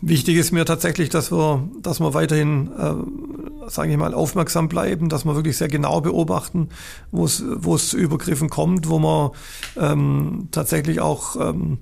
Wichtig 0.00 0.36
ist 0.36 0.52
mir 0.52 0.64
tatsächlich, 0.64 1.08
dass 1.08 1.32
wir, 1.32 1.68
dass 1.80 2.00
wir 2.00 2.12
weiterhin, 2.12 2.70
äh, 2.78 3.70
sage 3.70 3.90
ich 3.90 3.96
mal, 3.96 4.14
aufmerksam 4.14 4.68
bleiben, 4.68 5.08
dass 5.08 5.24
wir 5.24 5.34
wirklich 5.34 5.56
sehr 5.56 5.68
genau 5.68 6.00
beobachten, 6.00 6.68
wo 7.10 7.24
es, 7.24 7.88
zu 7.88 7.96
Übergriffen 7.96 8.50
kommt, 8.50 8.88
wo 8.88 8.98
man 8.98 9.30
ähm, 9.76 10.48
tatsächlich 10.50 11.00
auch 11.00 11.36
ähm, 11.36 11.78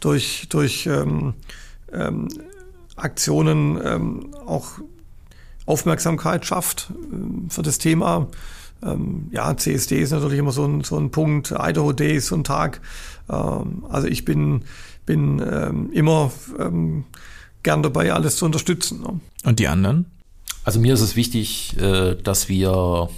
durch, 0.00 0.48
durch 0.48 0.86
ähm, 0.86 1.34
ähm, 1.92 2.28
Aktionen 2.96 3.80
ähm, 3.84 4.34
auch 4.44 4.78
Aufmerksamkeit 5.64 6.44
schafft 6.44 6.90
äh, 6.90 7.50
für 7.50 7.62
das 7.62 7.78
Thema. 7.78 8.28
Ähm, 8.82 9.28
ja, 9.30 9.56
CSD 9.56 10.00
ist 10.00 10.10
natürlich 10.10 10.38
immer 10.38 10.52
so 10.52 10.64
ein, 10.64 10.82
so 10.82 10.98
ein 10.98 11.10
Punkt, 11.10 11.54
Idaho 11.56 11.92
Day 11.92 12.16
ist 12.16 12.28
so 12.28 12.36
ein 12.36 12.44
Tag. 12.44 12.80
Ähm, 13.30 13.84
also 13.88 14.08
ich 14.08 14.24
bin 14.24 14.64
bin 15.06 15.40
ähm, 15.40 15.90
immer 15.92 16.30
ähm, 16.58 17.04
gern 17.62 17.82
dabei, 17.82 18.12
alles 18.12 18.36
zu 18.36 18.44
unterstützen. 18.44 19.02
Ne? 19.02 19.20
Und 19.44 19.58
die 19.58 19.68
anderen? 19.68 20.06
Also 20.64 20.80
mir 20.80 20.94
ist 20.94 21.00
es 21.00 21.16
wichtig, 21.16 21.76
äh, 21.78 22.16
dass 22.16 22.48
wir 22.48 23.08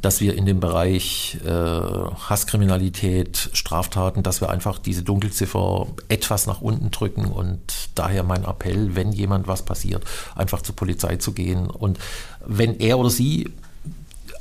dass 0.00 0.20
wir 0.20 0.36
in 0.36 0.46
dem 0.46 0.60
Bereich 0.60 1.38
äh, 1.44 1.50
Hasskriminalität, 1.50 3.50
Straftaten, 3.52 4.22
dass 4.22 4.40
wir 4.40 4.48
einfach 4.48 4.78
diese 4.78 5.02
Dunkelziffer 5.02 5.88
etwas 6.08 6.46
nach 6.46 6.60
unten 6.60 6.92
drücken 6.92 7.24
und 7.24 7.60
daher 7.96 8.22
mein 8.22 8.44
Appell, 8.44 8.94
wenn 8.94 9.10
jemand 9.10 9.48
was 9.48 9.64
passiert, 9.64 10.04
einfach 10.36 10.62
zur 10.62 10.76
Polizei 10.76 11.16
zu 11.16 11.32
gehen 11.32 11.66
und 11.66 11.98
wenn 12.46 12.78
er 12.78 12.96
oder 12.96 13.10
sie 13.10 13.50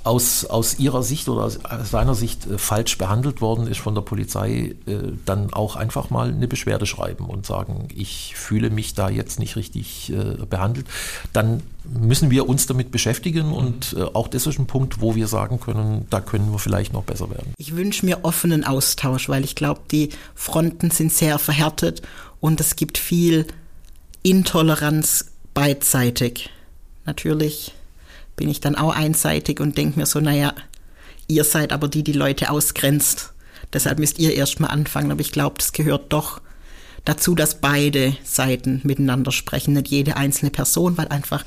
aus, 0.07 0.45
aus 0.45 0.79
ihrer 0.79 1.03
Sicht 1.03 1.27
oder 1.27 1.43
aus 1.43 1.59
seiner 1.83 2.15
Sicht 2.15 2.47
äh, 2.47 2.57
falsch 2.57 2.97
behandelt 2.97 3.41
worden 3.41 3.67
ist 3.67 3.79
von 3.79 3.93
der 3.93 4.01
Polizei, 4.01 4.75
äh, 4.85 4.95
dann 5.25 5.53
auch 5.53 5.75
einfach 5.75 6.09
mal 6.09 6.29
eine 6.29 6.47
Beschwerde 6.47 6.85
schreiben 6.85 7.25
und 7.25 7.45
sagen, 7.45 7.89
ich 7.93 8.33
fühle 8.35 8.69
mich 8.69 8.93
da 8.93 9.09
jetzt 9.09 9.39
nicht 9.39 9.55
richtig 9.55 10.11
äh, 10.11 10.45
behandelt, 10.45 10.87
dann 11.33 11.61
müssen 11.83 12.31
wir 12.31 12.47
uns 12.47 12.65
damit 12.67 12.91
beschäftigen 12.91 13.51
und 13.51 13.95
äh, 13.97 14.01
auch 14.01 14.27
das 14.29 14.47
ist 14.47 14.59
ein 14.59 14.65
Punkt, 14.65 15.01
wo 15.01 15.15
wir 15.15 15.27
sagen 15.27 15.59
können, 15.59 16.07
da 16.09 16.21
können 16.21 16.51
wir 16.51 16.59
vielleicht 16.59 16.93
noch 16.93 17.03
besser 17.03 17.29
werden. 17.29 17.53
Ich 17.57 17.75
wünsche 17.75 18.05
mir 18.05 18.23
offenen 18.23 18.63
Austausch, 18.63 19.27
weil 19.27 19.43
ich 19.43 19.55
glaube, 19.55 19.81
die 19.91 20.09
Fronten 20.35 20.89
sind 20.89 21.11
sehr 21.11 21.37
verhärtet 21.37 22.01
und 22.39 22.61
es 22.61 22.77
gibt 22.77 22.97
viel 22.97 23.45
Intoleranz 24.23 25.31
beidseitig. 25.53 26.49
Natürlich 27.05 27.73
bin 28.37 28.47
ich 28.49 28.61
dann 28.61 28.75
auch 28.75 28.95
einseitig 28.95 29.59
und 29.59 29.77
denke 29.77 29.99
mir 29.99 30.05
so, 30.05 30.21
naja, 30.21 30.53
ihr 31.27 31.43
seid 31.43 31.73
aber 31.73 31.89
die, 31.89 32.03
die 32.03 32.13
Leute 32.13 32.49
ausgrenzt. 32.49 33.33
Deshalb 33.73 33.99
müsst 33.99 34.19
ihr 34.19 34.33
erstmal 34.33 34.71
anfangen. 34.71 35.11
Aber 35.11 35.19
ich 35.19 35.33
glaube, 35.33 35.55
das 35.57 35.73
gehört 35.73 36.13
doch 36.13 36.39
dazu, 37.03 37.35
dass 37.35 37.59
beide 37.59 38.15
Seiten 38.23 38.81
miteinander 38.83 39.31
sprechen, 39.31 39.73
nicht 39.73 39.89
jede 39.89 40.15
einzelne 40.15 40.51
Person, 40.51 40.97
weil 40.97 41.09
einfach 41.09 41.43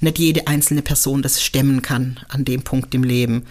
nicht 0.00 0.18
jede 0.18 0.46
einzelne 0.46 0.82
Person 0.82 1.22
das 1.22 1.42
stemmen 1.42 1.82
kann 1.82 2.18
an 2.28 2.44
dem 2.44 2.62
Punkt 2.62 2.94
im 2.94 3.04
Leben. 3.04 3.46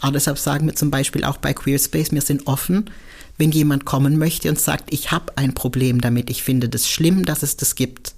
Aber 0.00 0.12
deshalb 0.12 0.38
sagen 0.38 0.66
wir 0.66 0.76
zum 0.76 0.90
Beispiel 0.90 1.24
auch 1.24 1.38
bei 1.38 1.52
Queerspace, 1.52 2.12
wir 2.12 2.22
sind 2.22 2.46
offen, 2.46 2.90
wenn 3.36 3.50
jemand 3.50 3.84
kommen 3.84 4.16
möchte 4.16 4.48
und 4.48 4.60
sagt, 4.60 4.92
ich 4.92 5.10
habe 5.10 5.36
ein 5.36 5.54
Problem 5.54 6.00
damit, 6.00 6.30
ich 6.30 6.42
finde 6.42 6.68
das 6.68 6.88
schlimm, 6.88 7.24
dass 7.24 7.42
es 7.42 7.56
das 7.56 7.74
gibt. 7.74 8.14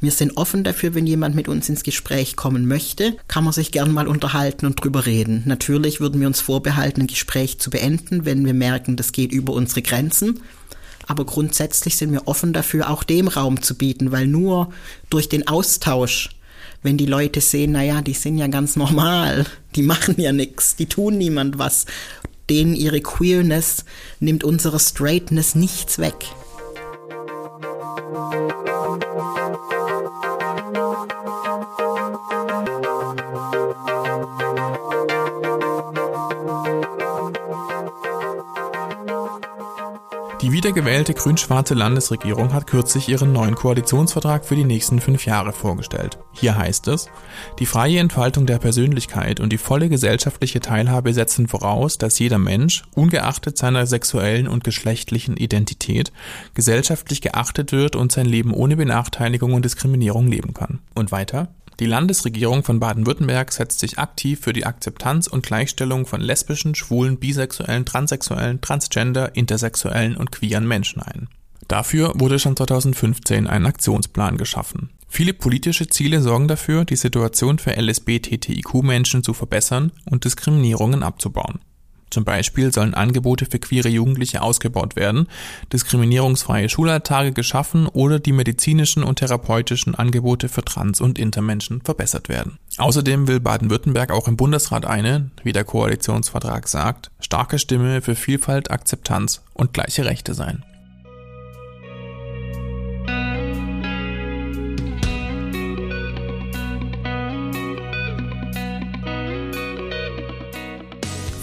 Wir 0.00 0.10
sind 0.10 0.36
offen 0.36 0.64
dafür, 0.64 0.94
wenn 0.94 1.06
jemand 1.06 1.34
mit 1.34 1.48
uns 1.48 1.68
ins 1.68 1.82
Gespräch 1.82 2.36
kommen 2.36 2.66
möchte, 2.66 3.16
kann 3.28 3.44
man 3.44 3.52
sich 3.52 3.70
gern 3.70 3.92
mal 3.92 4.08
unterhalten 4.08 4.66
und 4.66 4.82
drüber 4.82 5.04
reden. 5.04 5.42
Natürlich 5.46 6.00
würden 6.00 6.20
wir 6.20 6.26
uns 6.26 6.40
vorbehalten, 6.40 7.02
ein 7.02 7.06
Gespräch 7.06 7.58
zu 7.58 7.70
beenden, 7.70 8.24
wenn 8.24 8.44
wir 8.46 8.54
merken, 8.54 8.96
das 8.96 9.12
geht 9.12 9.32
über 9.32 9.52
unsere 9.52 9.82
Grenzen. 9.82 10.40
Aber 11.06 11.26
grundsätzlich 11.26 11.96
sind 11.96 12.12
wir 12.12 12.28
offen 12.28 12.52
dafür, 12.52 12.88
auch 12.88 13.02
dem 13.02 13.28
Raum 13.28 13.62
zu 13.62 13.74
bieten, 13.74 14.12
weil 14.12 14.26
nur 14.26 14.70
durch 15.10 15.28
den 15.28 15.46
Austausch 15.48 16.30
wenn 16.82 16.96
die 16.96 17.06
Leute 17.06 17.40
sehen, 17.40 17.72
naja, 17.72 18.00
die 18.00 18.14
sind 18.14 18.38
ja 18.38 18.46
ganz 18.46 18.76
normal, 18.76 19.44
die 19.76 19.82
machen 19.82 20.14
ja 20.18 20.32
nichts, 20.32 20.76
die 20.76 20.86
tun 20.86 21.18
niemand 21.18 21.58
was, 21.58 21.84
denen 22.48 22.74
ihre 22.74 23.00
Queerness 23.00 23.84
nimmt 24.18 24.44
unsere 24.44 24.80
Straightness 24.80 25.54
nichts 25.54 25.98
weg. 25.98 26.26
Die 40.50 40.56
wiedergewählte 40.56 41.14
grün-schwarze 41.14 41.74
Landesregierung 41.74 42.52
hat 42.52 42.66
kürzlich 42.66 43.08
ihren 43.08 43.32
neuen 43.32 43.54
Koalitionsvertrag 43.54 44.44
für 44.44 44.56
die 44.56 44.64
nächsten 44.64 45.00
fünf 45.00 45.24
Jahre 45.24 45.52
vorgestellt. 45.52 46.18
Hier 46.32 46.58
heißt 46.58 46.88
es, 46.88 47.08
die 47.60 47.66
freie 47.66 48.00
Entfaltung 48.00 48.46
der 48.46 48.58
Persönlichkeit 48.58 49.38
und 49.38 49.52
die 49.52 49.58
volle 49.58 49.88
gesellschaftliche 49.88 50.58
Teilhabe 50.58 51.14
setzen 51.14 51.46
voraus, 51.46 51.98
dass 51.98 52.18
jeder 52.18 52.38
Mensch, 52.38 52.82
ungeachtet 52.96 53.58
seiner 53.58 53.86
sexuellen 53.86 54.48
und 54.48 54.64
geschlechtlichen 54.64 55.36
Identität, 55.36 56.10
gesellschaftlich 56.54 57.20
geachtet 57.20 57.70
wird 57.70 57.94
und 57.94 58.10
sein 58.10 58.26
Leben 58.26 58.52
ohne 58.52 58.76
Benachteiligung 58.76 59.52
und 59.52 59.64
Diskriminierung 59.64 60.26
leben 60.26 60.52
kann. 60.52 60.80
Und 60.96 61.12
weiter? 61.12 61.46
Die 61.80 61.86
Landesregierung 61.86 62.62
von 62.62 62.78
Baden-Württemberg 62.78 63.50
setzt 63.52 63.80
sich 63.80 63.98
aktiv 63.98 64.40
für 64.42 64.52
die 64.52 64.66
Akzeptanz 64.66 65.26
und 65.26 65.46
Gleichstellung 65.46 66.04
von 66.04 66.20
lesbischen, 66.20 66.74
schwulen, 66.74 67.18
bisexuellen, 67.18 67.86
transsexuellen, 67.86 68.60
transgender, 68.60 69.34
intersexuellen 69.34 70.14
und 70.14 70.30
queeren 70.30 70.68
Menschen 70.68 71.00
ein. 71.00 71.28
Dafür 71.68 72.12
wurde 72.16 72.38
schon 72.38 72.54
2015 72.54 73.46
ein 73.46 73.64
Aktionsplan 73.64 74.36
geschaffen. 74.36 74.90
Viele 75.08 75.32
politische 75.32 75.88
Ziele 75.88 76.20
sorgen 76.20 76.48
dafür, 76.48 76.84
die 76.84 76.96
Situation 76.96 77.58
für 77.58 77.74
LSBTTIQ-Menschen 77.74 79.24
zu 79.24 79.32
verbessern 79.32 79.90
und 80.04 80.24
Diskriminierungen 80.24 81.02
abzubauen. 81.02 81.60
Zum 82.10 82.24
Beispiel 82.24 82.72
sollen 82.72 82.94
Angebote 82.94 83.46
für 83.46 83.58
queere 83.58 83.88
Jugendliche 83.88 84.42
ausgebaut 84.42 84.96
werden, 84.96 85.28
diskriminierungsfreie 85.72 86.68
Schulalltage 86.68 87.32
geschaffen 87.32 87.86
oder 87.86 88.18
die 88.18 88.32
medizinischen 88.32 89.02
und 89.02 89.16
therapeutischen 89.16 89.94
Angebote 89.94 90.48
für 90.48 90.64
Trans- 90.64 91.00
und 91.00 91.18
Intermenschen 91.18 91.80
verbessert 91.82 92.28
werden. 92.28 92.58
Außerdem 92.78 93.28
will 93.28 93.40
Baden-Württemberg 93.40 94.10
auch 94.10 94.28
im 94.28 94.36
Bundesrat 94.36 94.84
eine, 94.84 95.30
wie 95.42 95.52
der 95.52 95.64
Koalitionsvertrag 95.64 96.68
sagt, 96.68 97.10
starke 97.20 97.58
Stimme 97.58 98.02
für 98.02 98.14
Vielfalt, 98.14 98.70
Akzeptanz 98.70 99.42
und 99.54 99.72
gleiche 99.72 100.04
Rechte 100.04 100.34
sein. 100.34 100.64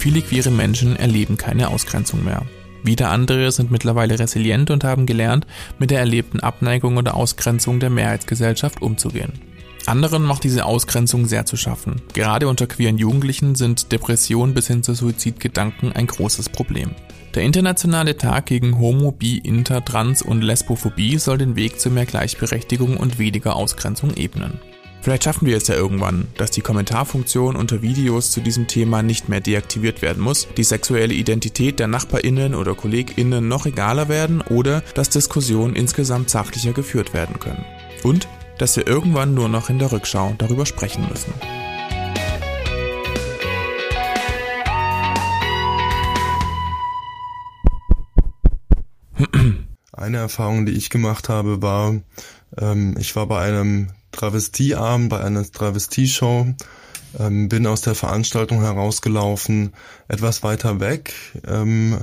Viele 0.08 0.22
queere 0.22 0.52
Menschen 0.52 0.96
erleben 0.96 1.36
keine 1.36 1.68
Ausgrenzung 1.68 2.24
mehr. 2.24 2.44
Wieder 2.82 3.10
andere 3.10 3.52
sind 3.52 3.72
mittlerweile 3.72 4.18
resilient 4.18 4.72
und 4.72 4.86
haben 4.86 5.06
gelernt, 5.06 5.46
mit 5.80 5.92
der 5.92 6.00
erlebten 6.00 6.40
Abneigung 6.40 6.96
oder 6.96 7.14
Ausgrenzung 7.14 7.82
der 7.82 7.90
Mehrheitsgesellschaft 7.90 8.82
umzugehen. 8.82 9.34
Anderen 9.86 10.24
macht 10.24 10.46
diese 10.46 10.64
Ausgrenzung 10.64 11.26
sehr 11.26 11.46
zu 11.46 11.58
schaffen. 11.58 12.02
Gerade 12.14 12.48
unter 12.48 12.68
queeren 12.68 12.98
Jugendlichen 12.98 13.56
sind 13.56 13.92
Depressionen 13.92 14.54
bis 14.54 14.68
hin 14.68 14.82
zu 14.82 14.94
Suizidgedanken 14.94 15.92
ein 15.92 16.08
großes 16.08 16.48
Problem. 16.48 16.92
Der 17.36 17.44
internationale 17.44 18.18
Tag 18.18 18.46
gegen 18.46 18.80
Homo, 18.80 19.12
Bi, 19.12 19.40
Inter, 19.40 19.84
Trans 19.84 20.22
und 20.22 20.42
Lesbophobie 20.42 21.18
soll 21.18 21.38
den 21.38 21.58
Weg 21.58 21.82
zu 21.82 21.92
mehr 21.92 22.06
Gleichberechtigung 22.06 22.96
und 22.96 23.20
weniger 23.20 23.58
Ausgrenzung 23.58 24.16
ebnen. 24.16 24.62
Vielleicht 25.02 25.24
schaffen 25.24 25.46
wir 25.48 25.56
es 25.58 25.68
ja 25.68 25.76
irgendwann, 25.76 26.28
dass 26.38 26.52
die 26.52 26.62
Kommentarfunktion 26.62 27.56
unter 27.56 27.82
Videos 27.82 28.32
zu 28.32 28.42
diesem 28.42 28.68
Thema 28.68 29.02
nicht 29.02 29.30
mehr 29.30 29.40
deaktiviert 29.40 30.02
werden 30.02 30.22
muss, 30.22 30.48
die 30.58 30.64
sexuelle 30.64 31.14
Identität 31.14 31.80
der 31.80 31.88
Nachbarinnen 31.88 32.56
oder 32.56 32.76
Kolleginnen 32.76 33.48
noch 33.48 33.66
egaler 33.66 34.10
werden 34.10 34.42
oder 34.42 34.82
dass 34.96 35.10
Diskussionen 35.10 35.76
insgesamt 35.76 36.30
sachlicher 36.30 36.74
geführt 36.74 37.14
werden 37.14 37.40
können. 37.40 37.64
Und 38.04 38.28
dass 38.58 38.76
wir 38.76 38.88
irgendwann 38.88 39.34
nur 39.34 39.50
noch 39.50 39.70
in 39.70 39.80
der 39.80 39.92
Rückschau 39.92 40.36
darüber 40.38 40.66
sprechen 40.66 41.08
müssen. 41.10 41.34
Eine 49.92 50.18
Erfahrung, 50.18 50.66
die 50.66 50.74
ich 50.74 50.90
gemacht 50.90 51.28
habe, 51.28 51.62
war, 51.62 51.96
ähm, 52.60 52.96
ich 53.00 53.16
war 53.16 53.28
bei 53.28 53.42
einem 53.42 53.90
Travestieabend, 54.12 55.10
bei 55.10 55.20
einer 55.20 55.44
Travestie-Show, 55.44 56.48
ähm, 57.20 57.50
bin 57.50 57.68
aus 57.68 57.82
der 57.82 57.96
Veranstaltung 57.96 58.62
herausgelaufen, 58.62 59.74
etwas 60.08 60.44
weiter 60.44 60.80
weg, 60.80 61.14
ähm, 61.46 62.00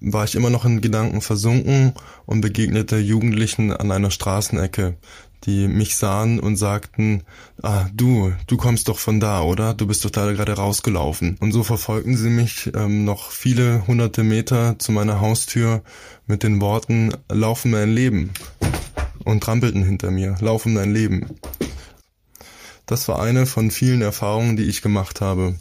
war 0.00 0.24
ich 0.24 0.34
immer 0.34 0.50
noch 0.50 0.64
in 0.64 0.80
Gedanken 0.80 1.20
versunken 1.20 1.94
und 2.26 2.40
begegnete 2.40 2.98
Jugendlichen 2.98 3.72
an 3.72 3.90
einer 3.90 4.10
Straßenecke, 4.10 4.96
die 5.44 5.66
mich 5.66 5.96
sahen 5.96 6.38
und 6.38 6.56
sagten, 6.56 7.24
ah, 7.62 7.86
du, 7.92 8.32
du 8.46 8.56
kommst 8.56 8.88
doch 8.88 8.98
von 8.98 9.18
da, 9.18 9.42
oder? 9.42 9.74
Du 9.74 9.86
bist 9.86 10.04
doch 10.04 10.10
da 10.10 10.30
gerade 10.32 10.52
rausgelaufen. 10.52 11.36
Und 11.40 11.52
so 11.52 11.64
verfolgten 11.64 12.16
sie 12.16 12.30
mich 12.30 12.70
ähm, 12.74 13.04
noch 13.04 13.30
viele 13.30 13.86
hunderte 13.86 14.22
Meter 14.22 14.78
zu 14.78 14.92
meiner 14.92 15.20
Haustür 15.20 15.82
mit 16.26 16.44
den 16.44 16.60
Worten, 16.60 17.12
laufen 17.28 17.72
mein 17.72 17.92
Leben. 17.92 18.30
Und 19.24 19.42
trampelten 19.42 19.84
hinter 19.84 20.10
mir, 20.10 20.36
laufen 20.40 20.74
dein 20.74 20.92
Leben. 20.92 21.26
Das 22.86 23.08
war 23.08 23.22
eine 23.22 23.46
von 23.46 23.70
vielen 23.70 24.02
Erfahrungen, 24.02 24.56
die 24.56 24.64
ich 24.64 24.82
gemacht 24.82 25.20
habe. 25.20 25.54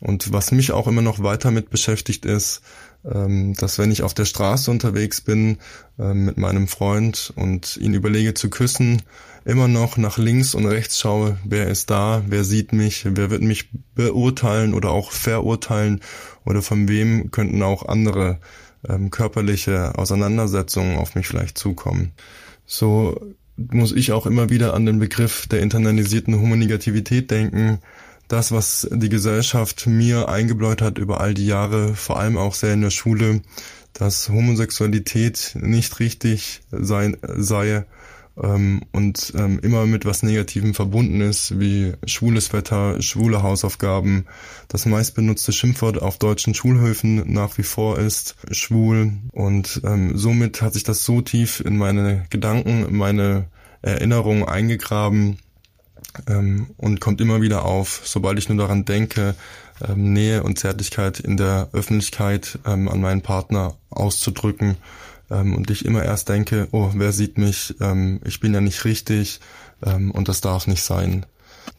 Und 0.00 0.32
was 0.32 0.52
mich 0.52 0.72
auch 0.72 0.86
immer 0.86 1.02
noch 1.02 1.22
weiter 1.22 1.50
mit 1.50 1.70
beschäftigt 1.70 2.24
ist, 2.24 2.62
ähm, 3.04 3.54
dass 3.54 3.78
wenn 3.78 3.90
ich 3.90 4.02
auf 4.02 4.14
der 4.14 4.24
Straße 4.24 4.70
unterwegs 4.70 5.20
bin 5.20 5.58
ähm, 5.98 6.24
mit 6.24 6.38
meinem 6.38 6.68
Freund 6.68 7.32
und 7.36 7.76
ihn 7.76 7.94
überlege 7.94 8.34
zu 8.34 8.48
küssen, 8.48 9.02
immer 9.44 9.66
noch 9.66 9.96
nach 9.96 10.18
links 10.18 10.54
und 10.54 10.66
rechts 10.66 10.98
schaue, 10.98 11.36
wer 11.44 11.66
ist 11.66 11.90
da, 11.90 12.22
wer 12.26 12.44
sieht 12.44 12.72
mich, 12.72 13.04
wer 13.04 13.30
wird 13.30 13.42
mich 13.42 13.70
beurteilen 13.94 14.72
oder 14.74 14.90
auch 14.90 15.10
verurteilen 15.10 16.00
oder 16.44 16.62
von 16.62 16.88
wem 16.88 17.30
könnten 17.32 17.62
auch 17.62 17.86
andere 17.86 18.38
ähm, 18.88 19.10
körperliche 19.10 19.98
Auseinandersetzungen 19.98 20.96
auf 20.96 21.14
mich 21.16 21.26
vielleicht 21.26 21.58
zukommen. 21.58 22.12
So 22.66 23.34
muss 23.56 23.92
ich 23.92 24.12
auch 24.12 24.26
immer 24.26 24.50
wieder 24.50 24.74
an 24.74 24.86
den 24.86 24.98
Begriff 24.98 25.46
der 25.46 25.60
internalisierten 25.60 26.40
Homonegativität 26.40 27.30
denken, 27.30 27.78
das, 28.28 28.50
was 28.50 28.88
die 28.90 29.10
Gesellschaft 29.10 29.86
mir 29.86 30.28
eingebläut 30.28 30.80
hat 30.80 30.98
über 30.98 31.20
all 31.20 31.34
die 31.34 31.46
Jahre, 31.46 31.94
vor 31.94 32.18
allem 32.18 32.38
auch 32.38 32.54
sehr 32.54 32.72
in 32.72 32.80
der 32.80 32.90
Schule, 32.90 33.42
dass 33.92 34.30
Homosexualität 34.30 35.54
nicht 35.60 36.00
richtig 36.00 36.62
sein, 36.70 37.18
sei 37.22 37.84
ähm, 38.40 38.82
und 38.92 39.32
ähm, 39.36 39.58
immer 39.62 39.86
mit 39.86 40.04
was 40.04 40.22
Negativem 40.22 40.74
verbunden 40.74 41.20
ist, 41.20 41.58
wie 41.58 41.94
schwules 42.06 42.52
Wetter, 42.52 43.00
schwule 43.02 43.42
Hausaufgaben. 43.42 44.26
Das 44.68 44.86
meistbenutzte 44.86 45.52
Schimpfwort 45.52 46.00
auf 46.00 46.18
deutschen 46.18 46.54
Schulhöfen 46.54 47.32
nach 47.32 47.58
wie 47.58 47.62
vor 47.62 47.98
ist 47.98 48.36
schwul 48.50 49.12
und 49.32 49.80
ähm, 49.84 50.16
somit 50.16 50.62
hat 50.62 50.74
sich 50.74 50.84
das 50.84 51.04
so 51.04 51.20
tief 51.20 51.60
in 51.60 51.76
meine 51.76 52.26
Gedanken, 52.30 52.86
in 52.86 52.96
meine 52.96 53.46
Erinnerungen 53.82 54.44
eingegraben, 54.44 55.38
ähm, 56.28 56.68
und 56.76 57.00
kommt 57.00 57.20
immer 57.20 57.40
wieder 57.40 57.64
auf, 57.64 58.02
sobald 58.04 58.38
ich 58.38 58.48
nur 58.48 58.58
daran 58.58 58.84
denke, 58.84 59.34
ähm, 59.86 60.12
Nähe 60.12 60.42
und 60.42 60.58
Zärtlichkeit 60.58 61.20
in 61.20 61.36
der 61.36 61.70
Öffentlichkeit 61.72 62.58
ähm, 62.66 62.88
an 62.88 63.00
meinen 63.00 63.22
Partner 63.22 63.76
auszudrücken 63.90 64.76
ähm, 65.32 65.56
und 65.56 65.70
ich 65.70 65.84
immer 65.84 66.04
erst 66.04 66.28
denke, 66.28 66.68
oh, 66.72 66.90
wer 66.94 67.12
sieht 67.12 67.38
mich, 67.38 67.74
ähm, 67.80 68.20
ich 68.24 68.40
bin 68.40 68.54
ja 68.54 68.60
nicht 68.60 68.84
richtig 68.84 69.40
ähm, 69.84 70.10
und 70.10 70.28
das 70.28 70.40
darf 70.40 70.66
nicht 70.66 70.82
sein. 70.82 71.26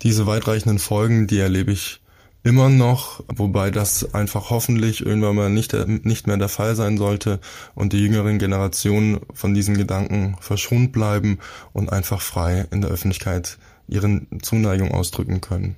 Diese 0.01 0.25
weitreichenden 0.25 0.79
Folgen, 0.79 1.27
die 1.27 1.39
erlebe 1.39 1.71
ich 1.71 2.01
immer 2.43 2.69
noch, 2.69 3.23
wobei 3.27 3.71
das 3.71 4.13
einfach 4.13 4.49
hoffentlich 4.49 5.05
irgendwann 5.05 5.35
mal 5.35 5.49
nicht, 5.49 5.73
nicht 5.73 6.27
mehr 6.27 6.37
der 6.37 6.49
Fall 6.49 6.75
sein 6.75 6.97
sollte 6.97 7.39
und 7.73 7.93
die 7.93 8.03
jüngeren 8.03 8.37
Generationen 8.37 9.21
von 9.33 9.53
diesen 9.53 9.77
Gedanken 9.77 10.35
verschont 10.41 10.91
bleiben 10.91 11.39
und 11.71 11.91
einfach 11.91 12.21
frei 12.21 12.67
in 12.71 12.81
der 12.81 12.91
Öffentlichkeit 12.91 13.57
ihren 13.87 14.27
Zuneigung 14.41 14.91
ausdrücken 14.91 15.39
können. 15.39 15.75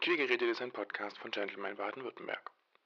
Queergeräte 0.00 0.44
ist 0.44 0.60
ein 0.60 0.72
Podcast 0.72 1.16
von 1.18 1.30
Gentleman 1.30 1.76
Baden-Württemberg. 1.76 2.55